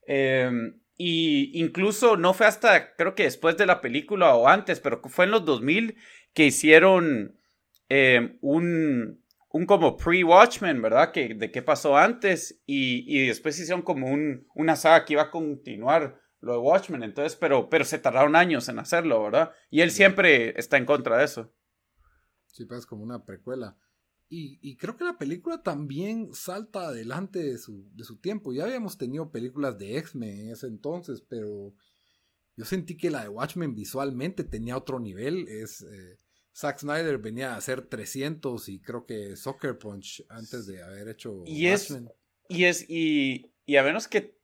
Eh, 0.06 0.50
y 1.02 1.58
incluso 1.58 2.18
no 2.18 2.34
fue 2.34 2.46
hasta, 2.46 2.94
creo 2.94 3.14
que 3.14 3.22
después 3.22 3.56
de 3.56 3.64
la 3.64 3.80
película 3.80 4.34
o 4.34 4.48
antes, 4.48 4.80
pero 4.80 5.00
fue 5.06 5.24
en 5.24 5.30
los 5.30 5.46
2000 5.46 5.96
que 6.34 6.44
hicieron 6.44 7.40
eh, 7.88 8.36
un, 8.42 9.24
un 9.50 9.66
como 9.66 9.96
pre-Watchmen, 9.96 10.80
¿verdad? 10.80 11.12
Que, 11.12 11.34
de 11.34 11.50
qué 11.50 11.62
pasó 11.62 11.96
antes 11.96 12.62
y, 12.66 13.04
y 13.06 13.26
después 13.26 13.58
hicieron 13.58 13.82
como 13.82 14.08
un, 14.08 14.46
una 14.54 14.76
saga 14.76 15.04
que 15.04 15.14
iba 15.14 15.22
a 15.22 15.30
continuar 15.30 16.20
lo 16.40 16.52
de 16.52 16.58
Watchmen, 16.58 17.02
entonces, 17.02 17.36
pero, 17.36 17.68
pero 17.68 17.84
se 17.84 17.98
tardaron 17.98 18.34
años 18.34 18.68
en 18.68 18.78
hacerlo, 18.78 19.22
¿verdad? 19.22 19.52
Y 19.70 19.82
él 19.82 19.90
siempre 19.90 20.58
está 20.58 20.78
en 20.78 20.86
contra 20.86 21.18
de 21.18 21.24
eso. 21.24 21.52
Sí, 22.46 22.64
pues 22.64 22.86
como 22.86 23.02
una 23.02 23.24
precuela. 23.24 23.76
Y, 24.28 24.58
y 24.62 24.76
creo 24.76 24.96
que 24.96 25.04
la 25.04 25.18
película 25.18 25.62
también 25.62 26.32
salta 26.32 26.86
adelante 26.86 27.40
de 27.40 27.58
su, 27.58 27.90
de 27.94 28.04
su 28.04 28.18
tiempo. 28.20 28.52
Ya 28.52 28.64
habíamos 28.64 28.96
tenido 28.96 29.30
películas 29.30 29.76
de 29.76 29.98
X-Men 29.98 30.40
en 30.40 30.50
ese 30.52 30.68
entonces, 30.68 31.20
pero 31.28 31.74
yo 32.56 32.64
sentí 32.64 32.96
que 32.96 33.10
la 33.10 33.22
de 33.22 33.28
Watchmen 33.28 33.74
visualmente 33.74 34.44
tenía 34.44 34.76
otro 34.76 35.00
nivel. 35.00 35.46
Es, 35.48 35.82
eh, 35.82 36.18
Zack 36.54 36.78
Snyder 36.80 37.18
venía 37.18 37.54
a 37.54 37.56
hacer 37.56 37.82
300 37.82 38.68
y 38.68 38.80
creo 38.80 39.06
que 39.06 39.36
Soccer 39.36 39.78
Punch 39.78 40.24
antes 40.28 40.66
de 40.66 40.82
haber 40.82 41.08
hecho 41.08 41.42
Y 41.46 41.66
es-. 41.66 41.96
Y 42.48 42.64
es, 42.64 42.84
y, 42.90 43.52
y 43.64 43.76
a 43.76 43.84
menos 43.84 44.08
que 44.08 44.36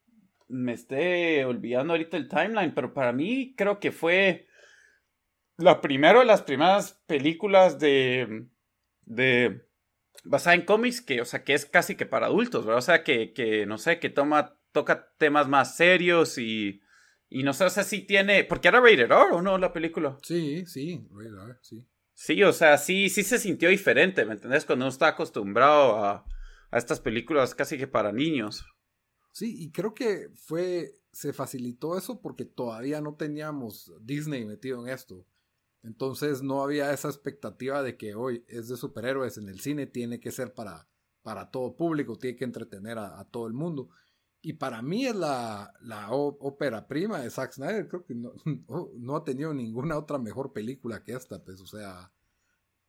me 0.49 0.73
esté 0.73 1.45
olvidando 1.45 1.93
ahorita 1.93 2.17
el 2.17 2.29
timeline, 2.29 2.73
pero 2.73 2.95
para 2.95 3.13
mí 3.13 3.55
creo 3.57 3.81
que 3.81 3.91
fue 3.91 4.47
la 5.57 5.81
primera 5.81 6.21
de 6.21 6.25
las 6.25 6.43
primeras 6.43 6.93
películas 7.07 7.79
de, 7.81 8.47
de 9.03 9.67
basada 10.25 10.55
en 10.55 10.65
cómics 10.65 11.01
que, 11.01 11.21
o 11.21 11.25
sea, 11.25 11.43
que 11.43 11.55
es 11.55 11.67
casi 11.67 11.97
que 11.97 12.07
para 12.07 12.27
adultos, 12.27 12.65
¿verdad? 12.65 12.79
O 12.79 12.83
sea, 12.83 13.03
que, 13.03 13.33
que 13.33 13.67
no 13.67 13.79
sé, 13.79 13.99
que 13.99 14.11
toma, 14.11 14.57
toca 14.73 15.13
temas 15.19 15.49
más 15.49 15.77
serios 15.77 16.39
y, 16.39 16.81
y 17.29 17.43
no 17.43 17.53
sé, 17.53 17.65
o 17.65 17.71
sea, 17.71 17.83
sí 17.83 18.03
tiene, 18.03 18.45
porque 18.45 18.69
era 18.69 18.81
rated 18.81 19.01
R, 19.01 19.15
¿o 19.15 19.43
no, 19.43 19.59
la 19.59 19.73
película? 19.73 20.19
Sí, 20.23 20.65
sí, 20.67 21.07
rated 21.11 21.51
R, 21.51 21.59
sí. 21.63 21.85
Sí, 22.19 22.43
o 22.43 22.53
sea, 22.55 22.79
sí, 22.79 23.11
sí 23.11 23.23
se 23.23 23.39
sintió 23.39 23.69
diferente, 23.69 24.25
¿me 24.25 24.33
entendés? 24.33 24.65
Cuando 24.65 24.87
uno 24.87 24.91
está 24.91 25.09
acostumbrado 25.09 26.03
a, 26.03 26.25
a 26.71 26.79
estas 26.79 26.99
películas 26.99 27.55
casi 27.55 27.77
que 27.77 27.87
para 27.87 28.11
niños. 28.11 28.65
Sí, 29.33 29.55
y 29.63 29.71
creo 29.71 29.93
que 29.93 30.31
fue, 30.35 30.95
se 31.13 31.35
facilitó 31.35 31.99
eso 31.99 32.23
porque 32.23 32.47
todavía 32.47 33.03
no 33.03 33.17
teníamos 33.17 33.93
Disney 34.01 34.47
metido 34.47 34.83
en 34.83 34.95
esto. 34.95 35.27
Entonces 35.83 36.43
no 36.43 36.63
había 36.63 36.91
esa 36.91 37.09
expectativa 37.09 37.83
de 37.83 37.99
que 37.99 38.15
hoy 38.15 38.47
es 38.49 38.69
de 38.69 38.79
superhéroes 38.79 39.37
en 39.37 39.51
el 39.51 39.61
cine, 39.61 39.87
tiene 39.87 40.19
que 40.19 40.33
ser 40.33 40.55
para, 40.55 40.89
para 41.23 41.51
todo 41.51 41.77
público, 41.77 42.17
tiene 42.17 42.39
que 42.39 42.45
entretener 42.45 42.97
a, 42.97 43.21
a 43.21 43.27
todo 43.27 43.47
el 43.47 43.53
mundo. 43.53 43.91
Y 44.47 44.53
para 44.53 44.81
mí 44.81 45.05
es 45.05 45.17
la, 45.17 45.75
la 45.81 46.13
ópera 46.13 46.87
prima 46.87 47.19
de 47.19 47.31
Zack 47.31 47.55
Snyder. 47.55 47.89
Creo 47.89 48.05
que 48.05 48.15
no, 48.15 48.33
no, 48.45 48.91
no 48.97 49.17
ha 49.17 49.25
tenido 49.25 49.53
ninguna 49.53 49.99
otra 49.99 50.19
mejor 50.19 50.53
película 50.53 51.03
que 51.03 51.15
esta. 51.15 51.43
Pues, 51.43 51.61
o 51.61 51.67
sea, 51.67 52.13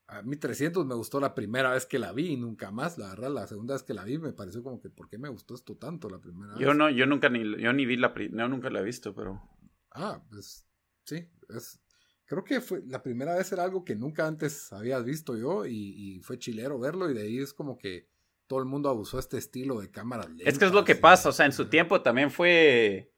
a 0.06 0.22
mí 0.22 0.36
300 0.36 0.86
me 0.86 0.94
gustó 0.94 1.20
la 1.20 1.34
primera 1.34 1.72
vez 1.72 1.88
que 1.88 1.98
la 1.98 2.14
vi 2.14 2.34
y 2.34 2.38
nunca 2.38 2.70
más. 2.70 3.00
La 3.00 3.10
verdad, 3.10 3.32
la 3.32 3.48
segunda 3.48 3.74
vez 3.74 3.82
que 3.82 3.96
la 3.96 4.04
vi 4.04 4.20
me 4.20 4.34
pareció 4.34 4.62
como 4.62 4.80
que, 4.80 4.92
¿por 4.92 5.10
qué 5.10 5.18
me 5.18 5.30
gustó 5.30 5.56
esto 5.56 5.76
tanto 5.78 6.12
la 6.12 6.20
primera 6.20 6.54
vez? 6.54 6.62
Yo 6.62 6.76
no, 6.76 6.92
yo 6.92 7.08
nunca 7.08 7.28
ni, 7.28 7.40
yo 7.60 7.74
ni 7.74 7.88
vi 7.88 7.98
la, 7.98 8.14
no, 8.30 8.48
nunca 8.50 8.70
la 8.70 8.82
he 8.82 8.84
visto, 8.84 9.16
pero... 9.16 9.42
Ah, 9.90 10.24
pues 10.30 10.64
sí, 11.06 11.28
es, 11.50 11.82
creo 12.26 12.44
que 12.44 12.62
fue 12.62 12.84
la 12.86 13.02
primera 13.02 13.36
vez 13.36 13.52
era 13.52 13.64
algo 13.64 13.84
que 13.84 13.96
nunca 13.96 14.28
antes 14.28 14.72
habías 14.72 15.04
visto 15.04 15.36
yo 15.36 15.66
y, 15.66 15.74
y 15.74 16.20
fue 16.20 16.38
chilero 16.38 16.78
verlo 16.78 17.10
y 17.10 17.16
de 17.16 17.24
ahí 17.24 17.40
es 17.40 17.52
como 17.52 17.80
que 17.80 18.08
todo 18.48 18.60
el 18.60 18.66
mundo 18.66 18.90
abusó 18.90 19.18
de 19.18 19.22
este 19.22 19.38
estilo 19.38 19.80
de 19.82 19.92
cámaras 19.92 20.28
Es 20.40 20.58
que 20.58 20.66
es 20.66 20.72
lo 20.72 20.86
que 20.86 20.96
pasa, 20.96 21.30
o 21.30 21.32
sea, 21.32 21.46
en 21.46 21.52
su 21.52 21.70
tiempo 21.70 22.02
también 22.02 22.32
fue 22.32 23.12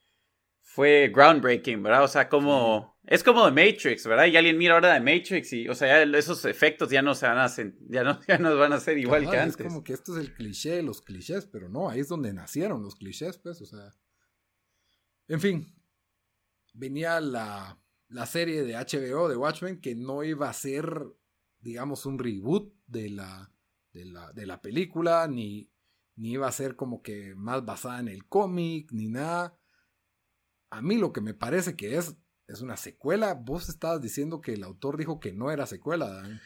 fue 0.61 1.11
groundbreaking, 1.13 1.81
¿verdad? 1.81 2.03
O 2.03 2.07
sea, 2.07 2.29
como 2.29 2.99
es 3.05 3.23
como 3.23 3.51
The 3.51 3.51
Matrix, 3.71 4.05
¿verdad? 4.05 4.25
Y 4.27 4.37
alguien 4.37 4.57
mira 4.57 4.75
ahora 4.75 4.93
The 4.93 4.99
Matrix 4.99 5.51
y, 5.53 5.67
o 5.67 5.73
sea, 5.73 6.05
ya 6.05 6.17
esos 6.17 6.45
efectos 6.45 6.89
ya 6.91 7.01
no 7.01 7.15
se 7.15 7.25
van 7.25 7.39
a 7.39 7.45
sen- 7.47 7.75
ya 7.89 8.03
no, 8.03 8.19
ya 8.27 8.37
no 8.37 8.55
van 8.55 8.73
a 8.73 8.79
ser 8.79 8.97
igual 8.99 9.27
que 9.29 9.35
Es 9.35 9.41
antes. 9.41 9.65
como 9.67 9.83
que 9.83 9.93
esto 9.93 10.13
es 10.17 10.23
el 10.25 10.33
cliché 10.35 10.75
de 10.75 10.83
los 10.83 11.01
clichés, 11.01 11.47
pero 11.47 11.69
no, 11.69 11.89
ahí 11.89 12.01
es 12.01 12.07
donde 12.07 12.31
nacieron 12.33 12.83
los 12.83 12.95
clichés, 12.95 13.37
pues, 13.39 13.61
o 13.61 13.65
sea. 13.65 13.89
En 15.27 15.39
fin, 15.41 15.75
venía 16.73 17.19
la, 17.19 17.79
la 18.09 18.25
serie 18.27 18.63
de 18.63 18.73
HBO 18.75 19.27
de 19.27 19.37
Watchmen 19.37 19.81
que 19.81 19.95
no 19.95 20.23
iba 20.23 20.49
a 20.49 20.53
ser 20.53 21.03
digamos, 21.61 22.05
un 22.05 22.17
reboot 22.19 22.73
de 22.87 23.09
la, 23.09 23.51
de 23.93 24.05
la, 24.05 24.31
de 24.33 24.45
la 24.45 24.61
película, 24.61 25.27
ni, 25.27 25.71
ni 26.15 26.31
iba 26.33 26.47
a 26.47 26.51
ser 26.51 26.75
como 26.75 27.01
que 27.01 27.33
más 27.35 27.65
basada 27.65 27.99
en 27.99 28.07
el 28.07 28.27
cómic, 28.27 28.91
ni 28.91 29.09
nada. 29.09 29.57
A 30.69 30.81
mí 30.81 30.97
lo 30.97 31.11
que 31.13 31.21
me 31.21 31.33
parece 31.33 31.75
que 31.75 31.97
es, 31.97 32.15
es 32.47 32.61
una 32.61 32.77
secuela. 32.77 33.33
Vos 33.33 33.69
estabas 33.69 34.01
diciendo 34.01 34.41
que 34.41 34.53
el 34.53 34.63
autor 34.63 34.97
dijo 34.97 35.19
que 35.19 35.33
no 35.33 35.51
era 35.51 35.65
secuela, 35.65 36.07
Dan. 36.09 36.39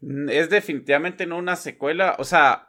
Mm, 0.00 0.28
Es 0.28 0.50
definitivamente 0.50 1.26
no 1.26 1.38
una 1.38 1.56
secuela. 1.56 2.16
O 2.18 2.24
sea, 2.24 2.68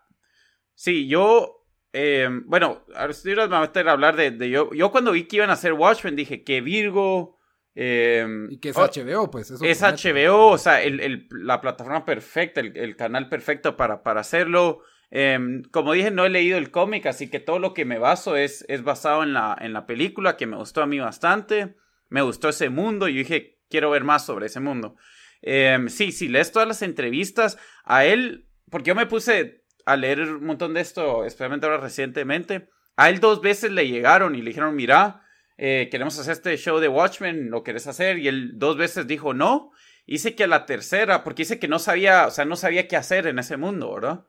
sí, 0.74 1.08
yo. 1.08 1.66
eh, 1.94 2.30
bueno, 2.46 2.86
ahora 2.96 3.08
nos 3.26 3.50
vamos 3.50 3.70
a 3.76 3.92
hablar 3.92 4.16
de, 4.16 4.32
de 4.32 4.50
yo. 4.50 4.72
Yo 4.74 4.92
cuando 4.92 5.12
vi 5.12 5.28
que 5.28 5.38
iban 5.38 5.50
a 5.50 5.54
hacer 5.54 5.74
Watchmen 5.74 6.16
dije 6.16 6.44
que 6.44 6.62
Virgo. 6.62 7.41
Eh, 7.76 8.26
Y 8.50 8.60
que 8.60 8.70
es 8.70 8.78
oh, 8.78 8.82
HBO, 8.88 9.30
pues. 9.32 9.50
Eso 9.52 9.64
es. 9.64 9.82
HBO, 9.82 10.48
o 10.50 10.58
sea, 10.58 10.82
el- 10.82 11.00
el- 11.00 11.28
la 11.32 11.62
plataforma 11.62 12.06
perfecta, 12.06 12.60
el, 12.62 12.76
el 12.78 12.96
canal 12.96 13.30
perfecto 13.30 13.78
para, 13.78 14.04
para 14.04 14.22
hacerlo. 14.22 14.82
Em, 15.10 15.64
como 15.72 15.94
dije, 15.94 16.10
no 16.12 16.26
he 16.26 16.30
leído 16.30 16.58
el 16.58 16.72
cómic, 16.72 17.06
así 17.06 17.30
que 17.30 17.40
todo 17.40 17.60
lo 17.60 17.74
que 17.74 17.84
me 17.86 18.00
baso 18.00 18.38
es, 18.38 18.64
es 18.70 18.84
basado 18.84 19.24
en 19.24 19.34
la, 19.34 19.58
en 19.60 19.74
la 19.74 19.86
película, 19.86 20.38
que 20.38 20.48
me 20.48 20.56
gustó 20.58 20.82
a 20.82 20.88
mí 20.88 21.00
bastante. 21.00 21.76
Me 22.10 22.22
gustó 22.22 22.50
ese 22.50 22.70
mundo 22.70 23.08
y 23.08 23.14
yo 23.14 23.20
dije, 23.20 23.60
quiero 23.70 23.90
ver 23.90 24.04
más 24.04 24.26
sobre 24.26 24.46
ese 24.48 24.60
mundo. 24.60 24.96
Em, 25.42 25.90
sí, 25.90 26.12
si 26.12 26.28
lees 26.28 26.52
todas 26.52 26.68
las 26.68 26.82
entrevistas 26.82 27.58
a 27.84 28.06
él, 28.06 28.48
porque 28.70 28.90
yo 28.90 28.96
me 28.96 29.06
puse 29.06 29.64
a 29.86 29.96
leer 29.98 30.22
un 30.22 30.46
montón 30.46 30.74
de 30.74 30.82
esto, 30.82 31.26
especialmente 31.26 31.66
ahora 31.66 31.80
recientemente, 31.80 32.70
a 32.96 33.10
él 33.10 33.20
dos 33.20 33.42
veces 33.42 33.72
le 33.72 33.88
llegaron 33.88 34.36
y 34.36 34.42
le 34.42 34.50
dijeron, 34.50 34.76
mira, 34.76 35.21
eh, 35.64 35.90
queremos 35.92 36.18
hacer 36.18 36.32
este 36.34 36.58
show 36.58 36.80
de 36.80 36.88
Watchmen, 36.88 37.52
¿lo 37.52 37.62
querés 37.64 37.86
hacer? 37.86 38.18
Y 38.18 38.28
él 38.28 38.54
dos 38.56 38.78
veces 38.78 39.06
dijo 39.06 39.36
no. 39.36 39.72
Dice 40.08 40.34
que 40.34 40.46
a 40.46 40.48
la 40.48 40.66
tercera, 40.66 41.24
porque 41.24 41.44
dice 41.44 41.60
que 41.60 41.68
no 41.68 41.78
sabía, 41.78 42.26
o 42.26 42.32
sea, 42.32 42.46
no 42.46 42.56
sabía 42.56 42.88
qué 42.88 42.98
hacer 42.98 43.28
en 43.28 43.38
ese 43.38 43.58
mundo, 43.58 43.94
¿verdad? 43.94 44.26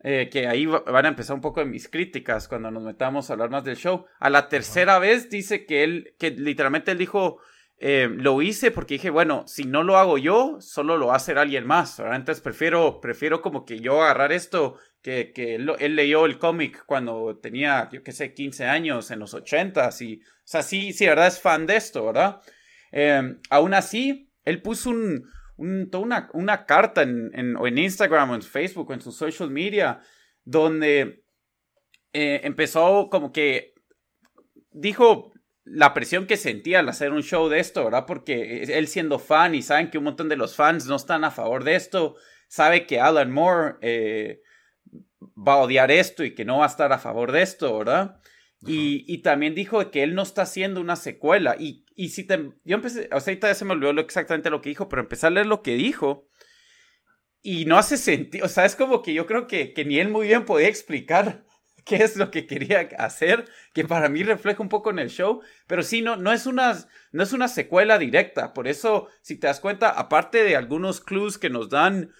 Eh, 0.00 0.28
que 0.30 0.48
ahí 0.48 0.66
va- 0.66 0.80
van 0.80 1.06
a 1.06 1.08
empezar 1.10 1.34
un 1.36 1.40
poco 1.40 1.60
de 1.60 1.66
mis 1.66 1.88
críticas 1.88 2.48
cuando 2.48 2.70
nos 2.72 2.82
metamos 2.82 3.30
a 3.30 3.34
hablar 3.34 3.48
más 3.50 3.62
del 3.64 3.76
show. 3.76 4.06
A 4.18 4.28
la 4.28 4.48
tercera 4.48 4.98
vez 4.98 5.30
dice 5.30 5.64
que 5.66 5.84
él, 5.84 6.14
que 6.18 6.30
literalmente 6.32 6.90
él 6.90 6.98
dijo, 6.98 7.38
eh, 7.78 8.08
lo 8.10 8.42
hice 8.42 8.70
porque 8.72 8.94
dije, 8.94 9.10
bueno, 9.10 9.44
si 9.46 9.64
no 9.64 9.84
lo 9.84 9.96
hago 9.98 10.18
yo, 10.18 10.56
solo 10.60 10.96
lo 10.98 11.06
va 11.08 11.12
a 11.14 11.16
hacer 11.16 11.38
alguien 11.38 11.64
más, 11.66 11.98
¿verdad? 11.98 12.16
Entonces 12.16 12.42
prefiero, 12.42 13.00
prefiero 13.00 13.40
como 13.40 13.64
que 13.64 13.78
yo 13.80 14.02
agarrar 14.02 14.32
esto, 14.32 14.78
que, 15.06 15.30
que 15.32 15.54
él, 15.54 15.94
leyó 15.94 16.26
el 16.26 16.36
cómic 16.36 16.82
cuando 16.84 17.38
tenía, 17.38 17.88
yo 17.92 18.02
qué 18.02 18.10
sé, 18.10 18.34
15 18.34 18.64
años, 18.64 19.12
en 19.12 19.20
los 19.20 19.34
80 19.34 19.88
y, 20.00 20.16
o 20.16 20.20
sea, 20.42 20.64
sí, 20.64 20.92
sí, 20.92 21.06
¿verdad? 21.06 21.28
Es 21.28 21.40
fan 21.40 21.64
de 21.64 21.76
esto, 21.76 22.06
¿verdad? 22.06 22.40
Eh, 22.90 23.36
aún 23.48 23.72
así, 23.74 24.32
él 24.44 24.60
puso 24.62 24.92
una, 25.58 26.28
una 26.32 26.66
carta 26.66 27.02
en, 27.02 27.30
en 27.32 27.78
Instagram 27.78 28.30
o 28.32 28.34
en 28.34 28.42
Facebook 28.42 28.90
o 28.90 28.94
en 28.94 29.00
sus 29.00 29.16
social 29.16 29.48
media 29.48 30.00
donde 30.42 31.22
eh, 32.12 32.40
empezó 32.42 33.08
como 33.08 33.30
que 33.30 33.74
dijo 34.72 35.32
la 35.62 35.94
presión 35.94 36.26
que 36.26 36.36
sentía 36.36 36.80
al 36.80 36.88
hacer 36.88 37.12
un 37.12 37.22
show 37.22 37.48
de 37.48 37.60
esto, 37.60 37.84
¿verdad? 37.84 38.06
Porque 38.08 38.64
él 38.64 38.88
siendo 38.88 39.20
fan 39.20 39.54
y 39.54 39.62
saben 39.62 39.88
que 39.88 39.98
un 39.98 40.04
montón 40.04 40.28
de 40.28 40.36
los 40.36 40.56
fans 40.56 40.86
no 40.86 40.96
están 40.96 41.22
a 41.22 41.30
favor 41.30 41.62
de 41.62 41.76
esto, 41.76 42.16
sabe 42.48 42.86
que 42.86 43.00
Alan 43.00 43.30
Moore 43.30 43.76
eh, 43.82 44.40
va 45.36 45.54
a 45.54 45.58
odiar 45.58 45.90
esto 45.90 46.24
y 46.24 46.34
que 46.34 46.44
no 46.44 46.58
va 46.58 46.64
a 46.64 46.68
estar 46.68 46.92
a 46.92 46.98
favor 46.98 47.32
de 47.32 47.42
esto, 47.42 47.78
¿verdad? 47.78 48.20
Y, 48.66 49.04
y 49.06 49.18
también 49.18 49.54
dijo 49.54 49.90
que 49.90 50.02
él 50.02 50.14
no 50.14 50.22
está 50.22 50.42
haciendo 50.42 50.80
una 50.80 50.96
secuela. 50.96 51.56
Y, 51.58 51.84
y 51.94 52.10
si 52.10 52.24
te, 52.24 52.52
yo 52.64 52.76
empecé, 52.76 53.08
o 53.12 53.20
sea, 53.20 53.32
ahorita 53.32 53.48
ya 53.48 53.54
se 53.54 53.64
me 53.64 53.72
olvidó 53.72 53.92
exactamente 54.00 54.50
lo 54.50 54.60
que 54.60 54.70
dijo, 54.70 54.88
pero 54.88 55.02
empecé 55.02 55.26
a 55.26 55.30
leer 55.30 55.46
lo 55.46 55.62
que 55.62 55.74
dijo. 55.74 56.28
Y 57.42 57.64
no 57.64 57.78
hace 57.78 57.96
sentido, 57.96 58.44
o 58.44 58.48
sea, 58.48 58.64
es 58.64 58.74
como 58.74 59.02
que 59.02 59.14
yo 59.14 59.26
creo 59.26 59.46
que, 59.46 59.72
que 59.72 59.84
ni 59.84 60.00
él 60.00 60.08
muy 60.08 60.26
bien 60.26 60.44
podía 60.44 60.68
explicar 60.68 61.44
qué 61.84 61.96
es 61.96 62.16
lo 62.16 62.32
que 62.32 62.46
quería 62.46 62.88
hacer, 62.98 63.44
que 63.72 63.84
para 63.84 64.08
mí 64.08 64.24
refleja 64.24 64.62
un 64.62 64.68
poco 64.68 64.90
en 64.90 64.98
el 64.98 65.10
show, 65.10 65.40
pero 65.68 65.84
sí, 65.84 66.02
no, 66.02 66.16
no, 66.16 66.32
es 66.32 66.46
una, 66.46 66.76
no 67.12 67.22
es 67.22 67.32
una 67.32 67.46
secuela 67.46 67.98
directa, 67.98 68.52
por 68.52 68.66
eso, 68.66 69.06
si 69.22 69.38
te 69.38 69.46
das 69.46 69.60
cuenta, 69.60 69.90
aparte 69.90 70.42
de 70.42 70.56
algunos 70.56 71.00
clues 71.00 71.38
que 71.38 71.48
nos 71.48 71.70
dan, 71.70 72.12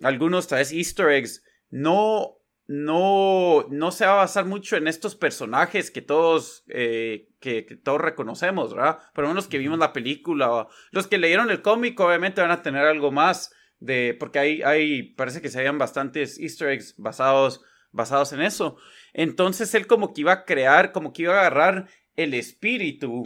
algunos, 0.00 0.46
tal 0.46 0.60
vez 0.60 0.72
easter 0.72 1.08
eggs, 1.08 1.42
no, 1.70 2.37
no, 2.68 3.66
no 3.70 3.90
se 3.90 4.04
va 4.04 4.12
a 4.12 4.16
basar 4.16 4.44
mucho 4.44 4.76
en 4.76 4.88
estos 4.88 5.16
personajes 5.16 5.90
que 5.90 6.02
todos, 6.02 6.64
eh, 6.68 7.30
que, 7.40 7.64
que 7.64 7.76
todos 7.76 7.98
reconocemos, 7.98 8.74
¿verdad? 8.74 8.98
Por 9.14 9.24
lo 9.24 9.28
menos 9.28 9.48
que 9.48 9.56
vimos 9.56 9.78
la 9.78 9.94
película, 9.94 10.68
los 10.90 11.06
que 11.06 11.16
leyeron 11.16 11.50
el 11.50 11.62
cómic 11.62 11.98
obviamente 11.98 12.42
van 12.42 12.50
a 12.50 12.62
tener 12.62 12.84
algo 12.84 13.10
más 13.10 13.54
de, 13.80 14.14
porque 14.20 14.38
hay, 14.38 14.62
hay, 14.62 15.02
parece 15.14 15.40
que 15.40 15.48
se 15.48 15.58
habían 15.58 15.78
bastantes 15.78 16.38
easter 16.38 16.68
eggs 16.68 16.94
basados, 16.98 17.62
basados 17.90 18.34
en 18.34 18.42
eso. 18.42 18.76
Entonces 19.14 19.74
él 19.74 19.86
como 19.86 20.12
que 20.12 20.20
iba 20.20 20.32
a 20.32 20.44
crear, 20.44 20.92
como 20.92 21.14
que 21.14 21.22
iba 21.22 21.36
a 21.36 21.40
agarrar 21.40 21.88
el 22.16 22.34
espíritu 22.34 23.24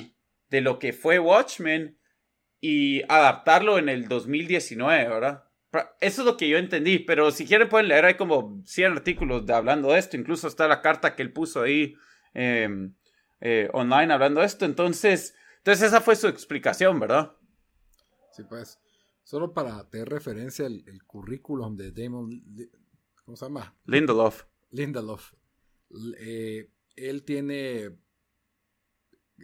de 0.50 0.60
lo 0.60 0.78
que 0.78 0.92
fue 0.92 1.18
Watchmen 1.18 1.98
y 2.60 3.02
adaptarlo 3.08 3.76
en 3.78 3.88
el 3.88 4.06
2019, 4.06 5.08
¿verdad? 5.08 5.44
Eso 6.00 6.22
es 6.22 6.26
lo 6.26 6.36
que 6.36 6.48
yo 6.48 6.58
entendí, 6.58 6.98
pero 6.98 7.30
si 7.30 7.46
quieren 7.46 7.68
pueden 7.68 7.88
leer, 7.88 8.04
hay 8.04 8.14
como 8.14 8.62
100 8.64 8.92
artículos 8.92 9.46
de, 9.46 9.54
hablando 9.54 9.92
de 9.92 9.98
esto, 9.98 10.16
incluso 10.16 10.46
está 10.46 10.68
la 10.68 10.82
carta 10.82 11.16
que 11.16 11.22
él 11.22 11.32
puso 11.32 11.62
ahí 11.62 11.94
eh, 12.34 12.68
eh, 13.40 13.70
online 13.72 14.12
hablando 14.12 14.40
de 14.40 14.46
esto, 14.46 14.66
entonces, 14.66 15.34
entonces 15.58 15.88
esa 15.88 16.00
fue 16.00 16.16
su 16.16 16.28
explicación, 16.28 17.00
¿verdad? 17.00 17.36
Sí, 18.32 18.42
pues. 18.48 18.78
Solo 19.24 19.54
para 19.54 19.88
tener 19.88 20.08
referencia 20.08 20.66
el, 20.66 20.84
el 20.86 21.04
currículum 21.04 21.76
de 21.76 21.92
Damon, 21.92 22.42
¿cómo 23.24 23.36
se 23.36 23.46
llama? 23.46 23.74
Lindelof. 23.86 24.44
Lindelof. 24.72 25.32
Eh, 26.18 26.70
él 26.96 27.24
tiene 27.24 27.96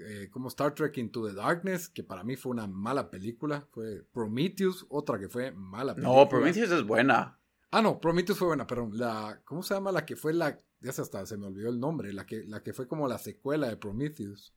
eh, 0.06 0.28
como 0.30 0.48
Star 0.48 0.74
Trek 0.74 0.96
Into 0.98 1.26
the 1.26 1.34
Darkness, 1.34 1.88
que 1.88 2.02
para 2.02 2.24
mí 2.24 2.36
fue 2.36 2.52
una 2.52 2.66
mala 2.66 3.10
película. 3.10 3.66
Fue 3.72 4.02
Prometheus, 4.12 4.86
otra 4.88 5.18
que 5.18 5.28
fue 5.28 5.50
mala 5.52 5.94
película. 5.94 6.16
No, 6.16 6.28
Prometheus 6.28 6.70
es 6.70 6.82
buena. 6.84 7.38
Ah, 7.70 7.82
no, 7.82 8.00
Prometheus 8.00 8.38
fue 8.38 8.48
buena, 8.48 8.66
pero 8.66 8.88
la. 8.92 9.40
¿Cómo 9.44 9.62
se 9.62 9.74
llama 9.74 9.92
la 9.92 10.06
que 10.06 10.16
fue 10.16 10.32
la. 10.32 10.58
Ya 10.80 10.92
se 10.92 11.02
hasta 11.02 11.26
se 11.26 11.36
me 11.36 11.46
olvidó 11.46 11.68
el 11.70 11.80
nombre. 11.80 12.12
La 12.12 12.24
que, 12.24 12.44
la 12.44 12.62
que 12.62 12.72
fue 12.72 12.86
como 12.88 13.08
la 13.08 13.18
secuela 13.18 13.68
de 13.68 13.76
Prometheus. 13.76 14.54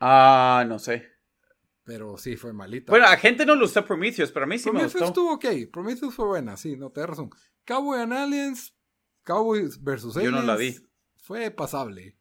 Ah, 0.00 0.64
no 0.68 0.78
sé. 0.78 1.04
Pero 1.84 2.16
sí, 2.16 2.36
fue 2.36 2.52
malita. 2.52 2.90
Bueno, 2.92 3.06
a 3.06 3.16
gente 3.16 3.46
no 3.46 3.54
le 3.54 3.62
gustó 3.62 3.84
Prometheus, 3.84 4.32
pero 4.32 4.44
a 4.44 4.48
mí 4.48 4.58
sí 4.58 4.64
Prometheus 4.64 4.94
me 4.94 5.00
gustó. 5.00 5.22
estuvo 5.22 5.34
ok. 5.34 5.70
Prometheus 5.72 6.14
fue 6.14 6.26
buena, 6.26 6.56
sí, 6.56 6.76
no, 6.76 6.90
te 6.90 7.06
razón. 7.06 7.30
Cowboy 7.64 8.00
and 8.00 8.12
Aliens, 8.12 8.74
Cowboys 9.24 9.82
versus 9.82 10.14
Yo 10.14 10.20
Aliens. 10.20 10.36
no 10.36 10.42
la 10.42 10.56
vi. 10.56 10.76
Fue 11.16 11.50
pasable. 11.50 12.16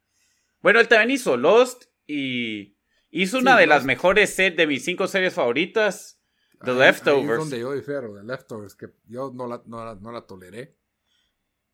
Bueno, 0.61 0.79
él 0.79 0.88
también 0.88 1.11
hizo 1.11 1.38
Lost 1.38 1.85
y 2.07 2.77
hizo 3.11 3.37
una 3.39 3.57
de 3.57 3.67
las 3.67 3.79
Lost. 3.79 3.87
mejores 3.87 4.29
set 4.33 4.55
de 4.55 4.67
mis 4.67 4.83
cinco 4.85 5.07
series 5.07 5.33
favoritas, 5.33 6.21
The 6.63 6.71
Ahí- 6.71 6.77
Leftovers. 6.79 7.27
Ahí 7.27 7.33
es 7.33 7.37
donde 7.39 7.59
yo 7.59 7.73
difiero, 7.73 8.15
The 8.15 8.23
Leftovers, 8.23 8.75
que 8.75 8.87
yo 9.07 9.31
no 9.33 9.47
la, 9.47 9.61
no 9.65 9.83
la, 9.85 9.95
no 9.95 10.11
la 10.11 10.21
toleré. 10.25 10.75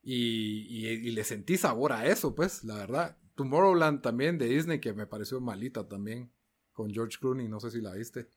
Y, 0.03 0.65
y- 0.69 0.87
y 1.07 1.11
le 1.11 1.23
sentí 1.23 1.57
sabor 1.57 1.93
a 1.93 2.07
eso, 2.07 2.33
pues, 2.33 2.63
la 2.63 2.75
verdad. 2.75 3.17
Tomorrowland 3.35 4.01
también 4.01 4.37
de 4.37 4.47
Disney, 4.47 4.79
que 4.79 4.93
me 4.93 5.05
pareció 5.07 5.39
malita 5.39 5.87
también, 5.87 6.31
con 6.73 6.91
George 6.91 7.17
Clooney, 7.19 7.47
no 7.47 7.59
sé 7.59 7.69
si 7.71 7.81
la 7.81 7.93
viste. 7.93 8.27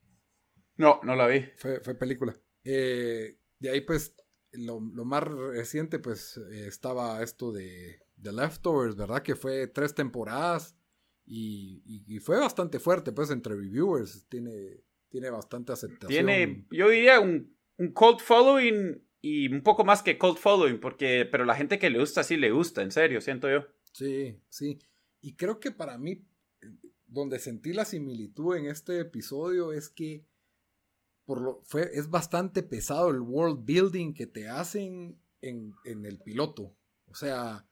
No, 0.76 1.00
no 1.04 1.14
la 1.16 1.26
vi. 1.26 1.40
Fue, 1.56 1.80
fue 1.80 1.94
película. 1.94 2.36
Eh, 2.64 3.38
de 3.58 3.70
ahí, 3.70 3.80
pues, 3.80 4.14
lo, 4.52 4.80
lo 4.80 5.04
más 5.04 5.24
reciente, 5.24 5.98
pues, 5.98 6.36
eh, 6.36 6.66
estaba 6.66 7.22
esto 7.22 7.50
de 7.52 8.00
The 8.20 8.32
Leftovers, 8.32 8.94
¿verdad? 8.96 9.22
Que 9.22 9.34
fue 9.34 9.66
tres 9.68 9.94
temporadas 9.94 10.76
y, 11.26 11.82
y- 11.86 12.04
y 12.16 12.18
fue 12.18 12.38
bastante 12.38 12.78
fuerte, 12.78 13.12
pues, 13.12 13.30
entre 13.30 13.54
reviewers. 13.56 14.26
Tiene, 14.28 14.82
tiene 15.08 15.30
bastante 15.30 15.72
aceptación. 15.72 16.08
Tiene, 16.26 16.66
yo 16.70 16.88
diría, 16.88 17.20
un, 17.20 17.56
un 17.78 17.92
cult 17.92 18.20
following 18.20 19.02
y 19.20 19.52
un 19.52 19.62
poco 19.62 19.84
más 19.84 20.02
que 20.02 20.18
cult 20.18 20.38
following, 20.38 20.78
porque, 20.80 21.26
pero 21.30 21.44
la 21.44 21.54
gente 21.56 21.78
que 21.78 21.88
le 21.90 21.98
gusta 21.98 22.22
sí 22.22 22.36
le 22.36 22.50
gusta, 22.50 22.82
en 22.82 22.90
serio, 22.90 23.20
siento 23.20 23.48
yo. 23.50 23.66
Sí, 23.92 24.38
sí. 24.48 24.78
Y 25.22 25.34
creo 25.36 25.60
que 25.60 25.70
para 25.70 25.96
mí, 25.96 26.26
donde 27.06 27.38
sentí 27.38 27.72
la 27.72 27.84
similitud 27.84 28.56
en 28.56 28.66
este 28.66 29.00
episodio 29.00 29.72
es 29.72 29.88
que 29.88 30.26
por 31.24 31.40
lo, 31.40 31.62
fue, 31.64 31.88
es 31.94 32.10
bastante 32.10 32.62
pesado 32.62 33.08
el 33.10 33.20
world 33.20 33.64
building 33.64 34.12
que 34.12 34.26
te 34.26 34.48
hacen 34.48 35.18
en, 35.40 35.72
en 35.86 36.04
el 36.04 36.18
piloto. 36.18 36.76
O 37.06 37.14
sea, 37.14 37.66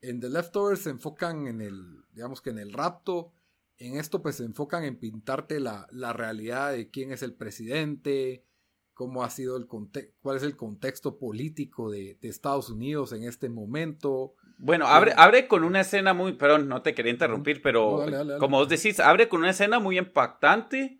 en 0.00 0.20
The 0.20 0.28
Leftovers 0.30 0.80
se 0.80 0.90
enfocan 0.90 1.46
en 1.46 1.60
el, 1.60 2.04
digamos 2.12 2.40
que 2.40 2.50
en 2.50 2.58
el 2.58 2.72
rapto. 2.72 3.32
En 3.76 3.96
esto 3.96 4.22
pues 4.22 4.36
se 4.36 4.44
enfocan 4.44 4.84
en 4.84 4.96
pintarte 4.98 5.60
la, 5.60 5.86
la 5.92 6.12
realidad 6.12 6.72
de 6.72 6.90
quién 6.90 7.12
es 7.12 7.22
el 7.22 7.34
presidente, 7.34 8.44
cómo 8.92 9.22
ha 9.22 9.30
sido 9.30 9.56
el 9.56 9.68
conte 9.68 10.14
cuál 10.20 10.36
es 10.36 10.42
el 10.42 10.56
contexto 10.56 11.18
político 11.18 11.88
de, 11.88 12.18
de 12.20 12.28
Estados 12.28 12.70
Unidos 12.70 13.12
en 13.12 13.22
este 13.22 13.48
momento. 13.48 14.34
Bueno, 14.58 14.88
abre, 14.88 15.12
abre 15.16 15.46
con 15.46 15.62
una 15.62 15.82
escena 15.82 16.14
muy, 16.14 16.32
perdón, 16.32 16.68
no 16.68 16.82
te 16.82 16.94
quería 16.94 17.12
interrumpir, 17.12 17.62
pero 17.62 17.92
No, 17.92 17.98
dale, 18.00 18.16
dale, 18.16 18.28
dale. 18.30 18.40
como 18.40 18.58
vos 18.58 18.68
decís, 18.68 18.98
abre 18.98 19.28
con 19.28 19.40
una 19.40 19.50
escena 19.50 19.78
muy 19.78 19.98
impactante 19.98 20.98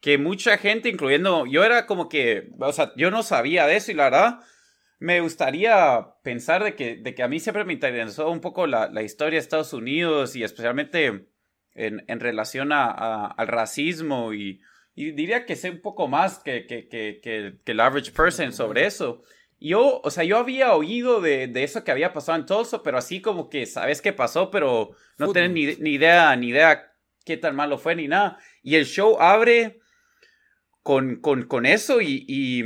que 0.00 0.18
mucha 0.18 0.58
gente, 0.58 0.90
incluyendo 0.90 1.46
yo, 1.46 1.64
era 1.64 1.86
como 1.86 2.10
que, 2.10 2.50
o 2.58 2.72
sea, 2.72 2.92
yo 2.96 3.10
no 3.10 3.22
sabía 3.22 3.66
de 3.66 3.76
eso 3.76 3.90
y 3.92 3.94
la 3.94 4.04
verdad 4.04 4.40
me 5.00 5.20
gustaría 5.20 6.14
pensar 6.22 6.62
de 6.62 6.76
que, 6.76 6.96
de 6.96 7.14
que 7.14 7.22
a 7.22 7.28
mí 7.28 7.40
siempre 7.40 7.64
me 7.64 7.72
interesó 7.72 8.30
un 8.30 8.40
poco 8.40 8.66
la, 8.66 8.90
la 8.90 9.02
historia 9.02 9.38
de 9.38 9.42
Estados 9.42 9.72
Unidos 9.72 10.36
y 10.36 10.44
especialmente 10.44 11.06
en, 11.74 12.04
en 12.06 12.20
relación 12.20 12.70
a, 12.70 13.26
al 13.26 13.48
racismo 13.48 14.34
y, 14.34 14.60
y, 14.94 15.12
diría 15.12 15.46
que 15.46 15.56
sé 15.56 15.70
un 15.70 15.80
poco 15.80 16.06
más 16.06 16.38
que, 16.40 16.66
que, 16.66 16.86
que, 16.88 17.18
que, 17.22 17.58
el 17.64 17.80
average 17.80 18.12
person 18.12 18.52
sobre 18.52 18.84
eso. 18.84 19.22
Yo, 19.58 20.02
o 20.04 20.10
sea, 20.10 20.24
yo 20.24 20.36
había 20.36 20.74
oído 20.74 21.22
de, 21.22 21.46
de, 21.46 21.64
eso 21.64 21.82
que 21.82 21.90
había 21.90 22.12
pasado 22.12 22.38
en 22.38 22.46
Tulsa, 22.46 22.82
pero 22.82 22.98
así 22.98 23.22
como 23.22 23.48
que 23.48 23.64
sabes 23.64 24.02
qué 24.02 24.12
pasó, 24.12 24.50
pero 24.50 24.90
no 25.16 25.32
tenés 25.32 25.50
ni, 25.50 25.76
ni, 25.76 25.94
idea, 25.94 26.36
ni 26.36 26.48
idea 26.48 26.92
qué 27.24 27.38
tan 27.38 27.56
malo 27.56 27.78
fue 27.78 27.96
ni 27.96 28.06
nada. 28.06 28.38
Y 28.62 28.74
el 28.74 28.84
show 28.84 29.16
abre 29.18 29.80
con, 30.82 31.16
con, 31.22 31.46
con 31.46 31.64
eso 31.64 32.02
y, 32.02 32.24
y, 32.28 32.64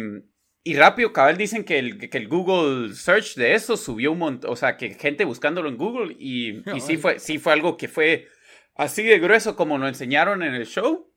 y, 0.65 0.75
rápido, 0.77 1.13
cabal, 1.13 1.37
dicen 1.37 1.65
que 1.65 1.79
el, 1.79 2.11
que 2.11 2.19
el 2.19 2.29
Google 2.29 2.95
Search 2.95 3.35
de 3.37 3.55
eso 3.55 3.77
subió 3.77 4.13
un 4.13 4.19
montón, 4.19 4.51
o 4.51 4.57
sea, 4.57 4.77
que 4.77 4.95
gente 4.95 5.25
buscándolo 5.25 5.69
en 5.69 5.77
Google 5.77 6.17
y, 6.19 6.63
y 6.75 6.81
sí, 6.81 6.97
fue, 6.97 7.19
sí 7.19 7.39
fue 7.39 7.53
algo 7.53 7.77
que 7.77 7.89
fue 7.89 8.29
así 8.75 9.03
de 9.03 9.19
grueso 9.19 9.57
como 9.57 9.79
lo 9.79 9.87
enseñaron 9.87 10.43
en 10.43 10.55
el 10.55 10.67
show. 10.67 11.13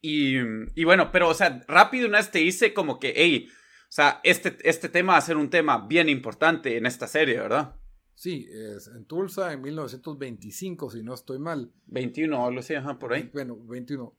Y, 0.00 0.36
y 0.74 0.84
bueno, 0.84 1.10
pero, 1.12 1.28
o 1.28 1.34
sea, 1.34 1.64
rápido 1.68 2.08
una 2.08 2.18
vez 2.18 2.30
te 2.30 2.40
dice 2.40 2.74
como 2.74 2.98
que, 2.98 3.12
hey, 3.16 3.48
o 3.48 3.94
sea, 3.94 4.20
este, 4.24 4.56
este 4.64 4.88
tema 4.88 5.12
va 5.12 5.18
a 5.18 5.22
ser 5.22 5.36
un 5.36 5.50
tema 5.50 5.86
bien 5.86 6.08
importante 6.08 6.76
en 6.76 6.86
esta 6.86 7.06
serie, 7.06 7.38
¿verdad? 7.38 7.76
Sí, 8.14 8.46
es 8.50 8.88
en 8.88 9.04
Tulsa 9.04 9.52
en 9.52 9.62
1925, 9.62 10.90
si 10.90 11.02
no 11.02 11.14
estoy 11.14 11.38
mal. 11.38 11.72
21, 11.86 12.46
algo 12.46 12.60
así, 12.60 12.74
ajá, 12.74 12.98
por 12.98 13.12
ahí. 13.12 13.30
Bueno, 13.32 13.56
21. 13.66 14.16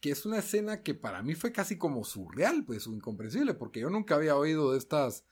Que 0.00 0.10
es 0.10 0.26
una 0.26 0.38
escena 0.38 0.82
que 0.82 0.94
para 0.94 1.22
mí 1.22 1.34
fue 1.34 1.52
casi 1.52 1.78
como 1.78 2.04
surreal, 2.04 2.64
pues, 2.64 2.86
o 2.86 2.92
incomprensible, 2.92 3.54
porque 3.54 3.80
yo 3.80 3.90
nunca 3.90 4.14
había 4.14 4.36
oído 4.36 4.72
de 4.72 4.78
estas, 4.78 5.24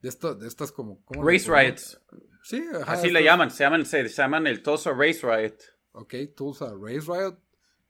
de 0.00 0.08
estas, 0.08 0.38
de 0.38 0.48
estas 0.48 0.72
como... 0.72 1.02
Race 1.10 1.50
riots. 1.50 2.00
Sí, 2.42 2.64
ajá, 2.74 2.92
Así 2.92 3.10
le 3.10 3.22
llaman, 3.22 3.50
se 3.50 3.64
llaman, 3.64 3.84
se, 3.84 4.08
llaman 4.08 4.46
el 4.46 4.62
Tulsa 4.62 4.92
Race 4.92 5.20
Riot. 5.22 5.56
Ok, 5.92 6.14
Tulsa 6.36 6.72
Race 6.80 7.06
Riot, 7.06 7.38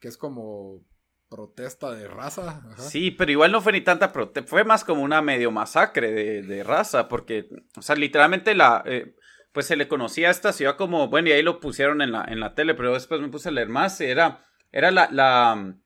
que 0.00 0.08
es 0.08 0.16
como 0.16 0.84
protesta 1.28 1.92
de 1.92 2.08
raza. 2.08 2.62
Sí, 2.78 3.12
pero 3.12 3.30
igual 3.30 3.52
no 3.52 3.60
fue 3.60 3.72
ni 3.72 3.82
tanta 3.82 4.12
protesta, 4.12 4.48
fue 4.48 4.64
más 4.64 4.84
como 4.84 5.02
una 5.02 5.22
medio 5.22 5.52
masacre 5.52 6.10
de, 6.10 6.42
de 6.42 6.64
raza, 6.64 7.06
porque, 7.08 7.48
o 7.76 7.82
sea, 7.82 7.94
literalmente 7.94 8.54
la, 8.54 8.82
eh, 8.84 9.14
pues 9.52 9.66
se 9.66 9.76
le 9.76 9.88
conocía 9.88 10.28
a 10.28 10.32
esta 10.32 10.52
ciudad 10.52 10.76
como, 10.76 11.08
bueno, 11.08 11.28
y 11.28 11.32
ahí 11.32 11.42
lo 11.42 11.60
pusieron 11.60 12.02
en 12.02 12.12
la, 12.12 12.24
en 12.24 12.40
la 12.40 12.54
tele, 12.54 12.74
pero 12.74 12.94
después 12.94 13.20
me 13.20 13.28
puse 13.28 13.48
a 13.48 13.52
leer 13.52 13.68
más, 13.68 14.00
era, 14.00 14.44
era 14.72 14.90
la, 14.90 15.08
la, 15.10 15.76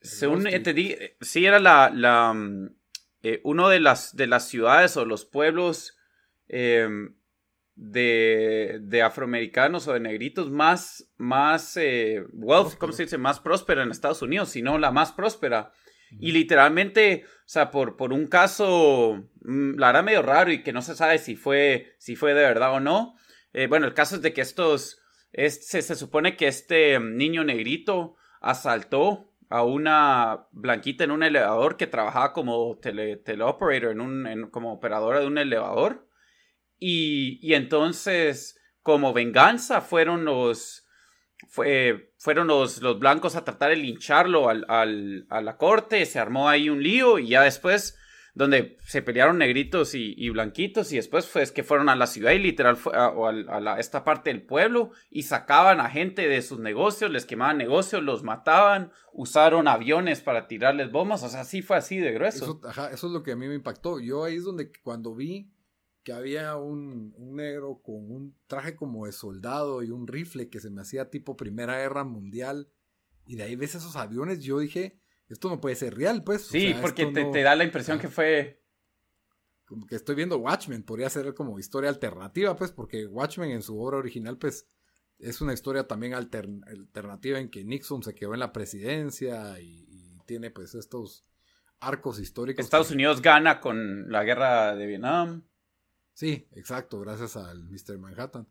según 0.00 0.46
entendí, 0.46 0.96
sí 1.20 1.44
era 1.44 1.58
la, 1.58 1.90
la, 1.94 2.34
eh, 3.22 3.40
uno 3.44 3.68
de 3.68 3.80
las, 3.80 4.16
de 4.16 4.26
las 4.26 4.48
ciudades 4.48 4.96
o 4.96 5.04
los 5.04 5.24
pueblos, 5.24 5.98
eh, 6.48 6.88
de, 7.76 8.78
de, 8.82 9.02
afroamericanos 9.02 9.88
o 9.88 9.94
de 9.94 10.00
negritos 10.00 10.50
más, 10.50 11.10
más 11.16 11.76
eh, 11.78 12.24
wealth, 12.34 12.76
¿cómo 12.76 12.92
se 12.92 13.04
dice? 13.04 13.16
Más 13.16 13.40
próspera 13.40 13.82
en 13.82 13.90
Estados 13.90 14.20
Unidos, 14.20 14.50
sino 14.50 14.78
la 14.78 14.90
más 14.90 15.12
próspera. 15.12 15.72
Y 16.18 16.32
literalmente, 16.32 17.24
o 17.24 17.48
sea, 17.48 17.70
por, 17.70 17.96
por 17.96 18.12
un 18.12 18.26
caso, 18.26 19.30
mm, 19.42 19.78
la 19.78 19.88
verdad 19.88 20.04
medio 20.04 20.22
raro 20.22 20.52
y 20.52 20.62
que 20.62 20.72
no 20.72 20.82
se 20.82 20.94
sabe 20.96 21.18
si 21.18 21.36
fue, 21.36 21.94
si 21.98 22.16
fue 22.16 22.34
de 22.34 22.42
verdad 22.42 22.74
o 22.74 22.80
no. 22.80 23.14
Eh, 23.52 23.66
bueno, 23.66 23.86
el 23.86 23.94
caso 23.94 24.16
es 24.16 24.22
de 24.22 24.32
que 24.32 24.40
estos, 24.40 25.00
se, 25.32 25.82
se 25.82 25.94
supone 25.94 26.36
que 26.36 26.48
este 26.48 26.98
niño 27.00 27.44
negrito 27.44 28.16
asaltó 28.40 29.29
a 29.50 29.64
una 29.64 30.46
blanquita 30.52 31.02
en 31.02 31.10
un 31.10 31.24
elevador 31.24 31.76
que 31.76 31.88
trabajaba 31.88 32.32
como 32.32 32.78
tele, 32.78 33.16
teleoperator, 33.16 33.90
en 33.90 34.00
un, 34.00 34.48
como 34.52 34.72
operadora 34.72 35.20
de 35.20 35.26
un 35.26 35.38
elevador. 35.38 36.08
Y, 36.78 37.52
entonces, 37.52 38.58
como 38.82 39.12
venganza, 39.12 39.80
fueron 39.80 40.24
los, 40.24 40.86
fue, 41.48 42.12
fueron 42.16 42.46
los, 42.46 42.80
los, 42.80 43.00
blancos 43.00 43.34
a 43.34 43.44
tratar 43.44 43.70
de 43.70 43.76
lincharlo 43.76 44.48
al, 44.48 44.64
al, 44.68 45.26
a 45.28 45.42
la 45.42 45.56
corte, 45.56 46.06
se 46.06 46.20
armó 46.20 46.48
ahí 46.48 46.70
un 46.70 46.82
lío 46.82 47.18
y 47.18 47.30
ya 47.30 47.42
después, 47.42 47.98
donde 48.34 48.78
se 48.86 49.02
pelearon 49.02 49.38
negritos 49.38 49.94
y, 49.94 50.30
blanquitos 50.30 50.92
y 50.92 50.96
después 50.96 51.26
fue 51.26 51.44
que 51.52 51.64
fueron 51.64 51.88
a 51.88 51.96
la 51.96 52.06
ciudad 52.06 52.32
y 52.32 52.38
literal 52.38 52.78
o 52.84 53.28
a, 53.28 53.80
esta 53.80 54.04
parte 54.04 54.30
del 54.30 54.42
pueblo 54.42 54.90
y 55.10 55.24
sacaban 55.24 55.80
a 55.80 55.90
gente 55.90 56.28
de 56.28 56.42
sus 56.42 56.58
negocios, 56.58 57.10
les 57.10 57.24
quemaban 57.24 57.58
negocios, 57.58 58.02
los 58.02 58.22
mataban, 58.22 58.92
usaron 59.12 59.68
aviones 59.68 60.20
para 60.20 60.46
tirarles 60.46 60.92
bombas, 60.92 61.22
o 61.22 61.28
sea, 61.28 61.44
sí 61.44 61.62
fue 61.62 61.76
así 61.76 61.98
de 61.98 62.12
grueso. 62.12 62.60
Eso, 62.70 62.90
es 62.90 63.02
lo 63.02 63.22
que 63.22 63.32
a 63.32 63.36
mí 63.36 63.48
me 63.48 63.54
impactó. 63.54 64.00
Yo 64.00 64.24
ahí 64.24 64.36
es 64.36 64.44
donde 64.44 64.70
cuando 64.82 65.14
vi 65.14 65.52
que 66.02 66.12
había 66.12 66.56
un, 66.56 67.14
negro 67.34 67.80
con 67.82 68.10
un 68.10 68.36
traje 68.46 68.74
como 68.74 69.06
de 69.06 69.12
soldado 69.12 69.82
y 69.82 69.90
un 69.90 70.06
rifle 70.06 70.48
que 70.48 70.60
se 70.60 70.70
me 70.70 70.80
hacía 70.80 71.10
tipo 71.10 71.36
Primera 71.36 71.78
Guerra 71.78 72.04
Mundial. 72.04 72.68
Y 73.26 73.36
de 73.36 73.44
ahí 73.44 73.56
ves 73.56 73.74
esos 73.74 73.96
aviones, 73.96 74.42
yo 74.42 74.58
dije, 74.58 75.00
esto 75.30 75.48
no 75.48 75.60
puede 75.60 75.76
ser 75.76 75.94
real, 75.94 76.24
pues. 76.24 76.42
Sí, 76.42 76.74
porque 76.80 77.06
te, 77.06 77.42
da 77.42 77.54
la 77.54 77.64
impresión 77.64 77.98
que 77.98 78.08
fue... 78.08 78.60
Como 79.64 79.86
que 79.86 79.94
estoy 79.94 80.16
viendo 80.16 80.36
Watchmen, 80.38 80.82
podría 80.82 81.08
ser 81.08 81.32
como 81.34 81.60
historia 81.60 81.88
alternativa, 81.88 82.56
pues, 82.56 82.72
porque 82.72 83.06
Watchmen 83.06 83.52
en 83.52 83.62
su 83.62 83.80
obra 83.80 83.98
original, 83.98 84.36
pues, 84.36 84.66
es 85.20 85.40
una 85.40 85.52
historia 85.52 85.86
también 85.86 86.14
alternativa 86.14 87.38
en 87.38 87.48
que 87.48 87.62
Nixon 87.62 88.02
se 88.02 88.12
quedó 88.12 88.34
en 88.34 88.40
la 88.40 88.52
presidencia 88.52 89.60
y, 89.60 90.18
tiene, 90.26 90.50
pues, 90.50 90.74
estos 90.74 91.24
arcos 91.78 92.18
históricos. 92.18 92.64
Estados 92.64 92.90
Unidos 92.90 93.22
gana 93.22 93.60
con 93.60 94.10
la 94.10 94.24
guerra 94.24 94.74
de 94.74 94.86
Vietnam. 94.86 95.44
Sí, 96.12 96.48
exacto, 96.52 96.98
gracias 96.98 97.36
al 97.36 97.62
Mr. 97.64 97.98
Manhattan. 97.98 98.48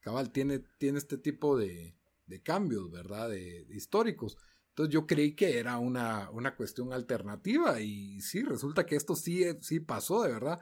Cabal 0.00 0.30
tiene, 0.30 0.60
tiene 0.78 0.98
este 0.98 1.18
tipo 1.18 1.58
de, 1.58 1.94
de 2.26 2.42
cambios, 2.42 2.90
¿verdad? 2.90 3.28
De, 3.28 3.66
históricos. 3.70 4.38
Entonces 4.72 4.94
yo 4.94 5.06
creí 5.06 5.34
que 5.34 5.58
era 5.58 5.76
una, 5.76 6.30
una, 6.30 6.56
cuestión 6.56 6.94
alternativa 6.94 7.78
y 7.82 8.22
sí, 8.22 8.42
resulta 8.42 8.86
que 8.86 8.96
esto 8.96 9.14
sí, 9.14 9.44
sí 9.60 9.80
pasó, 9.80 10.22
de 10.22 10.32
verdad. 10.32 10.60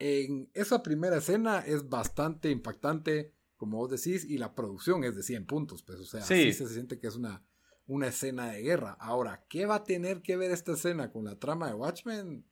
En 0.00 0.50
esa 0.54 0.82
primera 0.82 1.18
escena 1.18 1.60
es 1.60 1.88
bastante 1.88 2.50
impactante, 2.50 3.32
como 3.56 3.78
vos 3.78 3.90
decís, 3.90 4.24
y 4.24 4.38
la 4.38 4.56
producción 4.56 5.04
es 5.04 5.14
de 5.14 5.22
100 5.22 5.46
puntos, 5.46 5.84
pues, 5.84 6.00
o 6.00 6.04
sea, 6.04 6.22
sí, 6.22 6.52
se 6.52 6.68
siente 6.68 6.98
que 6.98 7.06
es 7.06 7.14
una, 7.14 7.44
una 7.86 8.08
escena 8.08 8.50
de 8.50 8.60
guerra. 8.60 8.96
Ahora, 8.98 9.44
¿qué 9.48 9.66
va 9.66 9.76
a 9.76 9.84
tener 9.84 10.20
que 10.20 10.36
ver 10.36 10.50
esta 10.50 10.72
escena 10.72 11.12
con 11.12 11.24
la 11.24 11.38
trama 11.38 11.68
de 11.68 11.74
Watchmen? 11.74 12.44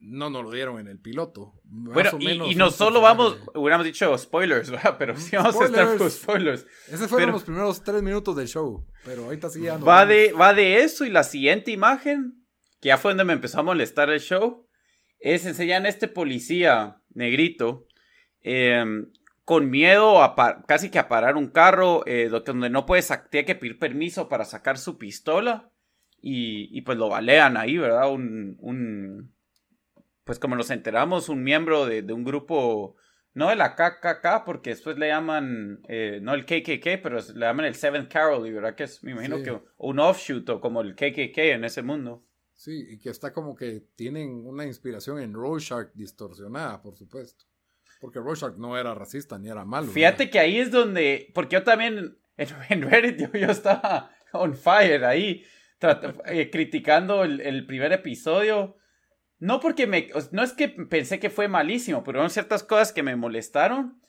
No 0.00 0.30
nos 0.30 0.44
lo 0.44 0.50
dieron 0.50 0.78
en 0.78 0.86
el 0.86 0.98
piloto. 0.98 1.54
bueno, 1.64 2.10
y, 2.20 2.54
no 2.54 2.70
solo 2.70 3.00
vamos, 3.00 3.38
hubiéramos 3.54 3.84
dicho 3.84 4.16
spoilers, 4.16 4.70
¿verdad? 4.70 4.96
Pero 4.98 5.16
sí 5.16 5.36
vamos 5.36 5.60
a 5.60 5.64
estar 5.64 5.96
con 5.96 6.10
spoilers. 6.10 6.66
Esos 6.88 7.08
fueron 7.08 7.32
los 7.32 7.42
primeros 7.42 7.82
tres 7.82 8.02
minutos 8.02 8.36
del 8.36 8.48
show, 8.48 8.86
pero 9.04 9.24
ahorita 9.24 9.50
sí 9.50 9.62
ya 9.62 9.78
no. 9.78 9.84
Va 9.84 10.06
de, 10.06 10.32
va 10.32 10.54
de 10.54 10.82
eso 10.82 11.04
y 11.04 11.10
la 11.10 11.24
siguiente 11.24 11.70
imagen, 11.70 12.44
que 12.80 12.88
ya 12.88 12.98
fue 12.98 13.10
donde 13.10 13.24
me 13.24 13.32
empezó 13.32 13.60
a 13.60 13.64
molestar 13.64 14.10
el 14.10 14.20
show, 14.20 14.68
es 15.18 15.44
enseñan 15.46 15.84
a 15.84 15.88
este 15.88 16.06
policía 16.06 17.02
negrito 17.10 17.86
em, 18.40 19.10
con 19.44 19.68
miedo 19.68 20.22
a 20.22 20.62
casi 20.66 20.90
que 20.90 21.00
a 21.00 21.08
parar 21.08 21.36
un 21.36 21.48
carro 21.48 22.06
eh, 22.06 22.28
donde 22.28 22.70
no 22.70 22.86
puede, 22.86 23.02
tiene 23.30 23.46
que 23.46 23.56
pedir 23.56 23.78
permiso 23.78 24.28
para 24.28 24.44
sacar 24.44 24.78
su 24.78 24.96
pistola 24.96 25.72
y, 26.20 26.76
y 26.76 26.82
pues 26.82 26.98
lo 26.98 27.08
balean 27.08 27.56
ahí, 27.56 27.78
¿verdad? 27.78 28.12
un, 28.12 28.56
un 28.60 29.32
pues 30.28 30.38
como 30.38 30.56
nos 30.56 30.70
enteramos, 30.70 31.30
un 31.30 31.42
miembro 31.42 31.86
de, 31.86 32.02
un 32.12 32.22
grupo, 32.22 32.96
no 33.32 33.48
de 33.48 33.56
la 33.56 33.74
KKK, 33.74 34.44
porque 34.44 34.68
después 34.68 34.98
le 34.98 35.08
llaman, 35.08 35.80
eh, 35.88 36.18
no 36.20 36.34
el 36.34 36.44
KKK, 36.44 37.02
pero 37.02 37.16
le 37.34 37.46
llaman 37.46 37.64
el 37.64 37.74
Seventh 37.74 38.12
Carol, 38.12 38.46
y 38.46 38.52
verdad 38.52 38.74
que 38.74 38.84
es, 38.84 39.02
me 39.02 39.12
imagino 39.12 39.42
que 39.42 39.58
un 39.78 39.98
offshoot 39.98 40.46
o 40.50 40.60
como 40.60 40.82
el 40.82 40.94
KKK 40.94 41.38
en 41.38 41.64
ese 41.64 41.80
mundo. 41.80 42.26
Sí, 42.52 42.88
y 42.90 42.98
que 42.98 43.08
está 43.08 43.32
como 43.32 43.56
que 43.56 43.86
tienen 43.96 44.46
una 44.46 44.66
inspiración 44.66 45.18
en 45.18 45.32
Rorschach 45.32 45.94
distorsionada, 45.94 46.82
por 46.82 46.94
supuesto. 46.94 47.46
Porque 47.98 48.18
Rorschach 48.18 48.56
no 48.58 48.76
era 48.76 48.94
racista 48.94 49.38
ni 49.38 49.48
era 49.48 49.64
malo. 49.64 49.90
Fíjate 49.90 50.28
que 50.28 50.38
ahí 50.38 50.58
es 50.58 50.70
donde, 50.70 51.32
porque 51.34 51.56
yo 51.56 51.62
también 51.62 52.18
en, 52.36 52.82
Reddit 52.82 53.32
yo, 53.32 53.50
estaba 53.50 54.10
on 54.34 54.54
fire 54.54 55.06
ahí, 55.06 55.42
eh, 56.26 56.50
criticando 56.50 57.24
el, 57.24 57.40
el 57.40 57.64
primer 57.64 57.94
episodio 57.94 58.76
no 59.38 59.60
porque 59.60 59.86
me... 59.86 60.08
No 60.32 60.42
es 60.42 60.52
que 60.52 60.68
pensé 60.68 61.18
que 61.18 61.30
fue 61.30 61.48
malísimo, 61.48 62.04
pero 62.04 62.20
hubo 62.20 62.28
ciertas 62.28 62.62
cosas 62.62 62.92
que 62.92 63.02
me 63.02 63.16
molestaron. 63.16 64.00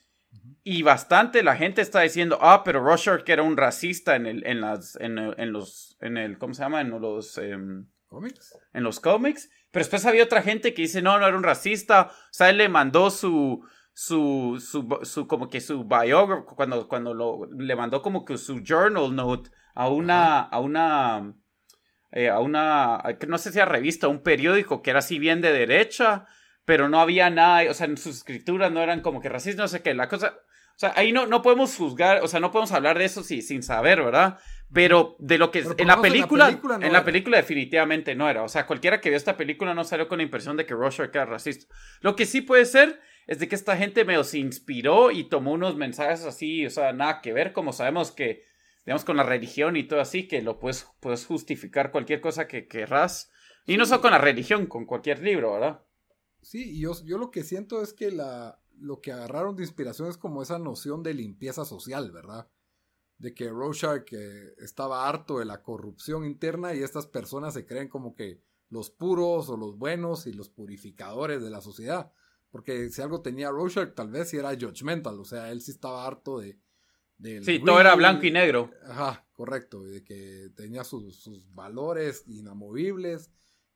Y 0.63 0.84
bastante 0.84 1.42
la 1.42 1.56
gente 1.56 1.82
está 1.82 2.02
diciendo, 2.02 2.38
ah, 2.42 2.63
pero 2.63 2.84
Rorschach 2.84 3.28
era 3.28 3.44
un 3.44 3.58
racista 3.58 4.15
en 4.15 4.26
el, 4.26 4.46
en 4.46 4.62
las, 4.62 4.96
en, 4.98 5.15
los, 5.52 5.98
en 6.02 6.18
el, 6.18 6.38
¿cómo 6.38 6.54
se 6.54 6.62
llama? 6.62 6.82
En 6.82 6.89
los, 6.89 7.38
em, 7.38 7.88
¿Cómics? 8.08 8.58
En 8.74 8.84
los 8.84 9.00
cómics. 9.00 9.50
Pero 9.72 9.82
después 9.82 10.06
había 10.06 10.24
otra 10.24 10.42
gente 10.42 10.74
que 10.74 10.82
dice, 10.82 11.02
no, 11.02 11.20
no 11.20 11.28
era 11.28 11.38
un 11.38 11.44
racista. 11.44 12.12
O 12.12 12.34
sea, 12.34 12.50
él 12.50 12.58
le 12.58 12.70
mandó 12.70 13.12
su, 13.12 13.63
su, 13.94 14.58
su, 14.60 15.00
su 15.04 15.28
como 15.28 15.50
que 15.50 15.62
su 15.62 15.86
biography, 15.86 16.44
cuando, 16.56 16.88
cuando 16.88 17.13
lo, 17.13 17.46
le 17.56 17.76
mandó 17.76 18.02
como 18.02 18.26
que 18.26 18.38
su 18.38 18.62
journal 18.63 19.15
note 19.15 19.52
a 19.76 19.89
una, 19.89 20.42
a 20.42 20.60
una, 20.60 21.36
eh, 22.12 22.30
a 22.30 22.39
una, 22.39 23.04
no 23.28 23.38
sé 23.38 23.52
si 23.52 23.60
a 23.60 23.65
revista, 23.65 24.08
un 24.08 24.24
periódico 24.24 24.82
que 24.82 24.89
era 24.89 25.00
así 25.00 25.19
bien 25.19 25.41
de 25.41 25.52
derecha, 25.52 26.26
pero 26.65 26.89
no 26.89 27.00
había 27.00 27.30
nada, 27.30 27.69
o 27.69 27.74
sea, 27.74 27.88
en 27.88 27.98
sus 27.98 28.17
escrituras 28.17 28.72
no 28.72 28.82
eran 28.82 29.02
como 29.02 29.22
que 29.22 29.30
racistas, 29.30 29.63
no 29.63 29.67
sé 29.67 29.82
qué, 29.82 29.93
la 29.93 30.08
cosa, 30.08 30.39
o 30.76 30.80
sea, 30.80 30.93
ahí 30.95 31.12
no, 31.12 31.26
no 31.26 31.41
podemos 31.41 31.76
juzgar, 31.76 32.24
o 32.24 32.28
sea, 32.30 32.39
no 32.39 32.52
podemos 32.52 32.72
hablar 32.72 32.98
de 32.98 33.04
eso 33.04 33.22
sí, 33.22 33.41
sin 33.41 33.63
saber, 33.63 34.02
¿verdad? 34.02 34.39
Pero 34.72 35.17
de 35.19 35.38
lo 35.38 35.52
que 35.52 35.60
en 35.60 35.88
la 35.88 36.02
película, 36.02 36.48
en 36.48 36.54
la 36.54 36.62
película, 36.62 36.88
en 36.88 36.93
la 36.93 37.04
película 37.04 37.38
definitivamente 37.38 38.15
no 38.15 38.30
era. 38.30 38.43
O 38.43 38.48
sea, 38.48 38.65
cualquiera 38.65 39.02
que 39.02 39.10
vio 39.10 39.17
esta 39.17 39.36
película 39.36 39.74
no 39.74 39.84
salió 39.84 40.08
con 40.08 40.19
la 40.19 40.24
impresión 40.24 40.56
de 40.56 40.65
que 40.65 40.76
Rorschach 40.76 41.10
era 41.13 41.26
racista. 41.26 41.74
Lo 42.00 42.15
que 42.15 42.26
sí 42.26 42.39
puede 42.39 42.63
ser 42.63 43.02
es 43.28 43.39
de 43.39 43.50
que 43.50 43.56
esta 43.56 43.76
gente 43.76 44.06
medio 44.06 44.24
se 44.24 44.38
inspiró 44.38 45.12
y 45.12 45.28
tomó 45.28 45.52
unos 45.52 45.76
mensajes 45.76 46.24
así, 46.24 46.65
o 46.65 46.69
sea, 46.69 46.93
nada 46.93 47.19
que 47.19 47.34
ver, 47.34 47.52
como 47.52 47.74
sabemos 47.74 48.13
que, 48.13 48.45
digamos, 48.89 49.06
con 49.06 49.17
la 49.17 49.23
religión 49.23 49.75
y 49.75 49.88
todo 49.88 50.02
así, 50.02 50.28
que 50.28 50.41
lo 50.41 50.58
puedes, 50.58 50.88
puedes 50.99 51.23
justificar 51.28 51.91
cualquier 51.91 52.21
cosa 52.21 52.47
que 52.47 52.67
querrás. 52.67 53.30
Y 53.67 53.78
no 53.78 53.86
solo 53.86 54.02
con 54.02 54.10
la 54.10 54.17
religión, 54.17 54.65
con 54.65 54.88
cualquier 54.88 55.21
libro, 55.21 55.54
¿verdad? 55.54 55.86
Sí, 56.41 56.71
y 56.71 56.82
yo, 56.82 56.93
yo 57.06 57.19
lo 57.19 57.30
que 57.30 57.43
siento 57.43 57.84
es 57.84 57.93
que 57.93 58.10
la, 58.10 58.60
lo 58.80 58.99
que 58.99 59.12
agarraron 59.12 59.56
de 59.56 59.62
inspiración 59.62 60.10
es 60.10 60.17
como 60.17 60.41
esa 60.41 60.58
noción 60.58 61.04
de 61.04 61.13
limpieza 61.13 61.65
social, 61.65 62.10
¿verdad? 62.12 62.49
De 63.19 63.36
que 63.36 63.52
Rorschach 63.52 64.12
eh, 64.12 64.56
estaba 64.58 65.08
harto 65.08 65.38
de 65.38 65.45
la 65.45 65.62
corrupción 65.62 66.25
interna 66.25 66.73
y 66.73 66.82
estas 66.82 67.06
personas 67.06 67.54
se 67.54 67.67
creen 67.67 67.89
como 67.89 68.15
que 68.15 68.41
los 68.69 68.89
puros 68.89 69.49
o 69.49 69.58
los 69.58 69.78
buenos 69.78 70.25
y 70.25 70.34
los 70.34 70.49
purificadores 70.49 71.43
de 71.43 71.52
la 71.52 71.62
sociedad. 71.62 72.12
Porque 72.49 72.89
si 72.89 73.04
algo 73.04 73.21
tenía 73.21 73.52
Rorschach, 73.52 73.93
tal 73.93 74.10
vez 74.10 74.32
si 74.32 74.38
era 74.38 74.56
judgmental, 74.56 75.19
o 75.19 75.25
sea, 75.25 75.52
él 75.52 75.62
sí 75.62 75.69
estaba 75.69 76.08
harto 76.08 76.39
de... 76.39 76.60
sí, 77.41 77.60
todo 77.63 77.79
era 77.79 77.95
blanco 77.95 78.25
y 78.25 78.32
negro. 78.32 78.71
Ajá, 78.86 79.27
correcto, 79.34 79.84
de 79.84 80.03
que 80.03 80.49
tenía 80.55 80.84
sus, 80.84 81.15
sus 81.17 81.53
valores 81.53 82.23
inamovibles 82.27 83.32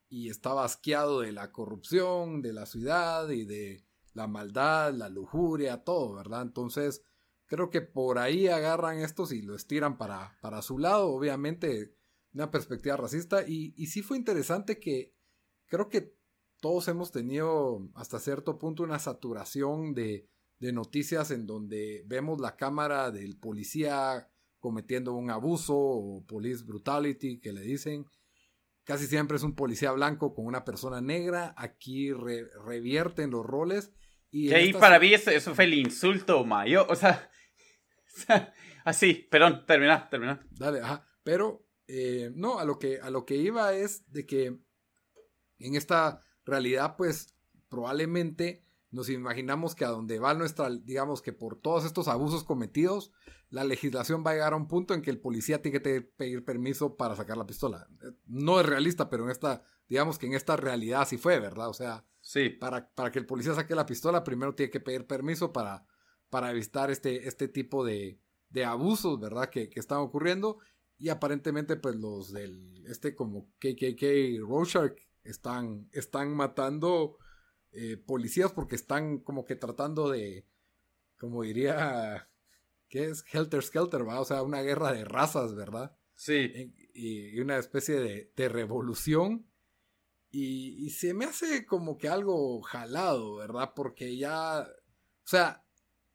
y 0.10 0.30
estaba 0.30 0.66
asqueado 0.66 1.22
de 1.22 1.32
la 1.32 1.52
corrupción, 1.52 2.42
de 2.42 2.54
la 2.54 2.66
ciudad 2.66 3.30
y 3.30 3.46
de 3.46 3.84
la 4.14 4.28
maldad, 4.28 4.94
la 4.94 5.10
lujuria, 5.10 5.84
todo, 5.84 6.14
¿verdad? 6.14 6.44
Entonces, 6.44 7.04
creo 7.46 7.70
que 7.70 7.82
por 7.82 8.20
ahí 8.20 8.48
agarran 8.48 9.00
estos 9.00 9.32
y 9.32 9.42
lo 9.42 9.56
estiran 9.56 9.98
para, 9.98 10.38
para 10.42 10.62
su 10.62 10.78
lado, 10.78 11.08
obviamente, 11.08 11.96
una 12.34 12.52
perspectiva 12.52 12.98
racista. 12.98 13.44
Y, 13.48 13.74
y 13.76 13.88
sí 13.88 14.02
fue 14.02 14.18
interesante 14.18 14.80
que 14.80 15.14
creo 15.66 15.90
que 15.90 16.16
todos 16.60 16.88
hemos 16.88 17.12
tenido 17.12 17.90
hasta 17.96 18.20
cierto 18.20 18.58
punto 18.58 18.84
una 18.84 19.00
saturación 19.00 19.94
de, 19.94 20.30
de 20.64 20.72
noticias 20.72 21.30
en 21.32 21.46
donde 21.46 22.04
vemos 22.06 22.40
la 22.40 22.56
cámara 22.56 23.12
del 23.12 23.38
policía 23.38 24.30
cometiendo 24.60 25.14
un 25.14 25.30
abuso 25.30 25.76
o 25.76 26.26
police 26.26 26.64
brutality 26.64 27.42
que 27.42 27.52
le 27.52 27.62
dicen. 27.62 28.06
Casi 28.86 29.08
siempre 29.08 29.36
es 29.36 29.44
un 29.44 29.56
policía 29.56 29.92
blanco 29.92 30.34
con 30.34 30.46
una 30.46 30.64
persona 30.64 31.02
negra. 31.02 31.54
Aquí 31.58 32.14
revierten 32.14 33.32
los 33.32 33.46
roles 33.46 33.92
y 34.32 34.54
ahí 34.54 34.72
para 34.74 35.00
mí 35.00 35.14
eso, 35.14 35.54
fue 35.54 35.66
el 35.66 35.74
insulto 35.74 36.46
mayor, 36.46 36.88
o 36.90 36.96
sea, 36.96 37.30
así, 38.86 39.28
perdón, 39.30 39.66
termina, 39.68 40.10
termina. 40.10 40.48
Dale, 40.50 40.80
ajá, 40.80 41.06
pero 41.24 41.68
eh, 41.88 42.32
no, 42.34 42.58
a 42.58 42.66
lo, 42.66 42.80
que, 42.80 43.00
a 43.00 43.10
lo 43.10 43.26
que 43.26 43.36
iba 43.36 43.74
es 43.74 44.10
de 44.12 44.26
que 44.26 44.58
en 45.60 45.76
esta 45.76 46.22
realidad, 46.46 46.96
pues 46.98 47.36
probablemente 47.70 48.63
nos 48.94 49.10
imaginamos 49.10 49.76
que 49.76 49.84
a 49.84 49.90
donde 49.90 50.20
va 50.20 50.34
nuestra, 50.34 50.70
digamos 50.70 51.22
que 51.22 51.34
por 51.34 51.60
todos 51.60 51.84
estos 51.84 52.08
abusos 52.08 52.44
cometidos, 52.44 53.12
la 53.50 53.64
legislación 53.64 54.24
va 54.26 54.32
a 54.32 54.34
llegar 54.36 54.54
a 54.54 54.58
un 54.58 54.68
punto 54.68 54.94
en 54.94 55.02
que 55.02 55.12
el 55.12 55.20
policía 55.20 55.62
tiene 55.62 55.82
que 55.82 56.02
pedir 56.02 56.46
permiso 56.46 56.96
para 56.96 57.16
sacar 57.16 57.38
la 57.38 57.46
pistola. 57.46 57.88
No 58.26 58.60
es 58.60 58.66
realista, 58.66 59.10
pero 59.10 59.26
en 59.26 59.32
esta, 59.32 59.64
digamos 59.90 60.18
que 60.18 60.28
en 60.28 60.34
esta 60.34 60.56
realidad 60.56 61.08
sí 61.08 61.18
fue, 61.18 61.40
¿verdad? 61.40 61.70
O 61.70 61.74
sea, 61.74 62.06
Sí. 62.24 62.50
Para, 62.50 62.90
para 62.90 63.12
que 63.12 63.20
el 63.20 63.26
policía 63.26 63.54
saque 63.54 63.76
la 63.76 63.86
pistola, 63.86 64.24
primero 64.24 64.56
tiene 64.56 64.72
que 64.72 64.80
pedir 64.80 65.06
permiso 65.06 65.52
para, 65.52 65.86
para 66.30 66.52
evitar 66.52 66.90
este, 66.90 67.28
este 67.28 67.50
tipo 67.50 67.86
de, 67.86 68.18
de 68.50 68.64
abusos, 68.64 69.20
¿verdad? 69.20 69.50
Que, 69.50 69.70
que, 69.70 69.80
están 69.80 70.00
ocurriendo. 70.00 70.58
Y 70.98 71.10
aparentemente, 71.10 71.76
pues 71.76 71.98
los 71.98 72.32
del, 72.32 72.86
este 72.88 73.14
como 73.14 73.50
KKK 73.60 74.40
Rorschach 74.40 74.94
están, 75.26 75.90
están 75.92 76.34
matando 76.34 77.18
eh, 77.74 77.98
policías 77.98 78.52
porque 78.52 78.76
están 78.76 79.20
como 79.20 79.46
que 79.46 79.56
tratando 79.56 80.10
de, 80.10 80.46
como 81.18 81.44
diría, 81.44 82.30
¿qué 82.90 83.06
es? 83.06 83.24
Helter 83.32 83.64
Skelter, 83.64 84.08
¿va? 84.08 84.20
O 84.20 84.26
sea, 84.26 84.44
una 84.44 84.62
guerra 84.62 84.92
de 84.94 85.06
razas, 85.06 85.56
¿verdad? 85.56 85.96
Sí. 86.16 86.74
Y, 86.94 87.38
y 87.38 87.40
una 87.40 87.58
especie 87.58 88.00
de, 88.00 88.32
de 88.36 88.50
revolución 88.50 89.48
y, 90.36 90.90
se 90.90 91.14
me 91.14 91.26
hace 91.26 91.64
como 91.64 92.00
que 92.00 92.10
algo 92.10 92.60
jalado, 92.64 93.36
¿verdad? 93.36 93.74
Porque 93.76 94.18
ya, 94.18 94.62
o 94.62 95.28
sea, 95.28 95.64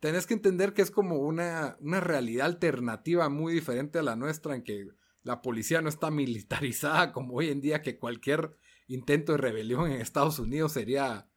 tenés 0.01 0.27
que 0.27 0.35
entender 0.35 0.75
que 0.75 0.83
es 0.83 0.91
como 0.91 1.21
una, 1.21 1.77
una 1.81 2.01
realidad 2.01 2.47
alternativa 2.47 3.29
muy 3.29 3.55
diferente 3.55 4.01
a 4.01 4.03
la 4.03 4.17
nuestra, 4.17 4.57
en 4.57 4.65
que 4.65 4.89
la 5.23 5.41
policía 5.41 5.83
no 5.83 5.89
está 5.89 6.11
militarizada 6.11 7.13
como 7.13 7.35
hoy 7.35 7.51
en 7.51 7.61
día, 7.61 7.81
que 7.81 8.01
cualquier 8.01 8.57
intento 8.89 9.33
de 9.33 9.39
rebelión 9.39 9.89
en 9.89 10.01
Estados 10.01 10.41
Unidos 10.41 10.73
sería 10.73 11.28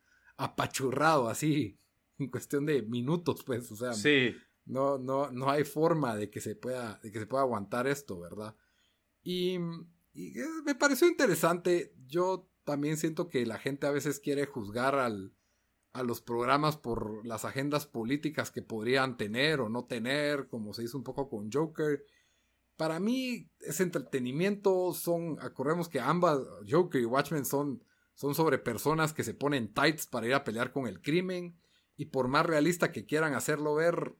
apachurrado 0.44 1.30
así, 1.30 1.78
en 2.18 2.30
cuestión 2.30 2.66
de 2.66 2.82
minutos, 2.82 3.44
pues, 3.44 3.72
o 3.72 3.76
sea, 3.76 3.94
sí. 3.94 4.36
no, 4.66 4.98
no, 4.98 5.32
no 5.32 5.50
hay 5.50 5.64
forma 5.64 6.16
de 6.16 6.30
que 6.30 6.42
se 6.42 6.56
pueda, 6.56 7.00
de 7.04 7.12
que 7.12 7.20
se 7.20 7.28
pueda 7.28 7.44
aguantar 7.44 7.88
esto, 7.88 8.20
¿verdad? 8.20 8.56
Y, 9.24 9.56
y 10.14 10.34
me 10.66 10.76
pareció 10.76 11.08
interesante, 11.08 11.94
yo 12.08 12.50
también 12.64 12.98
siento 12.98 13.30
que 13.30 13.46
la 13.46 13.60
gente 13.60 13.86
a 13.86 13.92
veces 13.92 14.20
quiere 14.20 14.46
juzgar 14.46 14.96
al, 14.96 15.34
a 15.94 16.04
los 16.04 16.22
programas 16.22 16.78
por 16.78 17.26
las 17.26 17.46
agendas 17.46 17.86
políticas 17.86 18.50
que 18.50 18.62
podrían 18.62 19.18
tener 19.18 19.60
o 19.60 19.70
no 19.70 19.86
tener, 19.86 20.48
como 20.48 20.74
se 20.74 20.84
hizo 20.84 20.98
un 20.98 21.04
poco 21.04 21.30
con 21.30 21.52
Joker. 21.52 22.04
Para 22.78 23.00
mí 23.00 23.52
es 23.60 23.80
entretenimiento, 23.80 24.94
son, 24.94 25.38
acordemos 25.40 25.88
que 25.88 26.00
ambas, 26.00 26.40
Joker 26.70 27.02
y 27.02 27.06
Watchmen 27.06 27.46
son, 27.46 27.84
son 28.22 28.36
sobre 28.36 28.60
personas 28.60 29.14
que 29.14 29.24
se 29.24 29.34
ponen 29.34 29.74
tights 29.74 30.06
para 30.06 30.28
ir 30.28 30.36
a 30.36 30.44
pelear 30.44 30.72
con 30.72 30.86
el 30.86 31.02
crimen 31.02 31.60
y 31.98 32.06
por 32.06 32.28
más 32.28 32.46
realista 32.46 32.92
que 32.92 33.08
quieran 33.08 33.34
hacerlo 33.34 33.74
ver, 33.74 34.14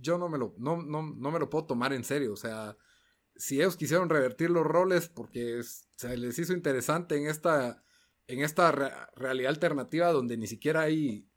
yo 0.00 0.18
no 0.18 0.28
me 0.28 0.38
lo, 0.38 0.56
no, 0.58 0.82
no, 0.82 1.02
no 1.02 1.30
me 1.30 1.38
lo 1.38 1.50
puedo 1.50 1.64
tomar 1.64 1.92
en 1.92 2.02
serio, 2.02 2.32
o 2.32 2.36
sea, 2.36 2.76
si 3.36 3.60
ellos 3.60 3.76
quisieron 3.76 4.08
revertir 4.08 4.50
los 4.50 4.66
roles 4.66 5.08
porque 5.08 5.60
se 5.62 6.16
les 6.16 6.36
hizo 6.36 6.52
interesante 6.52 7.16
en 7.16 7.28
esta, 7.28 7.84
en 8.26 8.40
esta 8.40 8.72
realidad 9.14 9.50
alternativa 9.50 10.10
donde 10.10 10.36
ni 10.36 10.48
siquiera 10.48 10.80
hay, 10.80 11.28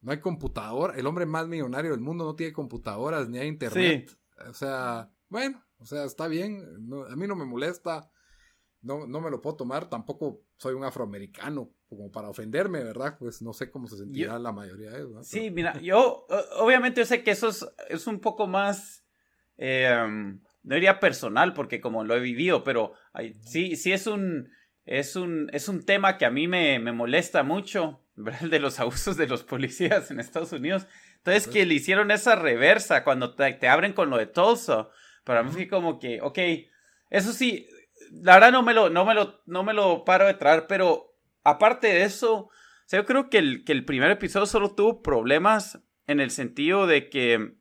no 0.00 0.12
hay 0.12 0.20
computador, 0.20 0.94
el 0.96 1.06
hombre 1.06 1.26
más 1.26 1.48
millonario 1.48 1.90
del 1.90 2.00
mundo 2.00 2.24
no 2.24 2.34
tiene 2.34 2.54
computadoras 2.54 3.28
ni 3.28 3.36
hay 3.36 3.46
internet. 3.46 4.18
O 4.48 4.54
sea, 4.54 5.10
bueno, 5.28 5.62
o 5.76 5.84
sea, 5.84 6.04
está 6.04 6.28
bien, 6.28 6.64
a 7.10 7.14
mí 7.14 7.26
no 7.26 7.36
me 7.36 7.44
molesta, 7.44 8.10
no, 8.82 9.06
no 9.06 9.20
me 9.20 9.30
lo 9.30 9.42
puedo 9.42 9.56
tomar, 9.56 9.88
tampoco 9.88 10.42
soy 10.56 10.74
un 10.74 10.84
afroamericano 10.84 11.70
como 11.88 12.10
para 12.10 12.28
ofenderme, 12.28 12.84
¿verdad? 12.84 13.16
Pues 13.18 13.42
no 13.42 13.52
sé 13.52 13.70
cómo 13.70 13.86
se 13.88 13.96
sentirá 13.96 14.38
la 14.38 14.52
mayoría 14.52 14.90
de 14.90 14.98
ellos. 14.98 15.26
Sí, 15.26 15.50
mira, 15.50 15.78
yo 15.80 16.26
obviamente 16.58 17.00
yo 17.00 17.06
sé 17.06 17.22
que 17.22 17.30
eso 17.30 17.48
es, 17.48 17.66
es 17.88 18.06
un 18.06 18.20
poco 18.20 18.46
más... 18.46 19.04
Eh, 19.56 20.38
no 20.62 20.74
diría 20.74 21.00
personal 21.00 21.54
porque 21.54 21.80
como 21.80 22.04
lo 22.04 22.14
he 22.14 22.20
vivido, 22.20 22.62
pero 22.62 22.92
sí, 23.40 23.74
sí 23.76 23.92
es 23.92 24.06
un, 24.06 24.50
es 24.84 25.16
un, 25.16 25.48
es 25.52 25.68
un 25.68 25.84
tema 25.84 26.18
que 26.18 26.26
a 26.26 26.30
mí 26.30 26.46
me, 26.46 26.78
me 26.78 26.92
molesta 26.92 27.42
mucho, 27.42 28.02
¿verdad? 28.16 28.48
de 28.50 28.60
los 28.60 28.78
abusos 28.78 29.16
de 29.16 29.26
los 29.26 29.44
policías 29.44 30.10
en 30.10 30.20
Estados 30.20 30.52
Unidos. 30.52 30.86
Entonces 31.16 31.48
que 31.48 31.66
le 31.66 31.74
hicieron 31.74 32.10
esa 32.10 32.36
reversa 32.36 33.04
cuando 33.04 33.34
te, 33.34 33.68
abren 33.68 33.92
con 33.92 34.10
lo 34.10 34.18
de 34.18 34.26
Tulsa. 34.26 34.88
Para 35.24 35.42
mí 35.42 35.50
fue 35.50 35.68
como 35.68 35.98
que, 35.98 36.20
ok, 36.22 36.38
eso 37.10 37.32
sí, 37.32 37.68
la 38.10 38.34
verdad 38.34 38.52
no 38.52 38.62
me 38.62 38.74
lo, 38.74 38.90
no 38.90 39.04
me 39.04 39.14
lo, 39.14 39.42
no 39.46 39.62
me 39.62 39.74
lo 39.74 40.04
paro 40.04 40.26
de 40.26 40.34
traer, 40.34 40.66
pero 40.66 41.14
aparte 41.44 41.88
de 41.88 42.04
eso, 42.04 42.50
yo 42.90 43.04
creo 43.04 43.30
que 43.30 43.38
el, 43.38 43.64
que 43.64 43.72
el 43.72 43.84
primer 43.84 44.10
episodio 44.10 44.46
solo 44.46 44.74
tuvo 44.74 45.02
problemas 45.02 45.80
en 46.06 46.20
el 46.20 46.30
sentido 46.30 46.86
de 46.86 47.08
que 47.10 47.54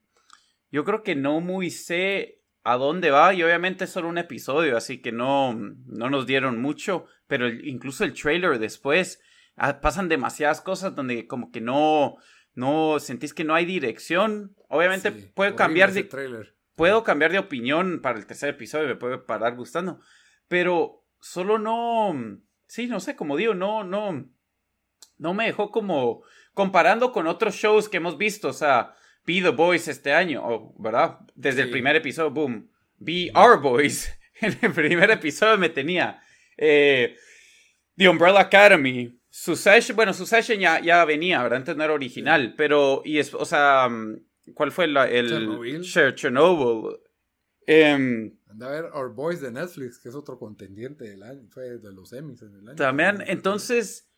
yo 0.72 0.84
creo 0.84 1.04
que 1.04 1.16
no 1.16 1.42
muy 1.42 1.70
sé 1.70 2.42
a 2.64 2.76
dónde 2.76 3.12
va 3.12 3.34
y 3.34 3.44
obviamente 3.44 3.86
es 3.86 3.92
solo 3.92 4.10
un 4.10 4.18
episodio, 4.18 4.76
así 4.76 5.02
que 5.02 5.12
no, 5.12 5.54
no 5.54 6.10
nos 6.10 6.26
dieron 6.26 6.62
mucho, 6.62 7.06
pero 7.28 7.48
incluso 7.48 8.04
el 8.04 8.14
trailer 8.14 8.60
después 8.60 9.22
ah, 9.56 9.80
pasan 9.80 10.10
demasiadas 10.10 10.62
cosas 10.62 10.94
donde 10.94 11.28
como 11.28 11.52
que 11.52 11.62
no, 11.62 12.18
no 12.56 13.00
sentís 13.00 13.34
que 13.34 13.46
no 13.46 13.56
hay 13.56 13.66
dirección. 13.66 14.56
Obviamente 14.68 15.12
puedo 15.12 15.56
cambiar 15.56 15.94
de 15.94 16.10
puedo 16.76 17.04
cambiar 17.04 17.32
de 17.32 17.40
opinión 17.40 18.02
para 18.02 18.20
el 18.20 18.26
tercer 18.26 18.50
episodio, 18.50 18.88
me 18.88 18.96
puede 18.96 19.18
parar 19.18 19.56
gustando, 19.56 20.00
pero 20.48 21.06
solo 21.20 21.58
no, 21.60 22.14
sí, 22.68 22.88
no 22.88 23.00
sé, 23.00 23.16
como 23.16 23.36
digo, 23.38 23.54
no, 23.54 23.84
no, 23.84 24.30
no 25.18 25.34
me 25.34 25.46
dejó 25.46 25.72
como 25.72 26.24
comparando 26.54 27.12
con 27.12 27.28
otros 27.28 27.56
shows 27.56 27.90
que 27.90 27.98
hemos 27.98 28.18
visto, 28.18 28.50
o 28.50 28.54
sea, 28.54 28.96
Be 29.26 29.42
the 29.42 29.50
Boys 29.50 29.88
este 29.88 30.14
año, 30.14 30.74
¿verdad? 30.80 31.20
Desde 31.36 31.62
el 31.64 31.70
primer 31.72 31.96
episodio, 31.96 32.32
boom. 32.32 32.70
Be 32.98 33.32
Our 33.36 33.60
Boys. 33.62 34.12
En 34.40 34.56
el 34.62 34.72
primer 34.72 35.10
episodio 35.10 35.58
me 35.58 35.70
tenía 35.70 36.22
Eh, 36.58 37.16
The 37.96 38.08
Umbrella 38.08 38.42
Academy. 38.42 39.20
Succession, 39.30 39.96
bueno, 39.96 40.14
Succession 40.14 40.60
ya, 40.60 40.80
ya 40.80 41.04
venía, 41.06 41.42
¿verdad? 41.42 41.58
Antes 41.58 41.76
no 41.76 41.84
era 41.84 41.94
original, 41.94 42.54
pero, 42.56 43.02
y 43.04 43.18
es, 43.18 43.34
o 43.34 43.46
sea, 43.46 43.88
mm, 43.90 44.54
¿cuál 44.54 44.72
fue 44.72 44.88
la, 44.88 45.08
el... 45.10 45.30
Chernobyl. 45.30 45.82
Cher- 45.82 46.14
Chernobyl. 46.16 46.98
Em, 47.68 48.34
Anda 48.48 48.68
a 48.68 48.72
ver 48.72 48.86
Our 48.94 49.14
Boys 49.14 49.42
de 49.42 49.52
Netflix, 49.52 50.00
que 50.00 50.08
es 50.10 50.16
otro 50.16 50.40
contendiente 50.40 51.04
del 51.04 51.22
año, 51.22 51.48
fue 51.50 51.78
de 51.78 51.92
los 51.92 52.14
Emmys 52.14 52.42
en 52.42 52.56
el 52.56 52.68
año. 52.70 52.76
también, 52.76 53.22
entonces, 53.28 54.10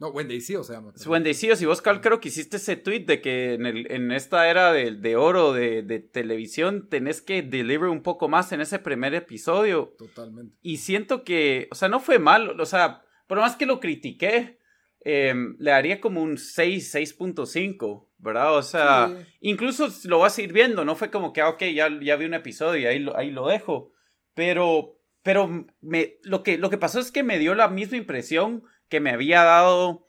No, 0.00 0.08
Wendy 0.08 0.38
o 0.56 0.64
sea. 0.64 0.82
Wendy, 1.06 1.32
sí, 1.34 1.50
o 1.50 1.56
si 1.56 1.64
vos, 1.64 1.80
Carl, 1.80 2.00
creo 2.00 2.20
que 2.20 2.28
hiciste 2.28 2.56
ese 2.56 2.76
tweet 2.76 3.04
de 3.06 3.20
que 3.20 3.54
en, 3.54 3.66
el, 3.66 3.90
en 3.90 4.10
esta 4.10 4.50
era 4.50 4.72
de, 4.72 4.92
de 4.96 5.16
oro 5.16 5.52
de, 5.52 5.82
de 5.82 6.00
televisión 6.00 6.88
tenés 6.88 7.22
que 7.22 7.42
deliver 7.42 7.88
un 7.88 8.02
poco 8.02 8.28
más 8.28 8.50
en 8.52 8.60
ese 8.60 8.80
primer 8.80 9.14
episodio. 9.14 9.94
Totalmente. 9.96 10.56
Y 10.60 10.78
siento 10.78 11.22
que, 11.22 11.68
o 11.70 11.76
sea, 11.76 11.88
no 11.88 12.00
fue 12.00 12.18
mal, 12.18 12.60
o 12.60 12.66
sea, 12.66 13.02
por 13.28 13.38
más 13.38 13.56
que 13.56 13.66
lo 13.66 13.78
critiqué, 13.78 14.57
eh, 15.04 15.34
le 15.58 15.70
daría 15.70 16.00
como 16.00 16.22
un 16.22 16.38
6, 16.38 16.90
6.5, 16.94 18.08
¿verdad? 18.18 18.56
O 18.56 18.62
sea, 18.62 19.08
Sí. 19.08 19.26
incluso 19.40 19.88
lo 20.04 20.18
vas 20.18 20.36
a 20.38 20.42
ir 20.42 20.52
viendo, 20.52 20.84
no 20.84 20.96
fue 20.96 21.10
como 21.10 21.32
que, 21.32 21.40
ah, 21.40 21.48
ok, 21.50 21.62
ya, 21.74 21.88
ya 22.00 22.16
vi 22.16 22.24
un 22.26 22.34
episodio 22.34 22.80
y 22.80 22.86
ahí 22.86 22.98
lo, 22.98 23.16
ahí 23.16 23.30
lo 23.30 23.46
dejo. 23.48 23.92
Pero, 24.34 25.00
pero 25.22 25.66
me, 25.80 26.16
lo, 26.22 26.42
que, 26.42 26.58
lo 26.58 26.70
que 26.70 26.78
pasó 26.78 27.00
es 27.00 27.10
que 27.12 27.22
me 27.22 27.38
dio 27.38 27.54
la 27.54 27.68
misma 27.68 27.96
impresión 27.96 28.62
que 28.88 29.00
me 29.00 29.10
había 29.10 29.42
dado 29.44 30.06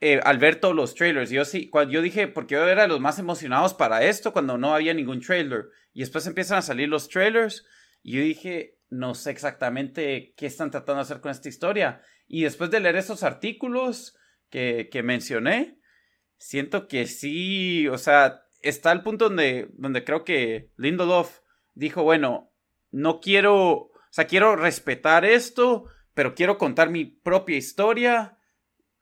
eh, 0.00 0.20
al 0.24 0.38
ver 0.38 0.56
todos 0.56 0.74
los 0.74 0.94
trailers. 0.94 1.30
Yo 1.30 1.44
sí, 1.44 1.68
cuando 1.70 1.92
yo 1.92 2.02
dije, 2.02 2.28
porque 2.28 2.54
yo 2.54 2.66
era 2.68 2.82
de 2.82 2.88
los 2.88 3.00
más 3.00 3.18
emocionados 3.18 3.74
para 3.74 4.04
esto 4.04 4.32
cuando 4.32 4.58
no 4.58 4.74
había 4.74 4.92
ningún 4.94 5.20
trailer. 5.20 5.66
Y 5.92 6.00
después 6.00 6.26
empiezan 6.26 6.58
a 6.58 6.62
salir 6.62 6.88
los 6.88 7.08
trailers. 7.08 7.64
Y 8.02 8.16
yo 8.16 8.20
dije, 8.22 8.78
no 8.90 9.14
sé 9.14 9.30
exactamente 9.30 10.34
qué 10.36 10.46
están 10.46 10.70
tratando 10.70 10.96
de 10.96 11.02
hacer 11.02 11.20
con 11.20 11.30
esta 11.30 11.48
historia. 11.48 12.02
Y 12.26 12.42
después 12.42 12.70
de 12.70 12.80
leer 12.80 12.96
esos 12.96 13.22
artículos 13.22 14.16
que, 14.50 14.88
que 14.90 15.02
mencioné, 15.02 15.78
siento 16.38 16.88
que 16.88 17.06
sí, 17.06 17.88
o 17.88 17.98
sea, 17.98 18.42
está 18.60 18.92
el 18.92 19.02
punto 19.02 19.28
donde, 19.28 19.68
donde 19.74 20.04
creo 20.04 20.24
que 20.24 20.70
Lindelof 20.76 21.40
dijo, 21.74 22.02
bueno, 22.02 22.52
no 22.90 23.20
quiero, 23.20 23.62
o 23.72 23.92
sea, 24.10 24.26
quiero 24.26 24.56
respetar 24.56 25.24
esto, 25.24 25.84
pero 26.14 26.34
quiero 26.34 26.58
contar 26.58 26.90
mi 26.90 27.04
propia 27.04 27.56
historia 27.56 28.38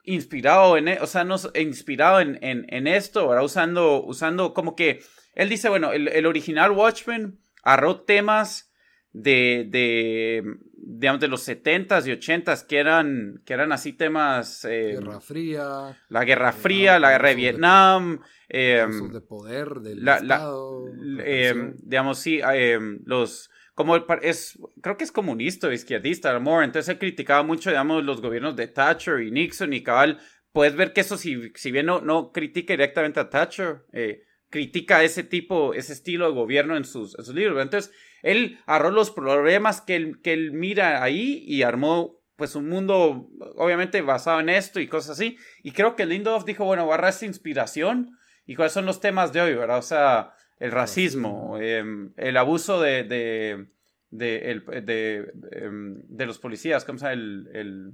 inspirado 0.03 0.77
en, 0.77 0.87
e- 0.89 0.99
o 0.99 1.07
sea, 1.07 1.23
no, 1.23 1.37
inspirado 1.55 2.19
en, 2.19 2.37
en, 2.43 2.65
en 2.69 2.87
esto, 2.87 3.27
¿verdad? 3.27 3.45
Usando, 3.45 4.03
usando 4.03 4.53
como 4.53 4.75
que, 4.75 5.01
él 5.33 5.49
dice, 5.49 5.69
bueno, 5.69 5.91
el, 5.93 6.07
el 6.09 6.25
original 6.25 6.71
Watchmen 6.71 7.39
agarró 7.63 8.01
temas 8.01 8.71
de, 9.11 9.65
de, 9.69 10.43
digamos, 10.85 11.21
de 11.21 11.27
los 11.27 11.47
70s 11.47 12.05
y 12.07 12.11
80s 12.11 12.65
que 12.67 12.77
eran, 12.77 13.41
que 13.45 13.53
eran 13.53 13.71
así 13.71 13.93
temas... 13.93 14.65
eh, 14.65 14.97
Guerra 14.99 15.19
Fría, 15.21 15.97
la 16.09 16.25
Guerra 16.25 16.49
eh, 16.49 16.53
Fría, 16.53 16.99
la 16.99 17.11
Guerra 17.11 17.29
de 17.29 17.35
Vietnam, 17.35 18.19
eh, 18.49 18.85
de 19.11 19.21
poder 19.21 19.75
del 19.81 20.03
la- 20.03 20.19
la- 20.21 20.35
Estado. 20.35 20.87
eh, 21.19 21.53
represión. 21.53 21.75
digamos, 21.83 22.19
sí, 22.19 22.41
eh, 22.53 22.79
los, 23.05 23.49
como 23.75 23.95
el 23.95 24.03
es, 24.21 24.59
creo 24.81 24.97
que 24.97 25.03
es 25.05 25.11
comunista 25.11 25.67
o 25.67 25.71
izquierdista, 25.71 26.37
Moore, 26.39 26.65
entonces 26.65 26.89
él 26.89 26.99
criticaba 26.99 27.43
mucho, 27.43 27.69
digamos, 27.69 28.03
los 28.03 28.21
gobiernos 28.21 28.55
de 28.55 28.67
Thatcher 28.67 29.21
y 29.21 29.31
Nixon 29.31 29.73
y 29.73 29.81
cabal, 29.83 30.19
puedes 30.51 30.75
ver 30.75 30.93
que 30.93 31.01
eso, 31.01 31.17
si, 31.17 31.51
si 31.55 31.71
bien 31.71 31.85
no, 31.87 32.01
no 32.01 32.31
critica 32.31 32.73
directamente 32.73 33.19
a 33.19 33.29
Thatcher, 33.29 33.85
eh, 33.93 34.23
critica 34.49 35.01
ese 35.03 35.23
tipo, 35.23 35.73
ese 35.73 35.93
estilo 35.93 36.27
de 36.27 36.33
gobierno 36.35 36.77
en 36.77 36.85
sus, 36.85 37.17
en 37.17 37.25
sus 37.25 37.33
libros, 37.33 37.59
entonces 37.61 37.91
él 38.23 38.57
agarró 38.65 38.89
los 38.89 39.11
problemas 39.11 39.79
que 39.81 39.95
él, 39.95 40.19
que 40.23 40.33
él 40.33 40.51
mira 40.53 41.03
ahí 41.03 41.43
y 41.47 41.61
armó 41.61 42.19
pues 42.35 42.55
un 42.55 42.67
mundo 42.67 43.29
obviamente 43.57 44.01
basado 44.01 44.39
en 44.39 44.49
esto 44.49 44.79
y 44.79 44.87
cosas 44.87 45.11
así. 45.11 45.37
Y 45.61 45.71
creo 45.71 45.95
que 45.95 46.07
Lindelof 46.07 46.45
dijo, 46.45 46.65
bueno, 46.65 46.83
voy 46.85 46.91
a 46.91 46.95
agarrar 46.95 47.11
esta 47.11 47.27
inspiración 47.27 48.17
y 48.47 48.55
cuáles 48.55 48.73
son 48.73 48.85
los 48.87 48.99
temas 48.99 49.31
de 49.31 49.41
hoy, 49.41 49.53
¿verdad? 49.53 49.77
O 49.77 49.83
sea, 49.83 50.33
el 50.59 50.71
racismo, 50.71 51.57
em, 51.59 52.11
el 52.17 52.35
abuso 52.37 52.81
de, 52.81 53.03
de, 53.03 53.67
de, 54.09 54.51
el- 54.51 54.65
de, 54.85 55.31
em, 55.51 56.01
de 56.07 56.25
los 56.25 56.39
policías, 56.39 56.83
¿cómo 56.85 56.97
se 56.97 57.05
llama? 57.05 57.13
El, 57.13 57.49
el 57.53 57.91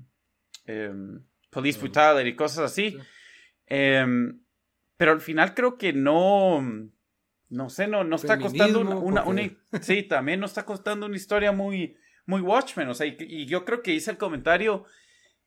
em, 0.65 1.19
police 1.49 1.79
brutality 1.79 2.29
y 2.29 2.35
cosas 2.35 2.59
así. 2.71 2.91
Sí. 2.91 2.97
Pero 4.97 5.11
al 5.13 5.21
final 5.21 5.53
creo 5.53 5.77
que 5.77 5.93
no, 5.93 6.61
no 7.49 7.69
sé, 7.69 7.87
no, 7.87 8.03
no 8.03 8.15
está 8.15 8.37
costando 8.39 8.79
una, 8.81 9.23
una, 9.23 9.23
sí, 9.81 10.03
también 10.03 10.39
no 10.39 10.45
está 10.45 10.65
costando 10.65 11.05
una 11.05 11.15
historia 11.15 11.51
muy, 11.51 11.95
muy 12.25 12.41
Watchmen, 12.41 12.87
o 12.89 12.93
sea, 12.93 13.07
y, 13.07 13.17
y 13.19 13.45
yo 13.45 13.65
creo 13.65 13.81
que 13.81 13.93
hice 13.93 14.11
el 14.11 14.17
comentario 14.17 14.85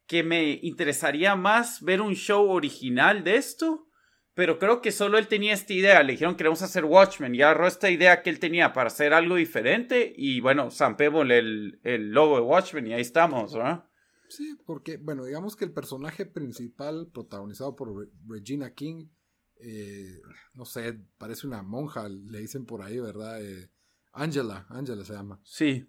que 0.07 0.23
me 0.23 0.59
interesaría 0.63 1.37
más 1.37 1.83
ver 1.83 2.01
un 2.01 2.15
show 2.15 2.51
original 2.51 3.23
de 3.25 3.37
esto, 3.37 3.87
pero 4.35 4.59
creo 4.59 4.81
que 4.81 4.91
solo 4.93 5.19
él 5.19 5.29
tenía 5.29 5.53
esta 5.53 5.73
idea, 5.75 6.03
le 6.03 6.13
dijeron 6.13 6.37
queremos 6.37 6.63
hacer 6.63 6.85
Watchmen, 6.85 7.35
y 7.35 7.43
agarró 7.43 7.67
esta 7.67 7.91
idea 7.91 8.23
que 8.23 8.31
él 8.31 8.39
tenía 8.39 8.73
para 8.73 8.89
hacer 8.89 9.13
algo 9.13 9.37
diferente, 9.37 10.13
y 10.17 10.41
bueno, 10.41 10.71
zampémosle 10.71 11.39
el, 11.39 11.81
el 11.85 12.11
logo 12.11 12.37
de 12.37 12.43
Watchmen 12.43 12.87
y 12.87 12.95
ahí 12.95 13.03
estamos, 13.03 13.55
¿verdad? 13.55 13.85
Sí, 14.29 14.57
porque, 14.65 14.97
bueno, 14.97 15.25
digamos 15.25 15.55
que 15.57 15.67
el 15.67 15.73
personaje 15.73 16.25
principal, 16.25 17.11
protagonizado 17.13 17.77
por 17.77 17.95
Re- 17.95 18.09
Regina 18.27 18.73
King, 18.73 19.09
eh, 19.63 20.21
no 20.55 20.65
sé, 20.65 21.01
parece 21.19 21.47
una 21.47 21.63
monja, 21.63 22.09
le 22.09 22.41
dicen 22.41 22.67
por 22.67 22.83
ahí, 22.83 22.99
¿verdad? 22.99 23.43
Eh, 23.43 23.71
Angela, 24.13 24.67
Angela 24.69 25.05
se 25.05 25.13
llama. 25.13 25.41
Sí, 25.45 25.89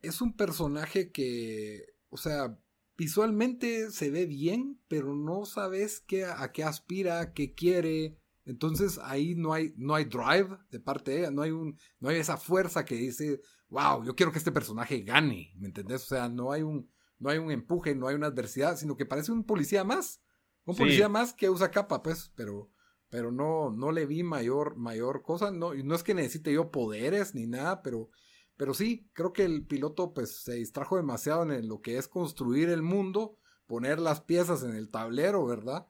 Es 0.00 0.20
un 0.20 0.36
personaje 0.36 1.10
que, 1.12 1.84
o 2.08 2.16
sea, 2.16 2.58
visualmente 2.96 3.90
se 3.90 4.10
ve 4.10 4.26
bien, 4.26 4.80
pero 4.88 5.14
no 5.14 5.44
sabes 5.44 6.00
qué, 6.00 6.24
a 6.24 6.50
qué 6.52 6.64
aspira, 6.64 7.32
qué 7.32 7.54
quiere. 7.54 8.18
Entonces 8.44 8.98
ahí 9.02 9.34
no 9.34 9.52
hay, 9.52 9.74
no 9.76 9.94
hay 9.94 10.04
drive 10.04 10.56
de 10.70 10.80
parte 10.80 11.10
de 11.10 11.18
ella, 11.20 11.30
no 11.30 11.42
hay, 11.42 11.50
un, 11.50 11.76
no 11.98 12.08
hay 12.08 12.18
esa 12.18 12.36
fuerza 12.36 12.84
que 12.84 12.94
dice, 12.94 13.40
wow, 13.68 14.04
yo 14.04 14.14
quiero 14.14 14.32
que 14.32 14.38
este 14.38 14.52
personaje 14.52 15.00
gane, 15.02 15.52
¿me 15.56 15.66
entendés? 15.66 16.04
O 16.04 16.06
sea, 16.06 16.28
no 16.28 16.52
hay 16.52 16.62
un, 16.62 16.88
no 17.18 17.30
hay 17.30 17.38
un 17.38 17.50
empuje, 17.50 17.94
no 17.94 18.08
hay 18.08 18.14
una 18.14 18.28
adversidad, 18.28 18.76
sino 18.76 18.96
que 18.96 19.06
parece 19.06 19.32
un 19.32 19.44
policía 19.44 19.84
más. 19.84 20.22
Un 20.66 20.74
Sí. 20.74 20.80
policía 20.80 21.08
más 21.08 21.32
que 21.32 21.48
usa 21.48 21.70
capa, 21.70 22.02
pues, 22.02 22.30
pero, 22.34 22.70
pero 23.08 23.32
no, 23.32 23.70
no 23.70 23.92
le 23.92 24.04
vi 24.04 24.22
mayor, 24.22 24.76
mayor 24.76 25.22
cosa. 25.22 25.50
No, 25.50 25.72
no 25.74 25.94
es 25.94 26.02
que 26.02 26.12
necesite 26.14 26.52
yo 26.52 26.70
poderes 26.70 27.34
ni 27.34 27.46
nada, 27.46 27.80
pero, 27.82 28.10
pero 28.56 28.74
sí, 28.74 29.08
creo 29.14 29.32
que 29.32 29.44
el 29.44 29.64
piloto 29.66 30.12
pues 30.12 30.42
se 30.42 30.54
distrajo 30.54 30.96
demasiado 30.96 31.42
en 31.44 31.52
el- 31.52 31.66
lo 31.68 31.80
que 31.80 31.96
es 31.98 32.08
construir 32.08 32.68
el 32.68 32.82
mundo, 32.82 33.38
poner 33.66 33.98
las 34.00 34.20
piezas 34.20 34.62
en 34.62 34.74
el 34.74 34.90
tablero, 34.90 35.46
¿verdad? 35.46 35.86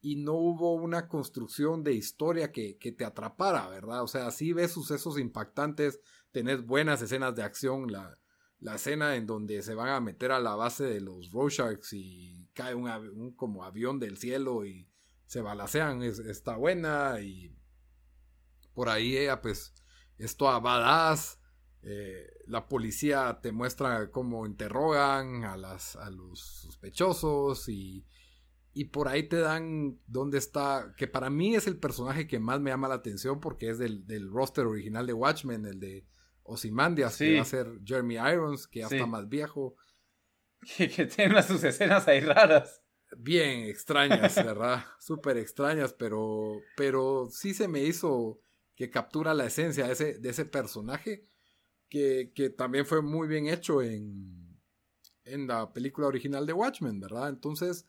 Y 0.00 0.16
no 0.16 0.34
hubo 0.34 0.74
una 0.74 1.08
construcción 1.08 1.82
de 1.82 1.94
historia 1.94 2.52
que, 2.52 2.76
que 2.78 2.92
te 2.92 3.04
atrapara, 3.06 3.68
¿verdad? 3.68 4.02
O 4.02 4.06
sea, 4.06 4.30
sí 4.30 4.52
ves 4.52 4.72
sucesos 4.72 5.18
impactantes, 5.18 6.00
tenés 6.32 6.64
buenas 6.66 7.00
escenas 7.00 7.34
de 7.34 7.42
acción, 7.42 7.90
la, 7.90 8.18
la 8.58 8.74
escena 8.74 9.16
en 9.16 9.26
donde 9.26 9.62
se 9.62 9.74
van 9.74 9.88
a 9.88 10.00
meter 10.00 10.32
a 10.32 10.40
la 10.40 10.54
base 10.56 10.84
de 10.84 11.00
los 11.00 11.30
Rorschachs 11.30 11.92
y 11.94 12.43
cae 12.54 12.74
un, 12.74 13.32
como 13.36 13.64
avión 13.64 13.98
del 14.00 14.16
cielo 14.16 14.64
y 14.64 14.88
se 15.26 15.40
balacean, 15.42 16.02
es- 16.02 16.18
está 16.20 16.56
buena 16.56 17.20
y 17.20 17.54
por 18.74 18.88
ahí 18.88 19.16
ella 19.16 19.40
pues 19.40 19.72
es 20.18 20.36
toda 20.36 20.58
badass. 20.60 21.40
eh, 21.86 22.26
la 22.46 22.66
policía 22.66 23.40
te 23.42 23.52
muestra 23.52 24.10
cómo 24.10 24.46
interrogan 24.46 25.44
a, 25.44 25.56
las, 25.58 25.96
a 25.96 26.10
los 26.10 26.40
sospechosos 26.40 27.68
y, 27.68 28.06
y 28.72 28.86
por 28.86 29.06
ahí 29.08 29.28
te 29.28 29.36
dan 29.38 30.00
dónde 30.06 30.38
está, 30.38 30.94
que 30.96 31.06
para 31.06 31.28
mí 31.28 31.54
es 31.54 31.66
el 31.66 31.78
personaje 31.78 32.26
que 32.26 32.38
más 32.38 32.58
me 32.60 32.70
llama 32.70 32.88
la 32.88 32.94
atención 32.94 33.38
porque 33.38 33.68
es 33.68 33.78
del, 33.78 34.06
del 34.06 34.30
roster 34.30 34.64
original 34.66 35.06
de 35.06 35.12
Watchmen, 35.12 35.66
el 35.66 35.78
de 35.78 36.06
Ozymandias, 36.42 37.14
Sí. 37.16 37.26
que 37.26 37.36
va 37.36 37.42
a 37.42 37.44
ser 37.44 37.80
Jeremy 37.84 38.14
Irons, 38.14 38.66
que 38.66 38.80
ya 38.80 38.88
Sí. 38.88 38.94
está 38.96 39.06
más 39.06 39.28
viejo. 39.28 39.76
Que, 40.76 41.06
tiene 41.06 41.42
sus 41.42 41.62
escenas 41.64 42.06
ahí 42.08 42.20
raras. 42.20 42.82
bien 43.16 43.62
extrañas, 43.62 44.34
¿verdad? 44.36 44.84
Súper 45.00 45.36
extrañas, 45.38 45.92
pero, 45.92 46.60
pero 46.76 47.28
sí 47.30 47.54
se 47.54 47.68
me 47.68 47.82
hizo 47.82 48.40
que 48.74 48.90
captura 48.90 49.34
la 49.34 49.46
esencia 49.46 49.86
de 49.86 49.92
ese, 49.92 50.18
de 50.18 50.30
ese 50.30 50.44
personaje, 50.44 51.26
que, 51.88 52.32
que 52.34 52.50
también 52.50 52.86
fue 52.86 53.02
muy 53.02 53.28
bien 53.28 53.46
hecho 53.46 53.82
en, 53.82 54.58
en 55.24 55.46
la 55.46 55.72
película 55.72 56.06
original 56.06 56.46
de 56.46 56.52
Watchmen, 56.52 57.00
¿verdad? 57.00 57.28
Entonces, 57.28 57.86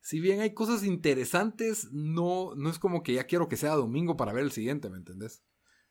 si 0.00 0.20
bien 0.20 0.40
hay 0.40 0.54
cosas 0.54 0.84
interesantes, 0.84 1.92
no, 1.92 2.54
no 2.54 2.70
es 2.70 2.78
como 2.78 3.02
que 3.02 3.14
ya 3.14 3.24
quiero 3.24 3.48
que 3.48 3.56
sea 3.56 3.74
domingo 3.74 4.16
para 4.16 4.32
ver 4.32 4.44
el 4.44 4.52
siguiente, 4.52 4.90
¿me 4.90 4.98
entendés? 4.98 5.42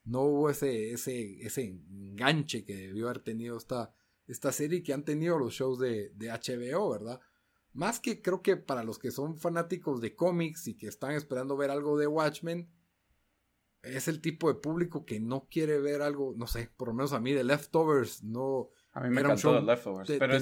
No 0.04 0.22
hubo 0.22 0.50
ese, 0.50 0.92
ese, 0.92 1.42
ese 1.46 1.64
enganche 1.64 2.64
que 2.64 2.76
debió 2.76 3.06
haber 3.06 3.20
tenido 3.20 3.58
esta, 3.58 3.94
esta 4.28 4.52
serie 4.52 4.84
que 4.84 4.94
han 4.94 5.04
tenido 5.04 5.38
los 5.38 5.54
shows 5.54 5.80
de, 5.80 6.12
de 6.16 6.30
HBO, 6.30 6.90
¿verdad? 6.90 7.20
Más 7.74 8.00
que 8.00 8.22
creo 8.22 8.42
que 8.42 8.58
para 8.58 8.84
los 8.84 9.00
que 9.00 9.12
son 9.12 9.38
fanáticos 9.38 10.02
de 10.02 10.16
cómics 10.16 10.68
y 10.68 10.78
que 10.78 10.88
están 10.88 11.12
esperando 11.12 11.58
ver 11.58 11.72
algo 11.72 11.98
de 11.98 12.08
Watchmen, 12.08 12.70
es 13.86 14.08
el 14.08 14.22
tipo 14.22 14.48
de 14.48 14.56
público 14.60 15.06
que 15.06 15.20
no 15.20 15.48
quiere 15.50 15.80
ver 15.80 16.02
algo, 16.02 16.34
no 16.36 16.48
sé, 16.48 16.72
por 16.76 16.90
lo 16.90 16.94
menos 16.94 17.14
a 17.14 17.20
mí 17.20 17.34
de 17.34 17.44
Leftovers, 17.44 18.24
no, 18.24 18.70
A 18.94 19.02
mí 19.02 19.10
me 19.10 19.22
encantó 19.22 19.60
Leftovers. 19.62 20.12
pero 20.18 20.34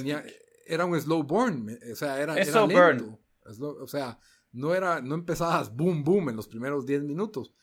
Era 0.65 0.86
un 0.86 0.99
slow 0.99 1.23
burn, 1.23 1.77
o 1.91 1.95
sea, 1.95 2.21
era, 2.21 2.38
era 2.38 2.65
lento. 2.65 3.19
o 3.59 3.88
sea, 3.88 4.19
no, 4.51 4.73
era, 4.73 5.01
no 5.01 5.15
empezabas 5.15 5.75
boom, 5.75 6.03
boom 6.03 6.29
en 6.29 6.36
los 6.36 6.47
primeros 6.47 6.86
10 6.86 7.03
minutos. 7.03 7.53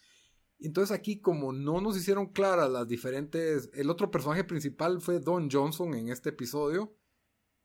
Entonces 0.62 0.96
aquí 0.96 1.20
como 1.20 1.52
no 1.52 1.80
nos 1.80 1.96
hicieron 1.96 2.32
claras 2.32 2.70
las 2.70 2.86
diferentes... 2.86 3.70
El 3.74 3.90
otro 3.90 4.10
personaje 4.10 4.44
principal 4.44 5.00
fue 5.00 5.18
Don 5.18 5.50
Johnson 5.50 5.94
en 5.94 6.08
este 6.08 6.30
episodio. 6.30 6.94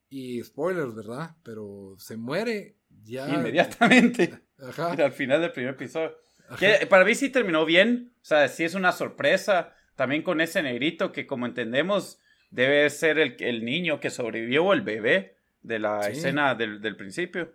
Y 0.09 0.41
spoilers, 0.43 0.95
¿verdad? 0.95 1.35
Pero 1.43 1.95
se 1.97 2.15
muere 2.15 2.77
ya... 3.03 3.27
Inmediatamente. 3.29 4.39
Ajá. 4.57 4.93
Al 4.93 5.11
final 5.11 5.41
del 5.41 5.51
primer 5.51 5.73
episodio. 5.73 6.15
Que 6.59 6.85
para 6.87 7.03
mí 7.03 7.15
sí 7.15 7.29
terminó 7.29 7.65
bien. 7.65 8.13
O 8.21 8.25
sea, 8.25 8.47
sí 8.47 8.63
es 8.63 8.75
una 8.75 8.91
sorpresa. 8.91 9.73
También 9.95 10.23
con 10.23 10.39
ese 10.39 10.61
negrito 10.63 11.11
que 11.11 11.27
como 11.27 11.45
entendemos 11.45 12.19
debe 12.49 12.89
ser 12.89 13.19
el, 13.19 13.35
el 13.39 13.65
niño 13.65 13.99
que 13.99 14.09
sobrevivió 14.09 14.65
o 14.65 14.73
el 14.73 14.81
bebé 14.81 15.37
de 15.61 15.79
la 15.79 16.07
escena 16.07 16.55
del, 16.55 16.79
del 16.79 16.95
principio. 16.95 17.53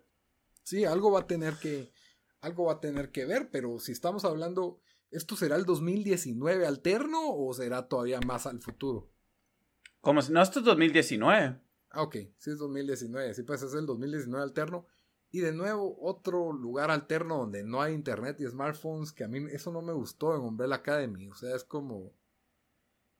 Sí, 0.62 0.84
algo 0.84 1.10
va 1.10 1.20
a 1.20 1.26
tener 1.26 1.54
que... 1.54 1.92
Algo 2.42 2.66
va 2.66 2.74
a 2.74 2.80
tener 2.80 3.10
que 3.10 3.26
ver, 3.26 3.50
pero 3.50 3.78
si 3.78 3.92
estamos 3.92 4.24
hablando 4.24 4.80
¿Esto 5.10 5.36
será 5.36 5.56
el 5.56 5.64
2019 5.64 6.66
alterno 6.66 7.18
o 7.34 7.52
será 7.52 7.88
todavía 7.88 8.20
más 8.20 8.46
al 8.46 8.60
futuro? 8.60 9.10
Como 10.00 10.22
si 10.22 10.32
no, 10.32 10.40
esto 10.40 10.60
es 10.60 10.64
2019. 10.64 11.60
Ah, 11.90 12.02
ok, 12.02 12.16
sí 12.38 12.50
es 12.50 12.58
2019, 12.58 13.34
sí 13.34 13.42
pues 13.42 13.62
es 13.62 13.74
el 13.74 13.86
2019 13.86 14.42
alterno. 14.42 14.86
Y 15.32 15.40
de 15.40 15.52
nuevo, 15.52 15.96
otro 16.00 16.52
lugar 16.52 16.90
alterno 16.90 17.38
donde 17.38 17.62
no 17.62 17.82
hay 17.82 17.94
internet 17.94 18.40
y 18.40 18.46
smartphones, 18.46 19.12
que 19.12 19.24
a 19.24 19.28
mí 19.28 19.44
eso 19.52 19.70
no 19.70 19.80
me 19.82 19.92
gustó 19.92 20.34
en 20.34 20.42
Umbrella 20.42 20.76
Academy. 20.76 21.28
O 21.28 21.34
sea, 21.34 21.54
es 21.54 21.64
como... 21.64 22.12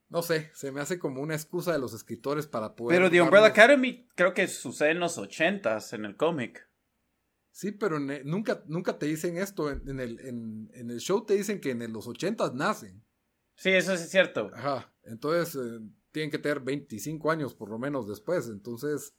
No 0.09 0.22
sé, 0.22 0.51
se 0.55 0.72
me 0.72 0.80
hace 0.80 0.99
como 0.99 1.22
una 1.22 1.34
excusa 1.34 1.72
de 1.72 1.78
los 1.78 1.95
escritores 1.95 2.49
para 2.49 2.74
poder... 2.74 2.99
Pero 2.99 3.11
The 3.11 3.22
Umbrella 3.22 3.47
Academy 3.47 4.09
creo 4.16 4.34
que 4.34 4.49
sucede 4.49 4.91
en 4.91 4.99
los 4.99 5.18
80s 5.18 5.93
en 5.93 6.05
el 6.05 6.16
cómic. 6.16 6.68
Sí, 7.53 7.73
pero 7.73 7.99
nunca, 7.99 8.63
nunca 8.67 8.99
te 8.99 9.07
dicen 9.07 9.37
esto. 9.37 9.71
En, 9.71 10.01
el, 10.01 10.21
en, 10.21 10.71
el, 10.91 11.01
show 11.01 11.25
te 11.25 11.35
dicen 11.35 11.61
que 11.61 11.71
en 11.71 11.93
los 11.93 12.07
80 12.07 12.53
nacen. 12.55 13.05
Sí, 13.55 13.71
eso 13.71 13.93
es 13.93 14.09
cierto. 14.09 14.51
Ajá. 14.55 14.95
Entonces 15.03 15.57
eh, 15.57 15.81
tienen 16.13 16.31
que 16.31 16.39
tener 16.39 16.61
25 16.61 17.31
años 17.31 17.55
por 17.55 17.71
lo 17.71 17.79
menos 17.79 18.09
después. 18.09 18.49
Entonces. 18.49 19.15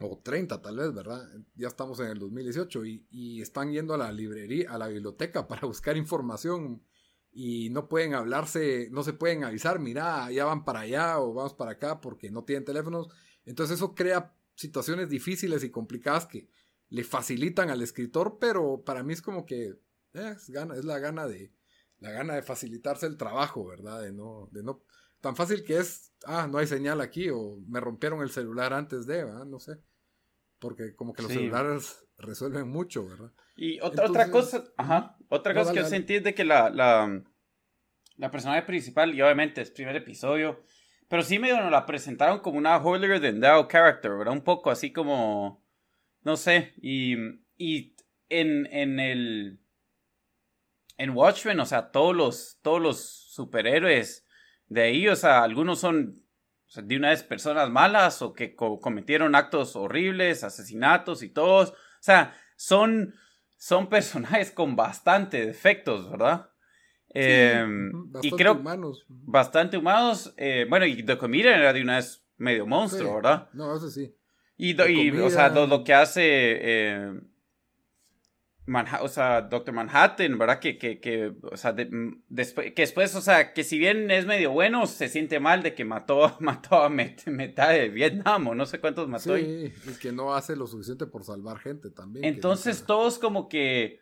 O 0.00 0.18
30 0.18 0.60
tal 0.60 0.76
vez, 0.78 0.92
¿verdad? 0.92 1.30
Ya 1.54 1.68
estamos 1.68 2.00
en 2.00 2.06
el 2.06 2.18
2018 2.18 2.84
y, 2.84 3.06
y 3.10 3.40
están 3.40 3.70
yendo 3.70 3.94
a 3.94 3.98
la 3.98 4.10
librería, 4.10 4.72
a 4.72 4.78
la 4.78 4.88
biblioteca 4.88 5.46
para 5.48 5.66
buscar 5.66 5.96
información 5.96 6.82
y 7.30 7.70
no 7.70 7.88
pueden 7.88 8.14
hablarse, 8.14 8.88
no 8.90 9.02
se 9.02 9.12
pueden 9.12 9.42
avisar, 9.44 9.80
mira, 9.80 10.30
ya 10.30 10.44
van 10.44 10.64
para 10.64 10.80
allá 10.80 11.18
o 11.18 11.34
vamos 11.34 11.54
para 11.54 11.72
acá 11.72 12.00
porque 12.00 12.30
no 12.30 12.44
tienen 12.44 12.64
teléfonos. 12.64 13.08
Entonces 13.44 13.76
eso 13.76 13.94
crea 13.94 14.34
situaciones 14.54 15.08
difíciles 15.08 15.64
y 15.64 15.70
complicadas 15.70 16.26
que 16.26 16.48
le 16.88 17.04
facilitan 17.04 17.70
al 17.70 17.82
escritor, 17.82 18.38
pero 18.40 18.82
para 18.84 19.02
mí 19.02 19.12
es 19.12 19.22
como 19.22 19.46
que 19.46 19.78
eh, 20.14 20.34
es, 20.36 20.50
gana, 20.50 20.76
es 20.76 20.84
la 20.84 20.98
gana 20.98 21.26
de 21.26 21.52
la 21.98 22.10
gana 22.10 22.34
de 22.34 22.42
facilitarse 22.42 23.06
el 23.06 23.16
trabajo, 23.16 23.66
¿verdad? 23.66 24.02
De 24.02 24.12
no, 24.12 24.48
de 24.52 24.62
no, 24.62 24.84
tan 25.20 25.36
fácil 25.36 25.64
que 25.64 25.78
es, 25.78 26.12
ah, 26.26 26.46
no 26.50 26.58
hay 26.58 26.66
señal 26.66 27.00
aquí 27.00 27.30
o 27.30 27.58
me 27.66 27.80
rompieron 27.80 28.20
el 28.20 28.30
celular 28.30 28.72
antes 28.74 29.06
de, 29.06 29.24
¿verdad? 29.24 29.46
No 29.46 29.58
sé. 29.58 29.78
Porque 30.58 30.94
como 30.94 31.14
que 31.14 31.22
los 31.22 31.32
celulares 31.32 32.06
resuelven 32.18 32.68
mucho, 32.68 33.08
¿verdad? 33.08 33.32
Y 33.56 33.80
otra, 33.80 34.06
otra 34.06 34.30
cosa, 34.30 34.64
ajá, 34.76 35.16
otra 35.28 35.54
cosa 35.54 35.72
que 35.72 35.80
yo 35.80 35.86
sentí 35.86 36.16
es 36.16 36.24
de 36.24 36.34
que 36.34 36.44
la, 36.44 36.70
la, 36.70 37.22
la 38.16 38.30
personaje 38.30 38.62
principal, 38.62 39.14
y 39.14 39.22
obviamente 39.22 39.62
es 39.62 39.70
primer 39.70 39.96
episodio, 39.96 40.62
pero 41.08 41.22
sí 41.22 41.38
medio 41.38 41.60
nos 41.60 41.70
la 41.70 41.86
presentaron 41.86 42.40
como 42.40 42.58
una 42.58 42.76
holier 42.76 43.20
than 43.20 43.40
thou 43.40 43.68
character, 43.68 44.12
¿verdad? 44.12 44.34
Un 44.34 44.44
poco 44.44 44.70
así 44.70 44.92
como. 44.92 45.62
No 46.22 46.36
sé. 46.36 46.74
Y. 46.80 47.16
Y 47.56 47.94
en, 48.28 48.66
en 48.66 49.00
el. 49.00 49.60
En 50.96 51.10
Watchmen, 51.10 51.58
o 51.60 51.66
sea, 51.66 51.90
todos 51.90 52.14
los, 52.14 52.58
todos 52.62 52.80
los 52.80 53.00
superhéroes 53.00 54.26
de 54.68 54.82
ahí, 54.82 55.08
o 55.08 55.16
sea, 55.16 55.42
algunos 55.42 55.80
son 55.80 56.24
de 56.74 56.96
una 56.96 57.10
vez 57.10 57.22
personas 57.22 57.70
malas 57.70 58.22
o 58.22 58.32
que 58.32 58.54
cometieron 58.54 59.34
actos 59.34 59.76
horribles, 59.76 60.44
asesinatos 60.44 61.22
y 61.22 61.28
todos. 61.28 61.70
O 61.70 61.74
sea, 62.00 62.36
son, 62.56 63.14
son 63.56 63.88
personajes 63.88 64.50
con 64.50 64.76
bastante 64.76 65.44
defectos, 65.44 66.10
¿verdad? 66.10 66.50
Em, 67.14 68.10
y 68.22 68.30
creo 68.32 68.54
humanos. 68.54 69.04
bastante 69.08 69.76
humanos. 69.76 70.34
Eh, 70.36 70.66
bueno, 70.68 70.84
y 70.84 71.02
The 71.04 71.16
Comedian 71.16 71.60
era 71.60 71.72
de 71.72 71.82
una 71.82 71.96
vez 71.96 72.24
medio 72.36 72.66
monstruo, 72.66 73.14
¿verdad? 73.14 73.48
No, 73.52 73.76
eso 73.76 73.88
sí. 73.88 74.14
Y, 74.56 74.78
o 75.18 75.30
sea, 75.30 75.48
lo, 75.48 75.84
que 75.84 75.94
hace 75.94 76.22
eh, 76.24 77.20
o 79.00 79.08
sea, 79.08 79.42
Doctor 79.42 79.74
Manhattan, 79.74 80.38
¿verdad? 80.38 80.58
Que, 80.58 80.78
que, 80.78 80.98
que 80.98 81.34
o 81.42 81.56
sea, 81.56 81.74
después, 82.28 82.72
que 82.72 82.82
después, 82.82 83.14
o 83.14 83.20
sea, 83.20 83.52
que 83.52 83.62
si 83.62 83.78
bien 83.78 84.10
es 84.10 84.26
medio 84.26 84.52
bueno, 84.52 84.86
se 84.86 85.08
siente 85.08 85.38
mal 85.38 85.62
de 85.62 85.74
que 85.74 85.84
mató, 85.84 86.36
mató 86.40 86.82
a 86.82 86.88
mitad 86.88 87.70
de 87.70 87.88
Vietnam 87.90 88.48
o 88.48 88.54
no 88.54 88.64
sé 88.64 88.80
cuántos 88.80 89.08
mató. 89.08 89.36
Sí, 89.36 89.72
y 89.86 89.98
que 90.00 90.12
no 90.12 90.34
hace 90.34 90.56
lo 90.56 90.66
suficiente 90.66 91.06
por 91.06 91.24
salvar 91.24 91.58
gente 91.58 91.90
también. 91.90 92.24
Entonces 92.24 92.84
todos 92.84 93.18
como 93.18 93.48
que 93.48 94.00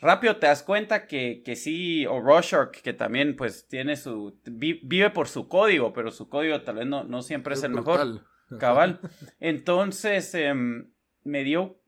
rápido 0.00 0.36
te 0.36 0.46
das 0.46 0.62
cuenta 0.62 1.06
que, 1.06 1.42
que 1.44 1.56
sí, 1.56 2.06
o 2.06 2.20
Rorschach, 2.20 2.70
que 2.70 2.92
también 2.92 3.36
pues 3.36 3.66
tiene 3.68 3.96
su, 3.96 4.38
vive 4.44 5.10
por 5.10 5.28
su 5.28 5.48
código, 5.48 5.92
pero 5.92 6.10
su 6.10 6.28
código 6.28 6.62
tal 6.62 6.76
vez 6.76 6.86
no, 6.86 7.04
no 7.04 7.22
siempre 7.22 7.54
es, 7.54 7.62
el 7.62 7.72
mejor. 7.72 8.26
Cabal. 8.58 9.00
Entonces, 9.40 10.34
em, 10.34 10.90
me 11.22 11.44
dio, 11.44 11.80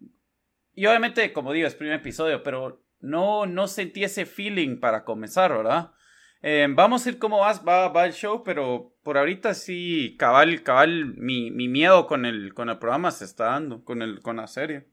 y 0.74 0.86
obviamente, 0.86 1.32
como 1.32 1.52
digo, 1.52 1.66
es 1.66 1.74
primer 1.74 1.96
episodio, 1.96 2.42
pero 2.42 2.84
no, 3.00 3.46
no 3.46 3.66
sentí 3.66 4.04
ese 4.04 4.26
feeling 4.26 4.78
para 4.78 5.04
comenzar, 5.04 5.52
¿verdad? 5.52 5.92
Em, 6.40 6.74
vamos 6.74 7.04
a 7.04 7.08
ir 7.10 7.18
cómo 7.18 7.38
va, 7.38 7.52
va, 7.52 7.88
va, 7.88 8.06
el 8.06 8.12
show, 8.12 8.42
pero 8.42 8.94
por 9.02 9.18
ahorita 9.18 9.54
sí, 9.54 10.16
cabal, 10.18 10.62
cabal, 10.62 11.14
mi, 11.16 11.50
mi 11.50 11.68
miedo 11.68 12.06
con 12.06 12.24
el, 12.26 12.54
con 12.54 12.68
el 12.68 12.78
programa 12.78 13.10
se 13.10 13.24
está 13.24 13.46
dando, 13.46 13.84
con, 13.84 14.02
el, 14.02 14.20
con 14.20 14.36
la 14.36 14.46
serie. 14.46 14.88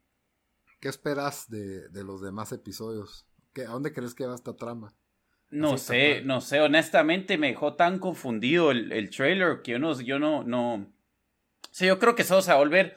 ¿Qué 0.80 0.88
esperas 0.88 1.50
de, 1.50 1.88
los 2.02 2.22
demás 2.22 2.52
episodios? 2.52 3.26
¿A 3.56 3.70
dónde 3.70 3.92
crees 3.92 4.14
que 4.14 4.26
va 4.26 4.34
esta 4.34 4.56
trama? 4.56 4.94
No 5.50 5.76
sé, 5.76 6.22
no 6.24 6.40
sé, 6.40 6.60
honestamente 6.60 7.36
me 7.36 7.48
dejó 7.48 7.74
tan 7.74 7.98
confundido 7.98 8.70
el, 8.70 9.10
trailer 9.10 9.62
que 9.62 9.72
yo 9.72 9.78
no, 9.78 10.00
yo 10.00 10.18
no, 10.18 10.44
no. 10.44 10.74
O 10.74 11.72
sea, 11.72 11.88
yo 11.88 11.98
creo 11.98 12.14
que 12.14 12.22
eso 12.22 12.40
se 12.40 12.50
va 12.50 12.56
a 12.56 12.60
volver 12.60 12.96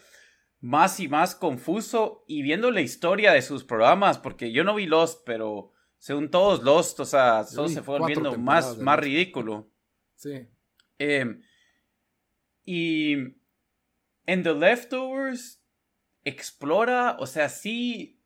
más 0.61 0.99
y 0.99 1.07
más 1.09 1.35
confuso 1.35 2.23
y 2.27 2.41
viendo 2.41 2.71
la 2.71 2.81
historia 2.81 3.33
de 3.33 3.41
sus 3.41 3.63
programas, 3.63 4.17
porque 4.17 4.51
yo 4.51 4.63
no 4.63 4.75
vi 4.75 4.85
Lost, 4.85 5.23
pero 5.25 5.73
según 5.97 6.29
todos 6.29 6.63
Lost, 6.63 6.99
o 6.99 7.05
sea, 7.05 7.43
todo 7.53 7.67
se 7.67 7.81
fue 7.81 7.99
volviendo 7.99 8.37
más, 8.37 8.77
más 8.77 8.99
ridículo. 8.99 9.67
Sí. 10.15 10.47
Em, 10.99 11.41
y 12.63 13.13
en 14.25 14.43
The 14.43 14.53
Leftovers 14.53 15.62
explora, 16.23 17.17
o 17.19 17.27
sea, 17.27 17.49
sí 17.49 18.19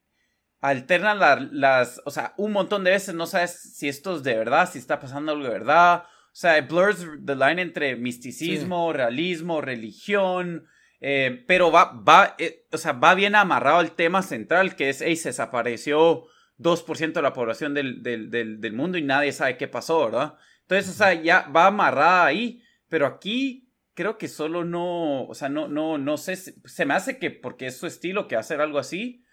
alterna 0.59 1.13
las, 1.51 2.01
o 2.05 2.11
sea, 2.11 2.33
un 2.37 2.51
montón 2.51 2.83
de 2.83 2.91
veces 2.91 3.13
no 3.13 3.27
sabes 3.27 3.75
si 3.75 3.87
esto 3.87 4.15
es 4.15 4.23
de 4.23 4.35
verdad, 4.35 4.69
si 4.69 4.79
está 4.79 4.99
pasando 4.99 5.31
algo 5.31 5.43
de 5.43 5.51
verdad. 5.51 6.03
O 6.03 6.39
sea, 6.39 6.61
blurs 6.61 7.05
the 7.25 7.35
line 7.35 7.61
entre 7.61 7.95
misticismo, 7.95 8.93
realismo, 8.93 9.61
religión. 9.61 10.67
Eh, 10.99 11.43
pero 11.47 11.71
va, 11.71 11.93
va, 11.93 12.35
eh, 12.39 12.65
o 12.71 12.77
sea, 12.77 12.93
va 12.93 13.13
bien 13.13 13.35
amarrado 13.35 13.79
al 13.79 13.91
tema 13.91 14.23
central, 14.23 14.75
que 14.75 14.89
es, 14.89 15.01
hey, 15.01 15.15
se 15.15 15.29
desapareció 15.29 16.25
2% 16.57 17.13
de 17.13 17.21
la 17.21 17.33
población 17.33 17.73
del, 17.73 18.01
del, 18.01 18.31
del, 18.31 18.73
mundo 18.73 18.97
y 18.97 19.03
nadie 19.03 19.31
sabe 19.31 19.57
qué 19.57 19.67
pasó, 19.67 20.05
¿verdad? 20.05 20.35
Entonces, 20.61 20.89
o 20.89 20.97
sea, 20.97 21.13
ya 21.13 21.47
va 21.55 21.67
amarrada 21.67 22.25
ahí, 22.25 22.63
pero 22.89 23.05
aquí 23.05 23.66
creo 23.97 24.19
que 24.19 24.27
solo 24.27 24.63
no, 24.63 25.25
o 25.25 25.33
sea, 25.33 25.49
no, 25.49 25.67
no, 25.67 25.97
no 25.97 26.17
sé, 26.17 26.35
se 26.35 26.85
me 26.85 26.93
hace 26.93 27.17
que 27.17 27.31
porque 27.31 27.65
es 27.65 27.77
su 27.77 27.87
estilo 27.87 28.27
que 28.27 28.35
hacer 28.35 28.61
algo 28.61 28.77
así, 28.77 29.25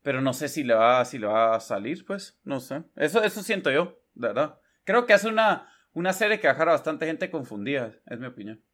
pero 0.00 0.22
no 0.22 0.32
sé 0.32 0.48
si 0.48 0.64
le 0.64 0.72
va, 0.72 1.04
si 1.04 1.18
le 1.18 1.26
va 1.26 1.54
a 1.54 1.60
salir, 1.60 2.06
pues, 2.06 2.40
no 2.42 2.60
sé. 2.60 2.82
Eso, 2.96 3.22
eso 3.22 3.42
siento 3.42 3.70
yo, 3.70 4.00
verdad. 4.14 4.58
Creo 4.84 5.04
que 5.04 5.12
hace 5.12 5.28
una, 5.28 5.70
una 5.92 6.14
serie 6.14 6.40
que 6.40 6.48
dejará 6.48 6.72
bastante 6.72 7.04
gente 7.04 7.30
confundida, 7.30 7.94
es 8.06 8.18
mi 8.18 8.26
opinión. 8.26 8.64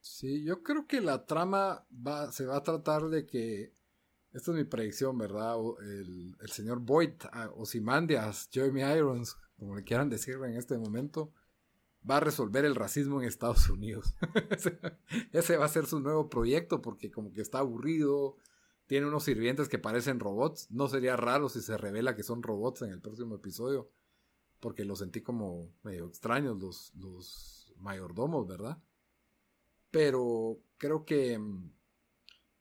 Sí, 0.00 0.44
yo 0.44 0.62
creo 0.62 0.86
que 0.86 1.00
la 1.00 1.24
trama 1.24 1.86
va, 2.06 2.30
se 2.30 2.44
va 2.44 2.58
a 2.58 2.62
tratar 2.62 3.08
de 3.08 3.26
que, 3.26 3.72
esta 4.34 4.50
es 4.50 4.56
mi 4.58 4.64
predicción, 4.64 5.16
¿verdad? 5.16 5.56
El, 5.80 6.36
el 6.38 6.50
señor 6.50 6.80
Boyd, 6.80 7.14
Ozymandias, 7.56 8.50
Jeremy 8.52 8.82
Irons, 8.82 9.34
como 9.56 9.76
le 9.76 9.82
quieran 9.82 10.10
decir 10.10 10.34
en 10.44 10.58
este 10.58 10.76
momento, 10.76 11.32
va 12.08 12.18
a 12.18 12.20
resolver 12.20 12.64
el 12.64 12.74
racismo 12.74 13.20
en 13.20 13.28
Estados 13.28 13.68
Unidos. 13.68 14.14
Ese 15.32 15.56
va 15.56 15.66
a 15.66 15.68
ser 15.68 15.86
su 15.86 16.00
nuevo 16.00 16.28
proyecto 16.28 16.82
porque 16.82 17.10
como 17.10 17.32
que 17.32 17.40
está 17.40 17.58
aburrido, 17.58 18.36
tiene 18.86 19.06
unos 19.06 19.24
sirvientes 19.24 19.68
que 19.68 19.78
parecen 19.78 20.20
robots. 20.20 20.70
No 20.70 20.88
sería 20.88 21.16
raro 21.16 21.48
si 21.48 21.60
se 21.60 21.76
revela 21.76 22.14
que 22.16 22.22
son 22.22 22.42
robots 22.42 22.82
en 22.82 22.90
el 22.90 23.00
próximo 23.00 23.36
episodio, 23.36 23.90
porque 24.60 24.84
los 24.84 24.98
sentí 24.98 25.22
como 25.22 25.70
medio 25.82 26.06
extraños 26.06 26.58
los, 26.58 26.92
los 26.94 27.74
mayordomos, 27.78 28.46
¿verdad? 28.46 28.78
pero 29.92 30.58
creo 30.78 31.04
que 31.04 31.38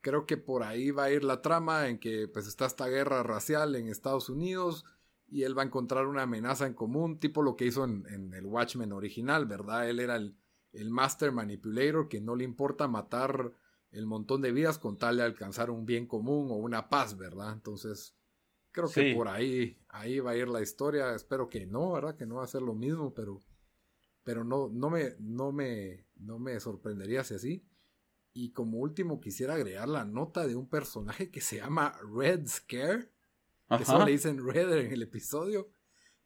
creo 0.02 0.28
que 0.28 0.38
por 0.38 0.62
ahí 0.64 0.92
va 0.92 1.06
a 1.06 1.12
ir 1.12 1.24
la 1.24 1.42
trama 1.42 1.88
en 1.88 1.98
que 1.98 2.28
pues 2.28 2.46
está 2.46 2.68
esta 2.68 2.88
guerra 2.88 3.24
racial 3.24 3.76
en 3.76 3.88
Estados 3.88 4.30
Unidos 4.30 4.86
y 5.32 5.44
él 5.44 5.58
va 5.58 5.64
a 5.64 5.66
encontrar 5.66 6.08
una 6.08 6.24
amenaza 6.24 6.68
en 6.68 6.74
común, 6.74 7.18
tipo 7.18 7.42
lo 7.42 7.56
que 7.56 7.66
hizo 7.66 7.86
en, 7.86 8.34
el 8.34 8.46
Watchmen 8.46 8.92
original, 8.92 9.46
¿verdad? 9.46 9.90
Él 9.90 10.02
era 10.02 10.18
el, 10.18 10.38
el, 10.74 10.90
Master 10.90 11.32
Manipulator 11.32 12.10
que 12.10 12.20
no 12.20 12.36
le 12.36 12.44
importa 12.44 12.90
matar 12.90 13.54
el 13.92 14.06
montón 14.06 14.42
de 14.42 14.52
vidas 14.52 14.78
con 14.78 14.98
tal 14.98 15.18
de 15.18 15.24
alcanzar 15.24 15.72
un 15.72 15.86
bien 15.86 16.06
común 16.06 16.52
o 16.52 16.56
una 16.56 16.90
paz, 16.90 17.18
¿verdad? 17.18 17.54
Entonces, 17.54 18.14
creo 18.72 18.90
que 18.92 19.16
por 19.16 19.30
ahí, 19.30 19.80
ahí 19.88 20.20
va 20.20 20.32
a 20.32 20.36
ir 20.36 20.50
la 20.50 20.62
historia. 20.62 21.16
Espero 21.16 21.48
que 21.48 21.66
no, 21.66 21.94
¿verdad? 21.94 22.18
Que 22.18 22.26
no 22.26 22.36
va 22.36 22.44
a 22.44 22.48
ser 22.48 22.62
lo 22.62 22.74
mismo, 22.74 23.14
pero, 23.14 23.42
pero 24.24 24.44
no, 24.44 24.68
no, 24.70 24.90
me, 24.90 25.16
no, 25.20 25.54
me, 25.54 26.08
no 26.16 26.40
me 26.40 26.60
sorprendería 26.60 27.24
si 27.24 27.36
así. 27.36 27.66
Y 28.34 28.52
como 28.52 28.80
último 28.80 29.22
quisiera 29.22 29.54
agregar 29.54 29.88
la 29.88 30.04
nota 30.04 30.46
de 30.46 30.58
un 30.58 30.68
personaje 30.68 31.32
que 31.32 31.40
se 31.40 31.58
llama 31.58 31.98
Red 32.14 32.48
Scare, 32.48 33.10
que 33.78 33.86
solo 33.86 34.06
le 34.06 34.12
dicen 34.12 34.46
Red 34.46 34.72
en 34.78 34.92
el 34.92 35.02
episodio. 35.04 35.72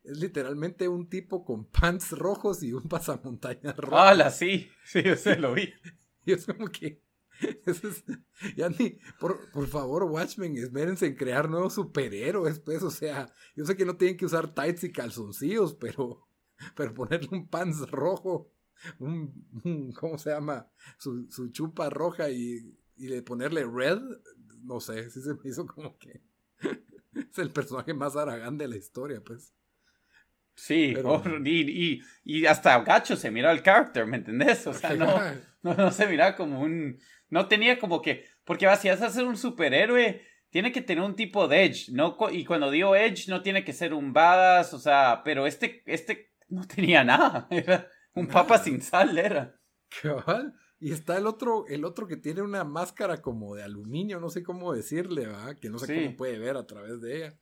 Es 0.04 0.20
literalmente 0.20 0.88
un 0.88 1.10
tipo 1.10 1.44
con 1.44 1.66
pants 1.66 2.12
rojos 2.12 2.62
y 2.62 2.74
un 2.74 2.84
pasamontañas 2.84 3.76
rojo. 3.78 3.98
¡Hala, 3.98 4.30
sí! 4.30 4.70
Sí, 4.86 5.02
yo 5.02 5.16
se 5.16 5.36
lo 5.38 5.54
vi. 5.54 5.74
y 6.26 6.34
es 6.34 6.46
como 6.46 6.68
que... 6.68 7.02
ya 8.56 8.70
ni, 8.70 8.98
por, 9.20 9.52
por, 9.52 9.68
favor, 9.68 10.04
Watchmen, 10.04 10.56
espérense 10.56 11.08
en 11.08 11.16
crear 11.16 11.50
nuevos 11.50 11.74
superhéroes, 11.74 12.60
pues, 12.60 12.82
o 12.82 12.90
sea, 12.90 13.30
yo 13.58 13.66
sé 13.66 13.76
que 13.76 13.84
no 13.84 13.98
tienen 13.98 14.16
que 14.16 14.26
usar 14.26 14.54
tights 14.54 14.86
y 14.86 14.92
calzoncillos, 14.94 15.74
pero, 15.74 16.30
pero 16.78 16.94
ponerle 16.94 17.28
un 17.32 17.50
pants 17.50 17.90
rojo 17.90 18.56
un, 19.00 19.92
¿cómo 20.00 20.18
se 20.18 20.32
llama? 20.32 20.70
Su, 20.98 21.28
su 21.30 21.50
chupa 21.50 21.90
roja 21.90 22.30
y, 22.30 22.78
y 22.96 23.08
de 23.08 23.22
ponerle 23.22 23.66
red, 23.66 24.00
no 24.62 24.80
sé, 24.80 25.10
si 25.10 25.22
se 25.22 25.34
me 25.34 25.50
hizo 25.50 25.66
como 25.66 25.98
que 25.98 26.24
es 27.32 27.38
el 27.38 27.52
personaje 27.52 27.94
más 27.94 28.16
aragán 28.16 28.58
de 28.58 28.68
la 28.68 28.78
historia, 28.78 29.22
pues. 29.26 29.54
Sí, 30.58 30.96
y, 31.44 32.02
y, 32.24 32.46
hasta 32.46 32.80
gacho 32.80 33.18
se 33.18 33.30
mira 33.30 33.52
el 33.52 33.62
character, 33.62 34.06
¿me 34.06 34.18
entendés? 34.18 34.66
O 34.68 34.74
sea, 34.74 34.94
no, 34.94 35.20
no, 35.64 35.92
se 35.92 36.08
mira 36.08 36.36
como 36.36 36.62
un... 36.62 36.98
No 37.30 37.48
tenía 37.48 37.78
como 37.78 38.02
que... 38.02 38.26
Porque 38.46 38.66
si 38.78 38.88
vas 38.88 39.02
a 39.02 39.10
ser 39.10 39.26
un 39.26 39.36
superhéroe, 39.36 40.22
tiene 40.50 40.72
que 40.72 40.82
tener 40.82 41.04
un 41.04 41.16
tipo 41.16 41.50
de 41.50 41.66
edge, 41.66 41.92
¿no? 41.92 42.18
Y 42.32 42.46
cuando 42.46 42.72
digo 42.72 42.96
edge, 42.96 43.28
no 43.28 43.42
tiene 43.42 43.66
que 43.66 43.74
ser 43.74 43.94
un 43.94 44.14
badass, 44.14 44.74
o 44.74 44.80
sea, 44.80 45.22
pero 45.26 45.46
este, 45.46 45.84
este 45.86 46.32
no 46.48 46.66
tenía 46.66 47.04
nada. 47.04 47.48
Era, 47.52 47.90
un 48.14 48.28
papa 48.28 48.58
sin 48.58 48.82
sal 48.82 49.18
era. 49.18 49.60
Y 50.86 50.92
está 50.92 51.18
el 51.18 51.26
otro, 51.26 51.66
el 51.66 51.84
otro 51.84 52.06
que 52.06 52.16
tiene 52.16 52.44
una 52.44 52.64
máscara 52.64 53.20
como 53.20 53.56
de 53.56 53.64
aluminio, 53.64 54.20
no 54.20 54.30
sé 54.30 54.44
cómo 54.44 54.72
decirle, 54.72 55.26
¿verdad? 55.26 55.58
Que 55.58 55.72
no 55.72 55.80
sé 55.80 55.96
cómo 55.96 56.16
puede 56.16 56.38
ver 56.38 56.58
a 56.58 56.68
través 56.68 57.02
de 57.02 57.18
ella. 57.18 57.40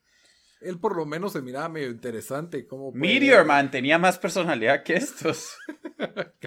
Él 0.62 0.80
por 0.80 0.96
lo 0.96 1.06
menos 1.06 1.34
se 1.34 1.42
miraba 1.42 1.68
medio 1.68 1.90
interesante. 1.90 2.66
Cómo 2.66 2.94
Meteor 2.94 3.46
Man 3.46 3.70
tenía 3.70 4.00
más 4.00 4.18
personalidad 4.18 4.84
que 4.84 4.94
estos. 4.94 5.58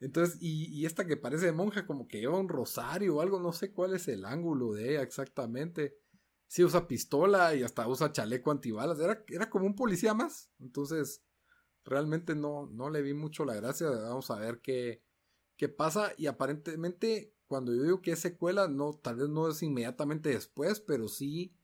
Entonces, 0.00 0.38
y, 0.40 0.74
y, 0.74 0.86
esta 0.86 1.04
que 1.04 1.18
parece 1.18 1.52
monja, 1.52 1.86
como 1.86 2.08
que 2.08 2.18
lleva 2.20 2.40
un 2.40 2.48
rosario 2.48 3.16
o 3.16 3.20
algo, 3.20 3.38
no 3.38 3.52
sé 3.52 3.70
cuál 3.70 3.92
es 3.92 4.08
el 4.08 4.24
ángulo 4.24 4.72
de 4.72 4.92
ella 4.92 5.02
exactamente. 5.02 5.98
Sí 6.46 6.64
usa 6.64 6.88
pistola 6.88 7.54
y 7.54 7.62
hasta 7.62 7.86
usa 7.86 8.10
chaleco 8.10 8.50
antibalas. 8.50 8.98
Era, 9.00 9.22
era 9.28 9.50
como 9.50 9.66
un 9.66 9.76
policía 9.76 10.14
más. 10.14 10.50
Entonces, 10.60 11.22
realmente 11.84 12.34
no, 12.34 12.70
no 12.72 12.88
le 12.88 13.02
vi 13.02 13.12
mucho 13.12 13.44
la 13.44 13.54
gracia. 13.54 13.90
Vamos 13.90 14.30
a 14.30 14.36
ver 14.36 14.62
qué, 14.62 15.02
qué 15.56 15.68
pasa. 15.68 16.12
Y 16.16 16.26
aparentemente, 16.26 17.34
cuando 17.46 17.74
yo 17.74 17.82
digo 17.82 18.02
que 18.02 18.12
es 18.12 18.20
secuela, 18.20 18.68
no, 18.68 18.92
tal 18.94 19.16
vez 19.16 19.28
no 19.28 19.48
es 19.48 19.62
inmediatamente 19.62 20.30
después, 20.30 20.80
pero 20.80 21.08
sí 21.08 21.54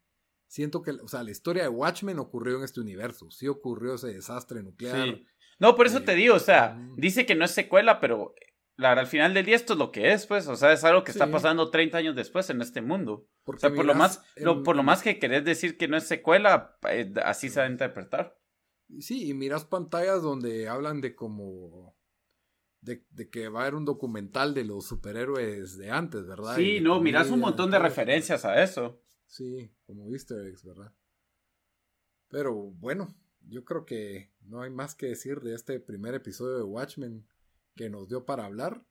siento 0.47 0.82
que, 0.82 0.91
o 0.91 1.09
sea, 1.09 1.22
la 1.22 1.30
historia 1.30 1.62
de 1.62 1.68
Watchmen 1.68 2.18
ocurrió 2.18 2.59
en 2.59 2.64
este 2.64 2.80
universo. 2.80 3.30
Sí 3.30 3.47
ocurrió 3.49 3.95
ese 3.95 4.09
desastre 4.09 4.62
nuclear. 4.62 5.20
No, 5.59 5.76
por 5.76 5.86
eso 5.86 5.99
eh, 5.99 6.03
te 6.03 6.14
digo, 6.14 6.34
o 6.34 6.41
sea, 6.41 6.78
dice 6.97 7.24
que 7.24 7.34
no 7.34 7.45
es 7.45 7.53
secuela, 7.53 8.01
pero 8.01 8.34
la, 8.76 8.93
al 8.93 9.07
final 9.07 9.34
del 9.34 9.45
día 9.45 9.57
esto 9.57 9.74
es 9.74 9.78
lo 9.78 9.93
que 9.93 10.12
es, 10.12 10.26
pues, 10.26 10.49
o 10.49 10.57
sea, 10.57 10.72
es 10.72 10.82
algo 10.84 11.05
que 11.05 11.12
está 11.12 11.30
pasando 11.30 11.70
30 11.70 11.99
años 11.99 12.16
después 12.16 12.49
en 12.51 12.62
este 12.62 12.80
mundo. 12.80 13.28
o 13.45 13.57
sea, 13.59 13.72
por 13.72 13.84
lo 13.84 13.95
más, 13.95 14.24
por 14.64 14.74
lo 14.74 14.82
más 14.82 15.03
que 15.03 15.18
querés 15.18 15.45
decir 15.45 15.76
que 15.76 15.86
no 15.86 15.97
es 15.97 16.05
secuela, 16.05 16.78
eh, 16.88 17.12
así 17.24 17.49
se 17.49 17.61
va 17.61 17.66
a 17.66 17.70
interpretar. 17.70 18.36
Sí, 18.99 19.28
y 19.28 19.34
miras 19.34 19.64
pantallas 19.64 20.22
donde 20.22 20.68
hablan 20.68 21.01
de 21.01 21.14
como... 21.14 21.95
De, 22.81 23.05
que 23.31 23.49
va 23.49 23.61
a 23.61 23.62
haber 23.64 23.74
un 23.74 23.85
documental 23.85 24.55
de 24.55 24.64
los 24.64 24.87
superhéroes 24.87 25.76
de 25.76 25.91
antes, 25.91 26.26
¿verdad? 26.26 26.57
Sí, 26.57 26.81
no, 26.81 27.01
miras 27.01 27.31
un 27.31 27.41
montón 27.41 27.70
de 27.70 27.78
referencias 27.78 28.45
a 28.45 28.62
eso. 28.62 29.03
Sí, 29.26 29.70
como 29.85 30.11
easter 30.11 30.47
eggs, 30.47 30.64
¿verdad? 30.64 30.93
Pero 32.28 32.55
bueno, 32.55 33.14
yo 33.49 33.64
creo 33.64 33.85
que 33.85 34.33
no 34.43 34.62
hay 34.62 34.70
más 34.70 34.95
que 34.95 35.07
decir 35.07 35.41
de 35.41 35.55
este 35.55 35.78
primer 35.81 36.14
episodio 36.14 36.57
de 36.57 36.62
Watchmen 36.62 37.26
que 37.76 37.91
nos 37.91 38.09
dio 38.09 38.24
para 38.24 38.47
hablar. 38.47 38.85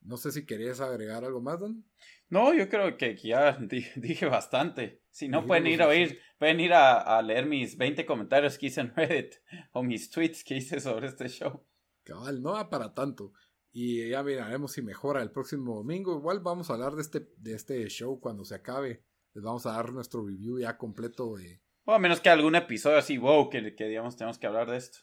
No 0.00 0.18
sé 0.18 0.32
si 0.32 0.44
querías 0.44 0.80
agregar 0.80 1.24
algo 1.24 1.40
más, 1.40 1.60
Don. 1.60 1.84
No, 2.28 2.54
yo 2.54 2.68
creo 2.68 2.96
que 2.96 3.16
ya 3.16 3.58
dije 3.96 4.26
bastante. 4.26 5.02
Si 5.10 5.28
no, 5.28 5.46
pueden 5.46 5.66
ir 5.66 5.82
a 5.82 5.88
oír, 5.88 6.20
pueden 6.38 6.60
ir 6.60 6.74
a, 6.74 7.20
leer 7.22 7.46
mis 7.46 7.76
20 7.78 8.04
comentarios 8.04 8.58
que 8.58 8.66
hice 8.66 8.82
en 8.82 8.92
Reddit 8.96 9.36
o 9.72 9.82
mis 9.82 10.10
tweets 10.10 10.44
que 10.44 10.56
hice 10.56 10.80
sobre 10.80 11.06
este 11.06 11.28
show. 11.28 11.64
Cabal, 12.04 12.42
no 12.42 12.52
va 12.52 12.70
para 12.70 12.94
tanto. 12.94 13.32
Y 13.72 14.08
ya 14.08 14.22
miraremos 14.22 14.72
si 14.72 14.82
mejora 14.82 15.20
el 15.20 15.32
próximo 15.32 15.74
domingo. 15.74 16.16
Igual 16.16 16.40
vamos 16.40 16.70
a 16.70 16.74
hablar 16.74 16.94
de 16.94 17.02
este, 17.02 17.28
de 17.36 17.54
este 17.54 17.88
show 17.88 18.20
cuando 18.20 18.44
se 18.44 18.54
acabe. 18.54 19.02
Les 19.32 19.42
vamos 19.42 19.66
a 19.66 19.72
dar 19.72 19.92
nuestro 19.92 20.24
review 20.24 20.60
ya 20.60 20.78
completo 20.78 21.34
de... 21.34 21.60
O 21.84 21.92
a 21.92 21.98
menos 21.98 22.20
que 22.20 22.30
algún 22.30 22.54
episodio 22.54 22.98
así, 22.98 23.18
wow, 23.18 23.50
que, 23.50 23.74
que 23.74 23.86
digamos 23.86 24.16
tenemos 24.16 24.38
que 24.38 24.46
hablar 24.46 24.70
de 24.70 24.76
esto. 24.76 25.00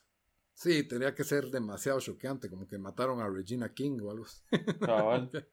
Sí, 0.53 0.83
tendría 0.83 1.13
que 1.13 1.23
ser 1.23 1.49
demasiado 1.49 1.99
choqueante, 1.99 2.49
como 2.49 2.67
que 2.67 2.77
mataron 2.77 3.19
a 3.19 3.27
Regina 3.27 3.73
King 3.73 3.99
o 4.01 4.11
algo 4.11 4.25
así. 4.25 4.41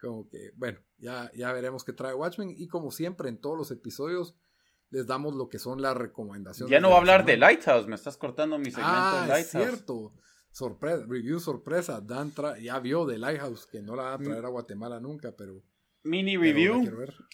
como 0.00 0.28
que, 0.28 0.52
bueno, 0.56 0.78
ya, 0.98 1.30
ya 1.34 1.52
veremos 1.52 1.84
qué 1.84 1.92
trae 1.92 2.14
Watchmen. 2.14 2.54
Y 2.56 2.68
como 2.68 2.90
siempre, 2.90 3.28
en 3.28 3.38
todos 3.38 3.56
los 3.56 3.70
episodios, 3.70 4.34
les 4.90 5.06
damos 5.06 5.34
lo 5.34 5.48
que 5.48 5.58
son 5.58 5.82
las 5.82 5.96
recomendaciones. 5.96 6.70
Ya 6.70 6.80
no 6.80 6.90
va 6.90 6.96
a 6.96 6.98
hablar 6.98 7.24
de 7.24 7.36
Lighthouse, 7.36 7.86
me 7.86 7.96
estás 7.96 8.16
cortando 8.16 8.58
mi 8.58 8.70
segmento 8.70 8.92
ah, 8.92 9.22
de 9.22 9.28
Lighthouse. 9.28 9.54
Es 9.54 9.68
cierto. 9.70 10.14
Sorpresa, 10.54 11.04
review 11.08 11.40
sorpresa. 11.40 12.00
Dan 12.00 12.32
ya 12.62 12.78
vio 12.78 13.04
de 13.04 13.18
Lighthouse, 13.18 13.66
que 13.66 13.82
no 13.82 13.96
la 13.96 14.04
va 14.04 14.14
a 14.14 14.18
traer 14.18 14.44
a 14.44 14.48
Guatemala 14.48 15.00
nunca, 15.00 15.32
pero 15.36 15.60
mini 16.04 16.36
review. 16.36 16.84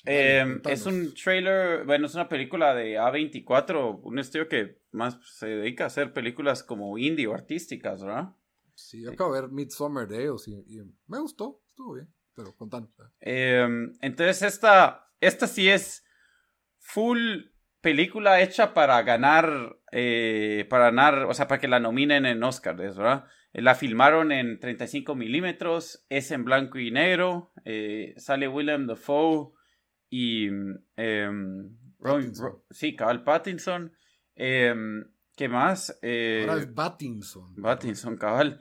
Em, 0.07 0.63
es 0.67 0.87
un 0.87 1.13
trailer, 1.13 1.85
bueno, 1.85 2.07
es 2.07 2.15
una 2.15 2.31
película 2.31 2.75
de 2.75 2.99
A24, 2.99 4.01
un 4.03 4.19
estudio 4.19 4.49
que 4.49 4.81
más 4.93 5.19
se 5.37 5.49
dedica 5.49 5.85
a 5.85 5.89
hacer 5.89 6.15
películas 6.15 6.63
como 6.63 6.97
indie 6.97 7.27
o 7.27 7.35
artísticas, 7.35 8.03
¿verdad? 8.03 8.35
Sí, 8.75 9.03
yo 9.03 9.11
acabo 9.11 9.35
de 9.35 9.43
ver 9.43 9.51
Midsummer 9.51 10.09
de 10.09 10.23
ellos 10.23 10.49
y, 10.49 10.81
me 11.07 11.21
gustó, 11.21 11.61
estuvo 11.69 11.97
bien, 11.97 12.09
pero 12.35 12.57
con 12.57 12.71
em, 13.21 13.93
entonces 14.01 14.41
esta, 14.41 15.13
esta 15.21 15.47
sí 15.47 15.69
es 15.69 16.07
full 16.79 17.51
película 17.83 18.41
hecha 18.41 18.73
para 18.73 19.03
ganar, 19.03 19.79
eh, 19.93 20.67
para 20.69 20.87
ganar, 20.87 21.25
o 21.25 21.35
sea, 21.35 21.49
para 21.49 21.61
que 21.61 21.69
la 21.69 21.81
nominen 21.81 22.27
en 22.27 22.43
Oscar, 22.43 22.77
¿verdad? 22.77 23.25
La 23.53 23.75
filmaron 23.75 24.31
en 24.31 24.61
35 24.61 25.15
milímetros, 25.15 26.07
es 26.09 26.31
en 26.31 26.45
blanco 26.45 26.79
y 26.79 26.91
negro, 26.91 27.53
eh, 27.65 28.15
sale 28.17 28.47
Willem 28.47 28.87
Dafoe 28.87 29.53
y 30.09 30.49
eh, 30.97 31.31
sí, 32.71 32.97
cabal 32.97 33.25
Pattinson. 33.25 33.93
Em, 34.35 35.05
¿Qué 35.37 35.49
más? 35.49 35.99
Eh, 36.03 36.45
Ahora 36.49 36.61
es 36.61 36.67
Pattinson. 36.67 37.55
Pattinson, 37.63 38.17
cabal. 38.17 38.59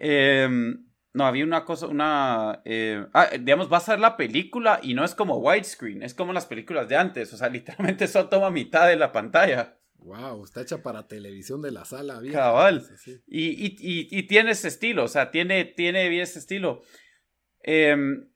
Em, 0.00 0.86
no, 1.14 1.24
había 1.24 1.44
una 1.44 1.64
cosa, 1.64 1.86
una... 1.86 2.62
Eh, 2.64 3.06
ah, 3.14 3.30
digamos, 3.40 3.72
va 3.72 3.78
a 3.78 3.80
ser 3.80 4.00
la 4.00 4.16
película 4.16 4.80
y 4.82 4.94
no 4.94 5.04
es 5.04 5.14
como 5.14 5.38
widescreen, 5.38 6.02
es 6.02 6.14
como 6.14 6.32
las 6.32 6.46
películas 6.46 6.88
de 6.88 6.96
antes, 6.96 7.32
o 7.32 7.36
sea, 7.36 7.48
literalmente 7.48 8.04
eso 8.04 8.28
toma 8.28 8.50
mitad 8.50 8.88
de 8.88 8.96
la 8.96 9.12
pantalla. 9.12 9.78
Wow, 10.06 10.44
está 10.44 10.60
hecha 10.60 10.84
para 10.84 11.08
televisión 11.08 11.60
de 11.62 11.72
la 11.72 11.84
sala. 11.84 12.20
Bien. 12.20 12.32
Cabal. 12.32 12.86
Y, 13.26 13.66
y, 13.66 14.08
y, 14.08 14.22
tiene 14.28 14.52
ese 14.52 14.68
estilo, 14.68 15.04
o 15.04 15.08
sea, 15.08 15.32
tiene, 15.32 15.64
tiene 15.64 16.08
bien 16.08 16.22
ese 16.22 16.38
estilo. 16.38 16.82
Em, 17.60 18.28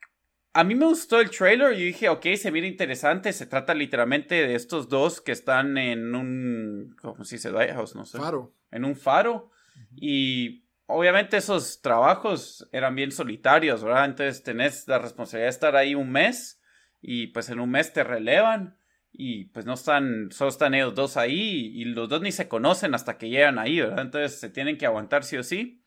a 0.52 0.64
mí 0.64 0.74
me 0.74 0.86
gustó 0.86 1.20
el 1.20 1.30
trailer 1.30 1.78
y 1.78 1.84
dije, 1.84 2.08
ok, 2.08 2.26
se 2.36 2.50
mira 2.50 2.66
interesante. 2.66 3.32
Se 3.32 3.46
trata 3.46 3.72
literalmente 3.72 4.34
de 4.34 4.56
estos 4.56 4.88
dos 4.88 5.20
que 5.20 5.30
están 5.30 5.78
en 5.78 6.12
un. 6.16 6.96
¿Cómo 7.00 7.24
se 7.24 7.36
dice? 7.36 7.52
Lighthouse, 7.52 7.94
no 7.94 8.04
sé. 8.04 8.18
Faro. 8.18 8.52
En 8.72 8.84
un 8.84 8.96
faro. 8.96 9.52
Y 9.94 10.64
obviamente 10.86 11.36
esos 11.36 11.80
trabajos 11.82 12.68
eran 12.72 12.96
bien 12.96 13.12
solitarios, 13.12 13.84
¿verdad? 13.84 14.06
Entonces 14.06 14.42
tenés 14.42 14.88
la 14.88 14.98
responsabilidad 14.98 15.46
de 15.46 15.50
estar 15.50 15.76
ahí 15.76 15.94
un 15.94 16.10
mes 16.10 16.60
y 17.00 17.28
pues 17.28 17.48
en 17.48 17.60
un 17.60 17.70
mes 17.70 17.92
te 17.92 18.02
relevan 18.02 18.76
y 19.12 19.46
pues 19.46 19.66
no 19.66 19.74
están, 19.74 20.30
solo 20.30 20.50
están 20.50 20.74
ellos 20.74 20.94
dos 20.94 21.16
ahí 21.16 21.72
y 21.74 21.84
los 21.84 22.08
dos 22.08 22.22
ni 22.22 22.32
se 22.32 22.48
conocen 22.48 22.94
hasta 22.94 23.18
que 23.18 23.28
llegan 23.28 23.58
ahí, 23.58 23.80
¿verdad? 23.80 24.00
Entonces 24.00 24.38
se 24.38 24.50
tienen 24.50 24.78
que 24.78 24.86
aguantar 24.86 25.24
sí 25.24 25.36
o 25.36 25.42
sí. 25.42 25.82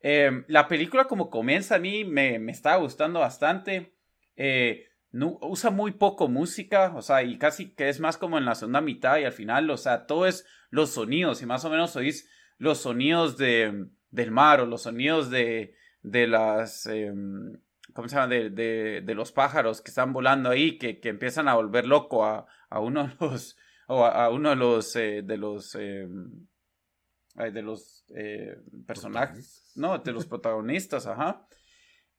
Em, 0.00 0.44
la 0.48 0.68
película 0.68 1.06
como 1.06 1.30
comienza 1.30 1.76
a 1.76 1.78
mí 1.78 2.04
me, 2.04 2.38
me 2.38 2.52
estaba 2.52 2.76
gustando 2.76 3.20
bastante. 3.20 3.94
Eh, 4.36 4.86
usa 5.12 5.70
muy 5.70 5.92
poco 5.92 6.28
música, 6.28 6.92
o 6.94 7.02
sea, 7.02 7.22
y 7.22 7.38
casi 7.38 7.74
que 7.74 7.88
es 7.88 7.98
más 8.00 8.18
como 8.18 8.38
en 8.38 8.44
la 8.44 8.54
segunda 8.54 8.80
mitad 8.80 9.18
y 9.18 9.24
al 9.24 9.32
final, 9.32 9.70
o 9.70 9.76
sea, 9.76 10.06
todo 10.06 10.26
es 10.26 10.46
los 10.70 10.90
sonidos 10.90 11.42
y 11.42 11.46
más 11.46 11.64
o 11.64 11.70
menos 11.70 11.96
oís 11.96 12.30
los 12.58 12.78
sonidos 12.78 13.38
de, 13.38 13.86
del 14.10 14.30
mar 14.30 14.60
o 14.60 14.66
los 14.66 14.82
sonidos 14.82 15.30
de, 15.30 15.74
de 16.02 16.26
las, 16.26 16.86
em, 16.86 17.58
¿cómo 17.98 18.08
se 18.08 18.14
llama? 18.14 18.28
De, 18.28 19.00
de, 19.02 19.14
los 19.16 19.32
pájaros 19.32 19.80
que 19.80 19.90
están 19.90 20.12
volando 20.12 20.50
ahí, 20.50 20.78
que, 20.78 21.00
que 21.00 21.08
empiezan 21.08 21.48
a 21.48 21.56
volver 21.56 21.84
loco 21.84 22.24
a, 22.24 22.46
a 22.70 22.78
uno 22.78 23.08
de 23.08 23.14
los, 23.18 23.56
o 23.88 24.04
a, 24.04 24.30
uno 24.30 24.50
de 24.50 24.54
los, 24.54 24.94
eh, 24.94 25.22
de 25.24 25.36
los, 25.36 25.74
em, 25.74 26.46
de 27.34 27.60
los 27.60 28.04
eh, 28.14 28.56
personajes, 28.86 29.72
no, 29.74 29.98
de 29.98 30.12
los 30.12 30.26
protagonistas, 30.28 31.08
ajá. 31.08 31.44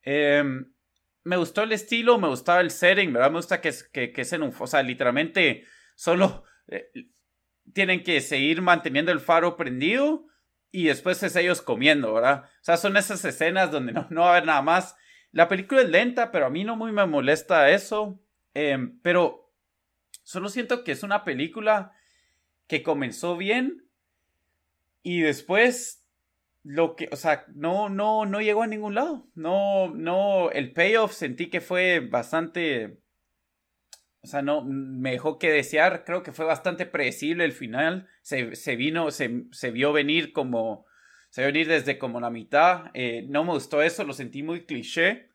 Em, 0.02 0.70
me 1.24 1.38
gustó 1.38 1.64
el 1.64 1.72
estilo, 1.72 2.20
me 2.20 2.28
gustaba 2.28 2.60
el 2.60 2.72
setting, 2.72 3.14
¿verdad? 3.14 3.32
Me 3.32 3.38
gusta 3.38 3.62
que, 3.62 3.74
que, 3.94 4.12
que 4.12 4.22
es 4.24 4.34
en 4.34 4.44
un, 4.44 4.54
o 4.60 4.68
sea, 4.68 4.84
literalmente 4.84 5.64
solo 5.96 6.44
eh, 6.68 6.92
tienen 7.72 8.04
que 8.04 8.20
seguir 8.20 8.62
manteniendo 8.62 9.14
el 9.14 9.22
faro 9.22 9.56
prendido 9.56 10.28
y 10.74 10.88
después 10.88 11.24
es 11.24 11.38
ellos 11.38 11.62
comiendo, 11.62 12.14
¿verdad? 12.16 12.44
O 12.44 12.64
sea, 12.64 12.76
son 12.76 12.98
esas 12.98 13.24
escenas 13.24 13.72
donde 13.72 13.94
no, 13.94 14.08
no 14.10 14.24
va 14.24 14.28
a 14.28 14.32
haber 14.32 14.46
nada 14.46 14.62
más. 14.62 14.98
La 15.32 15.48
película 15.48 15.82
es 15.82 15.90
lenta, 15.90 16.32
pero 16.32 16.48
a 16.48 16.50
mí 16.50 16.64
no 16.64 16.76
muy 16.76 16.92
me 16.92 17.06
molesta 17.06 17.70
eso. 17.70 18.20
Em, 18.54 19.00
pero 19.02 19.52
solo 20.24 20.50
siento 20.50 20.84
que 20.84 20.92
es 20.92 21.04
una 21.04 21.24
película 21.24 21.94
que 22.68 22.84
comenzó 22.84 23.38
bien 23.38 23.86
y 25.02 25.22
después 25.22 26.06
lo 26.64 26.96
que, 26.96 27.10
o 27.12 27.16
sea, 27.16 27.46
no, 27.56 27.90
no, 27.90 28.26
no 28.26 28.42
llegó 28.42 28.64
a 28.64 28.68
ningún 28.68 28.96
lado. 28.96 29.28
No, 29.36 29.90
no, 29.94 30.52
el 30.52 30.74
payoff 30.74 31.14
sentí 31.14 31.50
que 31.50 31.62
fue 31.62 32.00
bastante, 32.00 33.00
o 34.22 34.28
sea, 34.28 34.42
no, 34.42 34.64
me 34.64 35.12
dejó 35.12 35.40
que 35.40 35.52
desear. 35.52 36.04
Creo 36.06 36.22
que 36.24 36.32
fue 36.32 36.46
bastante 36.46 36.86
predecible 36.86 37.46
el 37.46 37.54
final. 37.54 38.08
Se, 38.22 38.56
se 38.56 38.76
vino, 38.76 39.12
se, 39.12 39.46
se, 39.52 39.72
vio 39.72 39.94
venir 39.94 40.34
como, 40.34 40.86
se 41.30 41.46
venir 41.46 41.68
desde 41.68 41.98
como 41.98 42.20
la 42.20 42.30
mitad. 42.30 42.92
Eh, 42.94 43.26
no 43.30 43.44
me 43.44 43.52
gustó 43.52 43.82
eso, 43.82 44.04
lo 44.04 44.14
sentí 44.14 44.44
muy 44.44 44.66
cliché. 44.66 45.30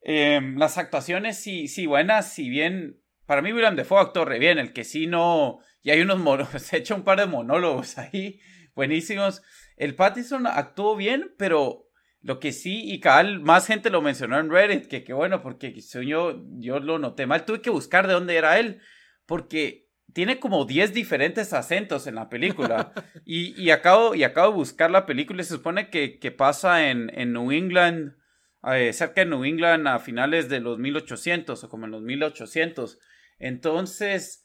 Em, 0.00 0.56
las 0.56 0.78
actuaciones 0.78 1.38
sí, 1.38 1.68
sí 1.68 1.86
buenas, 1.86 2.32
si 2.32 2.48
bien 2.48 3.00
para 3.26 3.42
mí 3.42 3.52
William 3.52 3.76
Defoe 3.76 4.00
actuó 4.00 4.24
re 4.24 4.38
bien, 4.38 4.58
el 4.58 4.72
que 4.72 4.84
sí 4.84 5.06
no, 5.06 5.58
y 5.82 5.90
hay 5.90 6.00
unos 6.00 6.18
monólogos, 6.18 6.62
se 6.62 6.78
echa 6.78 6.94
un 6.94 7.02
par 7.02 7.18
de 7.18 7.26
monólogos 7.26 7.98
ahí 7.98 8.40
buenísimos. 8.78 9.42
El 9.76 9.96
Pattison 9.96 10.46
actuó 10.46 10.94
bien, 10.94 11.34
pero 11.36 11.88
lo 12.22 12.38
que 12.38 12.52
sí, 12.52 12.90
y 12.90 13.00
cabal, 13.00 13.40
más 13.40 13.66
gente 13.66 13.90
lo 13.90 14.00
mencionó 14.00 14.38
en 14.38 14.50
Reddit, 14.50 14.86
que, 14.86 15.02
que 15.02 15.12
bueno, 15.12 15.42
porque 15.42 15.72
yo, 15.72 16.44
yo 16.58 16.78
lo 16.78 17.00
noté 17.00 17.26
mal. 17.26 17.44
Tuve 17.44 17.60
que 17.60 17.70
buscar 17.70 18.06
de 18.06 18.12
dónde 18.12 18.36
era 18.36 18.60
él, 18.60 18.80
porque 19.26 19.87
tiene 20.18 20.40
como 20.40 20.64
10 20.64 20.94
diferentes 20.94 21.52
acentos 21.52 22.08
en 22.08 22.16
la 22.16 22.28
película. 22.28 22.92
y, 23.24 23.54
y, 23.62 23.70
acabo, 23.70 24.16
y 24.16 24.24
acabo 24.24 24.50
de 24.50 24.56
buscar 24.56 24.90
la 24.90 25.06
película 25.06 25.42
y 25.42 25.44
se 25.44 25.54
supone 25.54 25.90
que, 25.90 26.18
que 26.18 26.32
pasa 26.32 26.90
en, 26.90 27.08
en 27.16 27.32
New 27.32 27.52
England, 27.52 28.16
eh, 28.64 28.92
cerca 28.92 29.20
de 29.20 29.26
New 29.26 29.44
England 29.44 29.86
a 29.86 30.00
finales 30.00 30.48
de 30.48 30.58
los 30.58 30.76
1800 30.80 31.62
o 31.62 31.68
como 31.68 31.84
en 31.84 31.92
los 31.92 32.02
1800. 32.02 32.98
Entonces, 33.38 34.44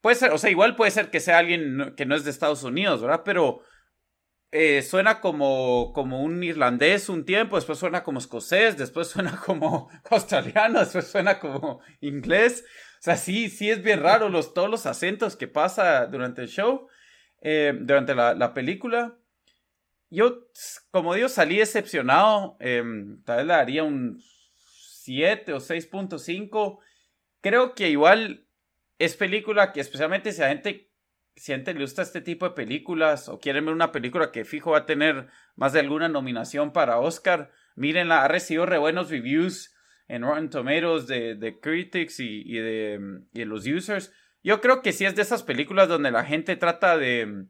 puede 0.00 0.16
ser, 0.16 0.32
o 0.32 0.38
sea, 0.38 0.48
igual 0.48 0.74
puede 0.74 0.90
ser 0.90 1.10
que 1.10 1.20
sea 1.20 1.36
alguien 1.36 1.92
que 1.98 2.06
no 2.06 2.14
es 2.14 2.24
de 2.24 2.30
Estados 2.30 2.64
Unidos, 2.64 3.02
¿verdad? 3.02 3.24
Pero 3.26 3.60
eh, 4.56 4.82
suena 4.82 5.20
como, 5.20 5.92
como 5.92 6.22
un 6.22 6.44
irlandés 6.44 7.08
un 7.08 7.24
tiempo, 7.24 7.56
después 7.56 7.76
suena 7.76 8.04
como 8.04 8.20
escocés, 8.20 8.78
después 8.78 9.08
suena 9.10 9.36
como 9.44 9.90
australiano, 10.08 10.78
después 10.78 11.08
suena 11.08 11.40
como 11.40 11.80
inglés. 12.00 12.64
O 13.00 13.02
sea, 13.02 13.16
sí, 13.16 13.50
sí 13.50 13.68
es 13.68 13.82
bien 13.82 14.00
raro 14.00 14.28
los, 14.28 14.54
todos 14.54 14.70
los 14.70 14.86
acentos 14.86 15.34
que 15.34 15.48
pasa 15.48 16.06
durante 16.06 16.42
el 16.42 16.48
show, 16.48 16.86
eh, 17.42 17.76
durante 17.80 18.14
la, 18.14 18.54
película. 18.54 19.18
Yo, 20.08 20.46
como 20.92 21.14
digo, 21.14 21.28
salí 21.28 21.58
decepcionado. 21.58 22.56
Em, 22.60 23.24
tal 23.24 23.38
vez 23.38 23.46
le 23.46 23.52
daría 23.54 23.82
un 23.82 24.22
7 24.54 25.52
o 25.52 25.56
6.5. 25.56 26.78
Creo 27.40 27.74
que 27.74 27.90
igual 27.90 28.46
es 29.00 29.16
película 29.16 29.72
que 29.72 29.80
especialmente 29.80 30.30
si 30.30 30.42
a 30.42 30.48
gente, 30.48 30.92
si 31.36 31.52
a 31.52 31.56
gente 31.56 31.74
le 31.74 31.80
gusta 31.80 32.02
este 32.02 32.20
tipo 32.20 32.48
de 32.48 32.54
películas 32.54 33.28
o 33.28 33.38
quieren 33.38 33.64
ver 33.64 33.74
una 33.74 33.92
película 33.92 34.30
que 34.30 34.44
fijo 34.44 34.72
va 34.72 34.78
a 34.78 34.86
tener 34.86 35.28
más 35.56 35.72
de 35.72 35.80
alguna 35.80 36.08
nominación 36.08 36.72
para 36.72 36.98
Oscar, 36.98 37.50
mírenla, 37.74 38.24
ha 38.24 38.28
recibido 38.28 38.66
re 38.66 38.78
buenos 38.78 39.10
reviews 39.10 39.74
en 40.08 40.22
Rotten 40.22 40.50
Tomatoes 40.50 41.06
de, 41.06 41.34
de 41.34 41.58
critics 41.60 42.20
y, 42.20 42.42
y, 42.44 42.58
de, 42.58 43.00
y 43.32 43.44
los 43.44 43.66
users. 43.66 44.12
Yo 44.42 44.60
creo 44.60 44.82
que 44.82 44.92
sí 44.92 45.04
es 45.06 45.16
de 45.16 45.22
esas 45.22 45.42
películas 45.42 45.88
donde 45.88 46.10
la 46.10 46.24
gente 46.24 46.56
trata 46.56 46.98
de, 46.98 47.46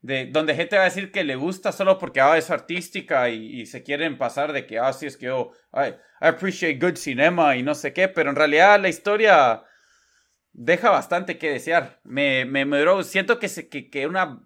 de 0.00 0.26
donde 0.26 0.54
gente 0.54 0.76
va 0.76 0.82
a 0.82 0.86
decir 0.86 1.12
que 1.12 1.24
le 1.24 1.36
gusta 1.36 1.72
solo 1.72 1.98
porque 1.98 2.20
ah, 2.20 2.38
es 2.38 2.50
artística 2.50 3.28
y, 3.28 3.60
y, 3.60 3.66
se 3.66 3.82
quieren 3.82 4.16
pasar 4.16 4.52
de 4.52 4.66
que, 4.66 4.78
ah, 4.78 4.92
sí, 4.92 5.06
es 5.06 5.16
que 5.16 5.26
yo, 5.26 5.52
I, 5.72 5.88
I, 5.88 6.28
appreciate 6.28 6.78
good 6.78 6.96
cinema 6.96 7.56
y 7.56 7.62
no 7.62 7.74
sé 7.74 7.92
qué, 7.92 8.08
pero 8.08 8.30
en 8.30 8.36
realidad 8.36 8.80
la 8.80 8.88
historia 8.88 9.62
deja 10.58 10.90
bastante 10.90 11.38
que 11.38 11.50
desear. 11.50 12.00
Me, 12.04 12.44
me, 12.44 12.64
me 12.64 13.04
siento 13.04 13.38
que, 13.38 13.48
se, 13.48 13.68
que, 13.68 13.88
que, 13.88 14.06
una, 14.06 14.42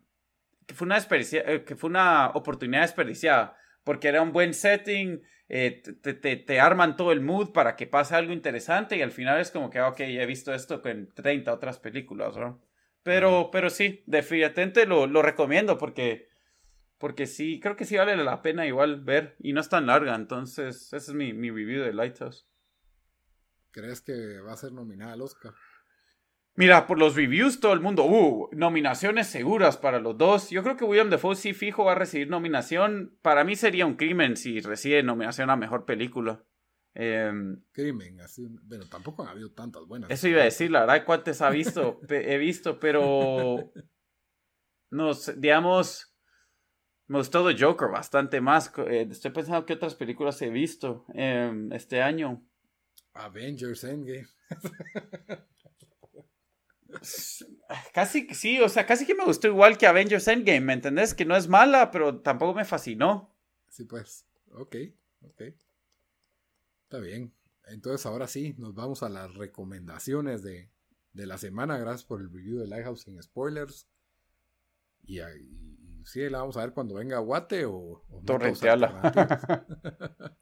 que, 0.66 0.74
fue 0.74 0.84
una 0.84 0.98
eh, 0.98 1.64
que 1.66 1.74
fue 1.74 1.90
una 1.90 2.28
oportunidad 2.34 2.82
desperdiciada, 2.82 3.56
porque 3.82 4.08
era 4.08 4.22
un 4.22 4.32
buen 4.32 4.52
setting, 4.52 5.22
eh, 5.48 5.82
te, 6.02 6.14
te, 6.14 6.36
te, 6.36 6.60
arman 6.60 6.96
todo 6.96 7.12
el 7.12 7.22
mood 7.22 7.52
para 7.52 7.76
que 7.76 7.86
pase 7.86 8.14
algo 8.14 8.32
interesante 8.32 8.96
y 8.96 9.02
al 9.02 9.10
final 9.10 9.40
es 9.40 9.50
como 9.50 9.70
que, 9.70 9.80
ok, 9.80 10.00
he 10.00 10.26
visto 10.26 10.52
esto 10.52 10.82
en 10.84 11.12
30 11.14 11.52
otras 11.52 11.78
películas, 11.78 12.36
¿no? 12.36 12.62
Pero, 13.02 13.48
pero 13.50 13.68
sí, 13.68 14.04
definitivamente 14.06 14.86
lo, 14.86 15.06
lo 15.06 15.22
recomiendo 15.22 15.78
porque, 15.78 16.28
porque 16.98 17.26
sí, 17.26 17.58
creo 17.58 17.74
que 17.74 17.84
sí 17.84 17.96
vale 17.96 18.16
la 18.16 18.42
pena 18.42 18.66
igual 18.66 19.00
ver 19.00 19.34
y 19.40 19.54
no 19.54 19.60
es 19.60 19.68
tan 19.68 19.86
larga, 19.86 20.14
entonces 20.14 20.92
ese 20.92 20.96
es 20.96 21.14
mi, 21.14 21.32
mi 21.32 21.50
review 21.50 21.82
de 21.82 21.94
Lighthouse. 21.94 22.46
¿Crees 23.72 24.02
que 24.02 24.40
va 24.40 24.52
a 24.52 24.56
ser 24.56 24.72
nominada 24.72 25.14
al 25.14 25.22
Oscar? 25.22 25.54
Mira, 26.54 26.86
por 26.86 26.98
los 26.98 27.16
reviews 27.16 27.60
todo 27.60 27.72
el 27.72 27.80
mundo, 27.80 28.04
uh, 28.04 28.50
nominaciones 28.52 29.26
seguras 29.26 29.78
para 29.78 30.00
los 30.00 30.18
dos. 30.18 30.50
Yo 30.50 30.62
creo 30.62 30.76
que 30.76 30.84
William 30.84 31.08
Defoe 31.08 31.34
sí 31.34 31.54
fijo 31.54 31.84
va 31.84 31.92
a 31.92 31.96
recibir 31.96 32.28
nominación. 32.28 33.16
Para 33.22 33.42
mí 33.42 33.56
sería 33.56 33.86
un 33.86 33.96
crimen 33.96 34.36
si 34.36 34.60
recibe 34.60 35.02
nominación 35.02 35.48
a 35.48 35.56
Mejor 35.56 35.86
Película. 35.86 36.44
Em, 36.94 37.62
crimen, 37.72 38.20
así, 38.20 38.46
bueno, 38.64 38.84
tampoco 38.86 39.22
han 39.22 39.30
habido 39.30 39.50
tantas 39.52 39.86
buenas. 39.86 40.10
Eso 40.10 40.28
iba 40.28 40.42
a 40.42 40.44
decir, 40.44 40.70
la 40.70 40.80
verdad, 40.80 41.06
¿cuántas 41.06 41.40
ha 41.40 41.48
visto? 41.48 42.00
he 42.08 42.36
visto, 42.36 42.78
pero... 42.78 43.72
Nos, 44.90 45.40
digamos, 45.40 46.14
me 47.06 47.16
gustó 47.16 47.48
The 47.48 47.58
Joker 47.58 47.88
bastante 47.88 48.42
más. 48.42 48.70
Eh, 48.76 49.08
estoy 49.10 49.30
pensando 49.30 49.64
qué 49.64 49.72
otras 49.72 49.94
películas 49.94 50.42
he 50.42 50.50
visto 50.50 51.06
em, 51.14 51.72
este 51.72 52.02
año. 52.02 52.46
Avengers 53.14 53.84
Endgame. 53.84 54.26
Casi 57.92 58.28
sí, 58.34 58.60
o 58.60 58.68
sea, 58.68 58.86
casi 58.86 59.06
que 59.06 59.14
me 59.14 59.24
gustó 59.24 59.48
igual 59.48 59.78
que 59.78 59.86
Avengers 59.86 60.28
Endgame, 60.28 60.60
¿me 60.60 60.72
entendés? 60.74 61.14
Que 61.14 61.24
no 61.24 61.36
es 61.36 61.48
mala, 61.48 61.90
pero 61.90 62.20
tampoco 62.20 62.54
me 62.54 62.64
fascinó. 62.64 63.34
Sí, 63.68 63.84
pues, 63.84 64.26
ok, 64.52 64.76
ok. 65.22 65.42
Está 66.84 66.98
bien. 66.98 67.32
Entonces 67.66 68.04
ahora 68.06 68.26
sí, 68.26 68.54
nos 68.58 68.74
vamos 68.74 69.02
a 69.02 69.08
las 69.08 69.34
recomendaciones 69.34 70.42
de, 70.42 70.70
de 71.12 71.26
la 71.26 71.38
semana. 71.38 71.78
Gracias 71.78 72.04
por 72.04 72.20
el 72.20 72.30
review 72.30 72.58
de 72.58 72.66
Lighthouse 72.66 73.02
sin 73.02 73.22
spoilers. 73.22 73.88
Y, 75.02 75.20
y, 75.20 76.02
sí, 76.04 76.28
la 76.28 76.38
vamos 76.38 76.56
a 76.56 76.60
ver 76.60 76.72
cuando 76.72 76.94
venga 76.94 77.18
Guate 77.18 77.64
o... 77.64 78.04
o 78.08 78.22
Torrenteala. 78.24 79.00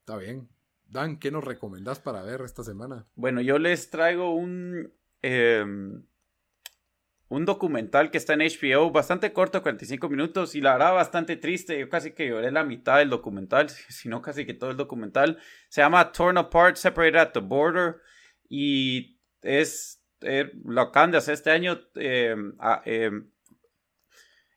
Está 0.00 0.16
bien. 0.16 0.48
Dan, 0.88 1.18
¿qué 1.18 1.30
nos 1.30 1.44
recomendás 1.44 2.00
para 2.00 2.22
ver 2.22 2.40
esta 2.40 2.64
semana? 2.64 3.06
Bueno, 3.14 3.42
yo 3.42 3.58
les 3.58 3.90
traigo 3.90 4.34
un, 4.34 4.90
em, 5.20 6.02
un 7.28 7.44
documental 7.44 8.10
que 8.10 8.16
está 8.16 8.32
en 8.32 8.40
HBO, 8.40 8.90
bastante 8.90 9.34
corto, 9.34 9.62
45 9.62 10.08
minutos, 10.08 10.54
y 10.54 10.62
la 10.62 10.72
verdad 10.72 10.94
bastante 10.94 11.36
triste. 11.36 11.78
Yo 11.78 11.90
casi 11.90 12.12
que 12.12 12.26
lloré 12.26 12.50
la 12.50 12.64
mitad 12.64 12.98
del 12.98 13.10
documental, 13.10 13.68
si 13.90 14.08
no 14.08 14.22
casi 14.22 14.46
que 14.46 14.54
todo 14.54 14.70
el 14.70 14.78
documental. 14.78 15.38
Se 15.68 15.82
llama 15.82 16.10
Torn 16.10 16.38
Apart, 16.38 16.76
Separated 16.76 17.18
at 17.18 17.32
the 17.32 17.40
Border, 17.40 17.96
y 18.48 19.20
es, 19.42 20.02
eh, 20.22 20.50
lo 20.64 20.80
acaban 20.80 21.10
de 21.10 21.18
este 21.18 21.50
año. 21.50 21.78
Em, 21.96 22.54
em, 22.86 23.30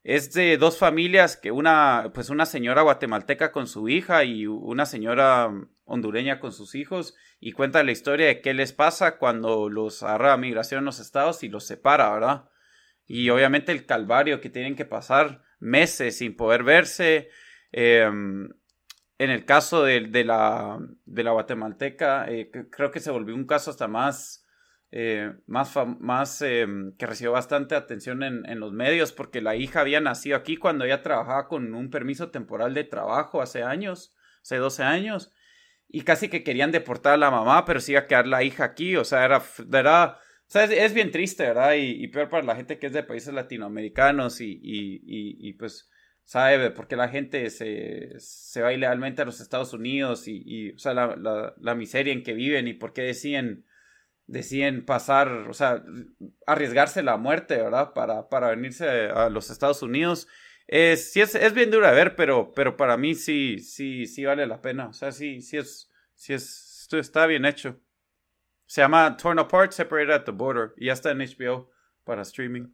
es 0.04 0.32
de 0.32 0.58
dos 0.58 0.78
familias, 0.78 1.36
que 1.36 1.52
una, 1.52 2.10
pues 2.14 2.30
una 2.30 2.46
señora 2.46 2.84
guatemalteca 2.84 3.52
con 3.52 3.68
su 3.68 3.90
hija 3.90 4.24
y 4.24 4.48
una 4.48 4.86
señora 4.86 5.52
hondureña 5.92 6.40
con 6.40 6.54
sus 6.54 6.74
hijos 6.74 7.16
y 7.40 7.52
cuenta 7.52 7.84
la 7.84 7.92
historia 7.92 8.28
de 8.28 8.42
qué 8.42 8.54
les 8.54 8.72
pasa 8.72 9.18
cuando 9.18 9.68
los 9.68 10.04
agarra 10.04 10.38
migración 10.38 10.80
en 10.80 10.86
los 10.86 11.00
estados 11.00 11.44
y 11.44 11.50
los 11.50 11.68
separa, 11.68 12.12
¿verdad? 12.14 12.50
Y 13.06 13.30
obviamente 13.30 13.74
el 13.74 13.86
calvario 13.86 14.40
que 14.40 14.50
tienen 14.50 14.76
que 14.76 14.86
pasar 14.86 15.44
meses 15.60 16.18
sin 16.18 16.38
poder 16.38 16.64
verse. 16.64 17.30
Em, 17.74 18.50
en 19.18 19.30
el 19.30 19.46
caso 19.46 19.84
de, 19.84 20.24
la, 20.24 20.80
de 21.06 21.24
la 21.24 21.32
guatemalteca, 21.32 22.26
eh, 22.30 22.50
creo 22.72 22.90
que 22.90 23.02
se 23.02 23.12
volvió 23.12 23.36
un 23.36 23.46
caso 23.46 23.70
hasta 23.70 23.88
más, 23.88 24.48
eh, 24.92 25.34
más, 25.46 25.76
más 26.00 26.42
em, 26.42 26.96
que 26.96 27.06
recibió 27.06 27.34
bastante 27.34 27.76
atención 27.76 28.24
en, 28.24 28.46
en, 28.50 28.60
los 28.60 28.72
medios, 28.72 29.12
porque 29.12 29.42
la 29.42 29.56
hija 29.56 29.82
había 29.82 30.00
nacido 30.00 30.38
aquí 30.38 30.56
cuando 30.56 30.86
ella 30.86 31.04
trabajaba 31.04 31.50
con 31.50 31.74
un 31.76 31.90
permiso 31.90 32.32
temporal 32.32 32.74
de 32.74 32.86
trabajo 32.86 33.42
hace 33.42 33.62
años, 33.62 34.16
hace 34.42 34.56
12 34.56 34.84
años, 34.84 35.34
y 35.94 36.02
casi 36.04 36.30
que 36.30 36.44
querían 36.44 36.72
deportar 36.72 37.14
a 37.14 37.18
la 37.18 37.32
mamá, 37.32 37.66
pero 37.66 37.80
sí 37.80 37.96
a 37.96 38.08
quedar 38.08 38.28
la 38.28 38.44
hija 38.44 38.64
aquí, 38.64 38.96
o 38.96 39.04
sea, 39.04 39.26
era, 39.26 39.44
era 39.74 40.18
o 40.52 40.52
sea, 40.52 40.64
es, 40.66 40.94
bien 40.94 41.12
triste, 41.12 41.44
¿verdad? 41.44 41.74
Y, 41.78 42.08
peor 42.10 42.30
para 42.30 42.44
la 42.44 42.56
gente 42.56 42.80
que 42.80 42.88
es 42.88 42.94
de 42.94 43.04
países 43.04 43.34
latinoamericanos 43.34 44.42
y, 44.42 44.52
y, 44.62 45.02
y 45.06 45.54
pues 45.54 45.90
sabe 46.24 46.72
por 46.72 46.88
qué 46.88 46.96
la 46.96 47.10
gente 47.10 47.50
se, 47.50 48.14
se, 48.18 48.62
va 48.62 48.74
ilegalmente 48.74 49.22
a 49.22 49.26
los 49.26 49.42
Estados 49.42 49.74
Unidos 49.74 50.28
y, 50.28 50.72
o 50.72 50.78
sea, 50.78 50.94
la, 50.94 51.16
la, 51.16 51.54
la, 51.58 51.76
miseria 51.76 52.14
en 52.14 52.24
que 52.24 52.34
viven 52.34 52.68
y 52.68 52.74
por 52.74 52.94
qué 52.94 53.02
deciden, 53.02 53.66
deciden 54.28 54.86
pasar, 54.86 55.30
o 55.30 55.54
sea, 55.54 55.84
arriesgarse 56.46 57.04
la 57.04 57.18
muerte, 57.18 57.58
¿verdad? 57.58 57.94
Para, 57.94 58.30
para 58.30 58.50
venirse 58.50 58.88
a 58.88 59.30
los 59.30 59.50
Estados 59.50 59.82
Unidos. 59.82 60.28
Es, 60.68 61.12
sí 61.12 61.22
es, 61.22 61.36
es 61.36 61.54
bien 61.54 61.72
duro 61.72 61.88
de 61.88 61.94
ver, 61.94 62.16
pero, 62.16 62.54
pero 62.54 62.78
para 62.78 62.98
mí 62.98 63.16
sí, 63.16 63.60
sí, 63.60 64.06
sí 64.06 64.26
vale 64.26 64.48
la 64.48 64.62
pena. 64.62 64.88
O 64.88 64.94
sea, 64.94 65.12
sí, 65.12 65.42
sí 65.42 65.58
es, 65.58 65.90
sí 66.16 66.34
es, 66.34 66.88
está 66.92 67.26
bien 67.26 67.46
hecho. 67.46 67.80
Se 68.66 68.82
llama 68.82 69.18
Torn 69.18 69.40
Apart, 69.40 69.74
Separated 69.74 70.14
at 70.14 70.24
the 70.24 70.32
Border. 70.32 70.74
Y 70.78 70.86
ya 70.86 70.94
está 70.94 71.12
en 71.12 71.20
HBO 71.20 71.70
para 72.04 72.22
streaming. 72.22 72.74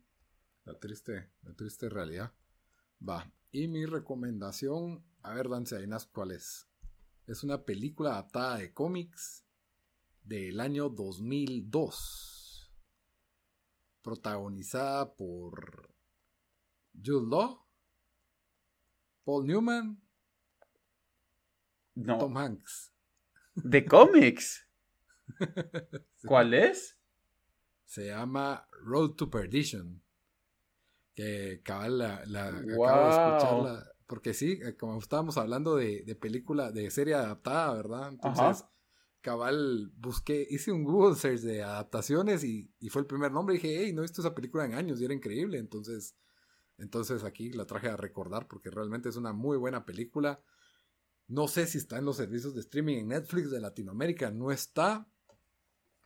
La 0.64 0.78
triste, 0.80 1.30
la 1.44 1.54
triste 1.54 1.90
realidad. 1.90 2.32
Va. 3.08 3.32
Y 3.52 3.68
mi 3.68 3.86
recomendación, 3.86 5.04
a 5.24 5.34
ver, 5.34 5.50
Dance 5.50 5.76
Ainas, 5.76 6.06
¿cuál 6.06 6.32
es? 6.32 6.68
Es 7.26 7.44
una 7.44 7.64
película 7.64 8.12
adaptada 8.12 8.58
de 8.58 8.74
cómics 8.74 9.44
del 10.24 10.60
año 10.60 10.90
2002. 10.90 12.72
Protagonizada 14.02 15.16
por 15.16 15.90
Jude 16.94 17.28
Law, 17.30 17.67
Paul 19.28 19.46
Newman, 19.46 20.02
no. 21.96 22.18
Tom 22.18 22.38
Hanks. 22.38 22.94
¿De 23.56 23.84
cómics? 23.84 24.66
¿Cuál 26.26 26.54
es? 26.54 26.98
Se 27.84 28.08
llama 28.08 28.70
Road 28.86 29.16
to 29.16 29.30
Perdition. 29.30 30.02
Que 31.14 31.60
cabal 31.62 31.98
la, 31.98 32.14
acabo 32.16 32.54
de 32.56 33.10
escucharla. 33.10 33.92
Porque 34.06 34.34
sí, 34.34 34.62
eh, 34.64 34.78
como 34.78 34.98
estábamos 34.98 35.36
hablando 35.38 35.76
de, 35.76 36.18
película, 36.22 36.72
de 36.72 36.90
serie 36.90 37.16
adaptada, 37.16 37.74
¿verdad? 37.74 38.08
Entonces, 38.08 38.64
cabal, 39.20 39.92
busqué, 39.98 40.48
hice 40.50 40.72
un 40.72 40.86
Google 40.86 41.18
search 41.18 41.42
de 41.42 41.64
adaptaciones 41.64 42.46
y, 42.46 42.72
fue 42.90 43.02
el 43.02 43.08
primer 43.08 43.34
nombre. 43.34 43.56
Y 43.56 43.60
dije, 43.60 43.84
hey, 43.84 43.92
no 43.92 44.04
he 44.04 44.06
visto 44.06 44.22
esa 44.22 44.34
película 44.34 44.64
en 44.64 44.74
años 44.74 45.02
y 45.02 45.04
era 45.04 45.14
increíble. 45.14 45.58
Entonces, 45.58 46.16
entonces 46.78 47.24
aquí 47.24 47.52
la 47.52 47.66
traje 47.66 47.90
a 47.90 47.98
recordar 47.98 48.48
porque 48.48 48.70
realmente 48.70 49.10
es 49.10 49.16
una 49.16 49.34
muy 49.34 49.58
buena 49.58 49.86
película. 49.86 50.42
No 51.28 51.48
sé 51.48 51.68
si 51.68 51.78
está 51.78 51.98
en 51.98 52.06
los 52.06 52.18
servicios 52.18 52.56
de 52.56 52.62
streaming 52.62 52.98
en 52.98 53.08
Netflix 53.10 53.52
de 53.52 53.60
Latinoamérica, 53.60 54.32
no 54.32 54.52
está, 54.52 55.08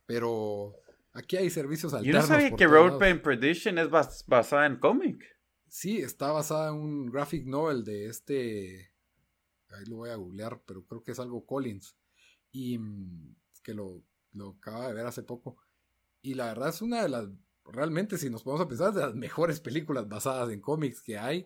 pero 0.05 0.76
aquí 1.13 1.38
hay 1.38 1.49
servicios 1.49 1.93
alternos. 1.93 2.24
Yo 2.24 2.28
no 2.28 2.39
sabía 2.39 2.55
que 2.55 2.67
Road 2.67 2.97
Pain 2.97 3.22
Perdition 3.22 3.78
es 3.78 3.89
basada 3.89 4.65
en 4.65 4.78
cómic. 4.78 5.24
Sí, 5.67 5.99
está 5.99 6.32
basada 6.32 6.69
en 6.69 6.76
un 6.76 7.11
graphic 7.11 7.45
novel 7.45 7.86
de 7.86 8.07
este. 8.07 8.91
Ahí 9.69 9.86
lo 9.86 9.97
voy 9.97 10.09
a 10.09 10.15
googlear, 10.15 10.61
pero 10.65 10.86
creo 10.86 11.01
que 11.01 11.11
es 11.11 11.19
algo 11.19 11.45
Collins. 11.45 11.95
Y 12.51 12.78
mm, 12.78 13.36
que 13.63 13.74
lo, 13.74 14.03
lo 14.34 14.57
acaba 14.59 14.88
de 14.88 14.93
ver 14.95 15.05
hace 15.05 15.24
poco. 15.24 15.57
Y 16.22 16.34
la 16.34 16.47
verdad 16.47 16.69
es 16.69 16.82
una 16.82 17.03
de 17.03 17.09
las. 17.09 17.30
Realmente, 17.66 18.18
si 18.18 18.30
nos 18.30 18.43
podemos 18.43 18.66
a 18.66 18.68
pensar, 18.68 18.93
de 18.93 19.01
las 19.01 19.16
mejores 19.16 19.59
películas 19.59 20.07
basadas 20.07 20.51
en 20.51 20.62
cómics 20.62 21.01
que 21.01 21.18
hay. 21.18 21.39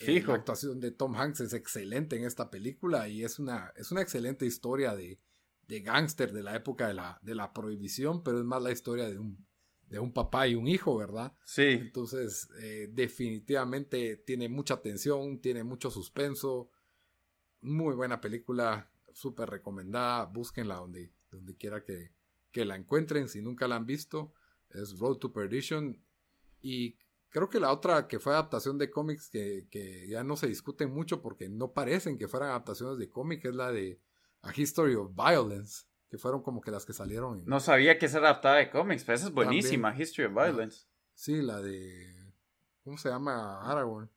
Eh, 0.00 0.06
Fijo. 0.06 0.32
la 0.32 0.38
actuación 0.38 0.80
de 0.80 0.92
Tom 0.92 1.14
Hanks 1.14 1.40
es 1.40 1.52
excelente 1.52 2.16
en 2.16 2.24
esta 2.24 2.50
película 2.50 3.08
y 3.08 3.24
es 3.24 3.38
una, 3.38 3.72
es 3.76 3.90
una 3.92 4.00
excelente 4.00 4.46
historia 4.46 4.94
de, 4.94 5.20
de 5.66 5.80
gángster 5.80 6.32
de 6.32 6.42
la 6.42 6.56
época 6.56 6.88
de 6.88 6.94
la, 6.94 7.18
de 7.22 7.34
la 7.34 7.52
prohibición, 7.52 8.22
pero 8.22 8.38
es 8.38 8.44
más 8.44 8.62
la 8.62 8.72
historia 8.72 9.08
de 9.08 9.18
un, 9.18 9.46
de 9.90 9.98
un 9.98 10.12
papá 10.12 10.46
y 10.48 10.54
un 10.54 10.68
hijo, 10.68 10.96
¿verdad? 10.96 11.32
Sí. 11.44 11.62
Entonces, 11.62 12.48
eh, 12.60 12.88
definitivamente 12.92 14.16
tiene 14.16 14.48
mucha 14.48 14.80
tensión, 14.80 15.40
tiene 15.40 15.64
mucho 15.64 15.90
suspenso. 15.90 16.70
Muy 17.60 17.94
buena 17.94 18.20
película, 18.20 18.90
súper 19.12 19.50
recomendada. 19.50 20.24
Búsquenla 20.26 20.76
donde, 20.76 21.12
donde 21.30 21.56
quiera 21.56 21.84
que, 21.84 22.12
que 22.52 22.64
la 22.64 22.76
encuentren. 22.76 23.28
Si 23.28 23.42
nunca 23.42 23.68
la 23.68 23.76
han 23.76 23.84
visto, 23.84 24.32
es 24.74 24.98
Road 24.98 25.16
to 25.16 25.32
Perdition. 25.32 25.98
Y 26.62 26.96
creo 27.30 27.48
que 27.48 27.60
la 27.60 27.72
otra 27.72 28.06
que 28.08 28.18
fue 28.18 28.32
adaptación 28.32 28.78
de 28.78 28.90
cómics 28.90 29.28
que, 29.28 29.66
que 29.70 30.08
ya 30.08 30.22
no 30.24 30.36
se 30.36 30.46
discuten 30.46 30.92
mucho 30.92 31.22
porque 31.22 31.48
no 31.48 31.72
parecen 31.72 32.18
que 32.18 32.28
fueran 32.28 32.50
adaptaciones 32.50 32.98
de 32.98 33.08
cómics 33.08 33.44
es 33.44 33.54
la 33.54 33.72
de 33.72 34.00
a 34.42 34.52
History 34.54 34.94
of 34.94 35.12
Violence, 35.14 35.84
que 36.08 36.18
fueron 36.18 36.42
como 36.42 36.60
que 36.60 36.70
las 36.70 36.84
que 36.84 36.92
salieron. 36.92 37.44
No 37.44 37.60
sabía 37.60 37.98
que 37.98 38.08
se 38.08 38.18
adaptaba 38.18 38.56
de 38.56 38.70
cómics, 38.70 39.04
pero 39.04 39.16
esa 39.16 39.26
es 39.28 39.32
buenísima, 39.32 39.94
History 39.96 40.26
of 40.26 40.34
Violence. 40.34 40.86
sí, 41.14 41.42
la 41.42 41.60
de. 41.60 42.32
¿Cómo 42.84 42.96
se 42.96 43.10
llama? 43.10 43.60
Aragorn. 43.70 44.10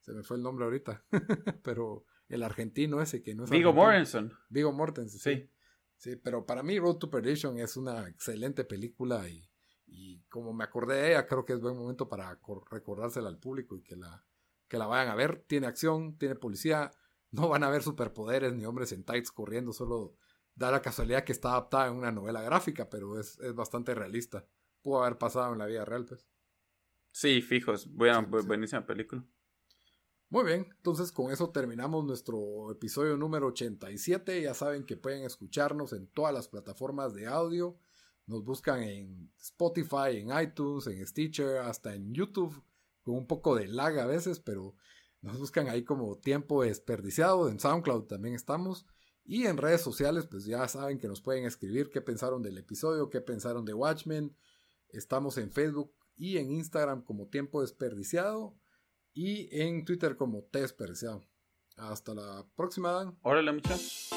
Se 0.00 0.12
me 0.12 0.22
fue 0.22 0.36
el 0.36 0.42
nombre 0.42 0.64
ahorita. 0.64 1.04
pero 1.62 2.04
el 2.28 2.42
argentino 2.42 3.00
ese 3.00 3.22
que 3.22 3.34
no 3.34 3.44
es. 3.44 3.50
Vigo 3.50 3.72
Mortensen. 3.72 4.32
Vigo 4.48 4.72
Mortensen, 4.72 5.20
sí. 5.20 5.50
sí. 5.96 6.16
pero 6.16 6.44
para 6.44 6.62
mí 6.62 6.78
Road 6.78 6.96
to 6.96 7.10
Perdition 7.10 7.58
es 7.58 7.76
una 7.76 8.08
excelente 8.08 8.64
película 8.64 9.28
y, 9.28 9.48
y 9.92 10.22
como 10.28 10.52
me 10.52 10.64
acordé 10.64 10.96
de 10.96 11.10
ella, 11.10 11.26
creo 11.26 11.44
que 11.44 11.52
es 11.52 11.60
buen 11.60 11.76
momento 11.76 12.08
para 12.08 12.38
recordársela 12.70 13.28
al 13.28 13.38
público 13.38 13.76
y 13.76 13.82
que 13.82 13.96
la, 13.96 14.24
que 14.68 14.78
la 14.78 14.86
vayan 14.86 15.08
a 15.08 15.14
ver. 15.14 15.44
Tiene 15.46 15.66
acción, 15.66 16.16
tiene 16.16 16.34
policía, 16.34 16.90
no 17.30 17.48
van 17.48 17.64
a 17.64 17.70
ver 17.70 17.82
superpoderes 17.82 18.54
ni 18.54 18.64
hombres 18.64 18.92
en 18.92 19.04
tights 19.04 19.30
corriendo, 19.30 19.72
solo 19.72 20.16
da 20.54 20.70
la 20.70 20.82
casualidad 20.82 21.24
que 21.24 21.32
está 21.32 21.50
adaptada 21.50 21.88
en 21.88 21.94
una 21.94 22.12
novela 22.12 22.42
gráfica, 22.42 22.88
pero 22.88 23.18
es, 23.18 23.38
bastante 23.54 23.94
realista. 23.94 24.46
Pudo 24.82 25.02
haber 25.02 25.18
pasado 25.18 25.52
en 25.52 25.58
la 25.58 25.66
vida 25.66 25.84
real, 25.84 26.04
pues. 26.04 26.26
Sí, 27.10 27.42
fijos. 27.42 27.86
Buena, 27.92 28.20
buenísima 28.20 28.84
película. 28.84 29.24
Muy 30.28 30.44
bien, 30.44 30.66
entonces 30.76 31.12
con 31.12 31.30
eso 31.30 31.50
terminamos 31.50 32.06
nuestro 32.06 32.70
episodio 32.70 33.18
número 33.18 33.48
87. 33.48 34.40
Ya 34.40 34.54
saben 34.54 34.84
que 34.86 34.96
pueden 34.96 35.24
escucharnos 35.24 35.92
en 35.92 36.06
todas 36.06 36.32
las 36.32 36.48
plataformas 36.48 37.12
de 37.12 37.26
audio. 37.26 37.78
Nos 38.26 38.44
buscan 38.44 38.82
en 38.82 39.32
Spotify, 39.38 40.16
en 40.16 40.28
iTunes, 40.40 40.86
en 40.86 41.06
Stitcher, 41.06 41.58
hasta 41.58 41.94
en 41.94 42.14
YouTube, 42.14 42.62
con 43.02 43.16
un 43.16 43.26
poco 43.26 43.56
de 43.56 43.66
lag 43.66 43.98
a 43.98 44.06
veces, 44.06 44.40
pero 44.40 44.74
nos 45.20 45.38
buscan 45.38 45.68
ahí 45.68 45.84
como 45.84 46.18
tiempo 46.18 46.62
desperdiciado. 46.62 47.48
En 47.48 47.58
SoundCloud 47.58 48.04
también 48.04 48.34
estamos. 48.34 48.86
Y 49.24 49.46
en 49.46 49.56
redes 49.56 49.80
sociales, 49.80 50.26
pues 50.26 50.44
ya 50.44 50.66
saben 50.68 50.98
que 50.98 51.08
nos 51.08 51.20
pueden 51.20 51.44
escribir 51.44 51.90
qué 51.90 52.00
pensaron 52.00 52.42
del 52.42 52.58
episodio, 52.58 53.08
qué 53.08 53.20
pensaron 53.20 53.64
de 53.64 53.74
Watchmen. 53.74 54.36
Estamos 54.88 55.38
en 55.38 55.52
Facebook 55.52 55.94
y 56.16 56.38
en 56.38 56.50
Instagram 56.50 57.02
como 57.02 57.28
Tiempo 57.28 57.60
Desperdiciado. 57.60 58.56
Y 59.14 59.48
en 59.60 59.84
Twitter 59.84 60.16
como 60.16 60.42
T 60.44 60.60
Desperdiciado. 60.60 61.22
Hasta 61.76 62.14
la 62.14 62.46
próxima, 62.56 62.92
Dan. 62.92 63.18
Órale, 63.22 63.52
muchachos. 63.52 64.10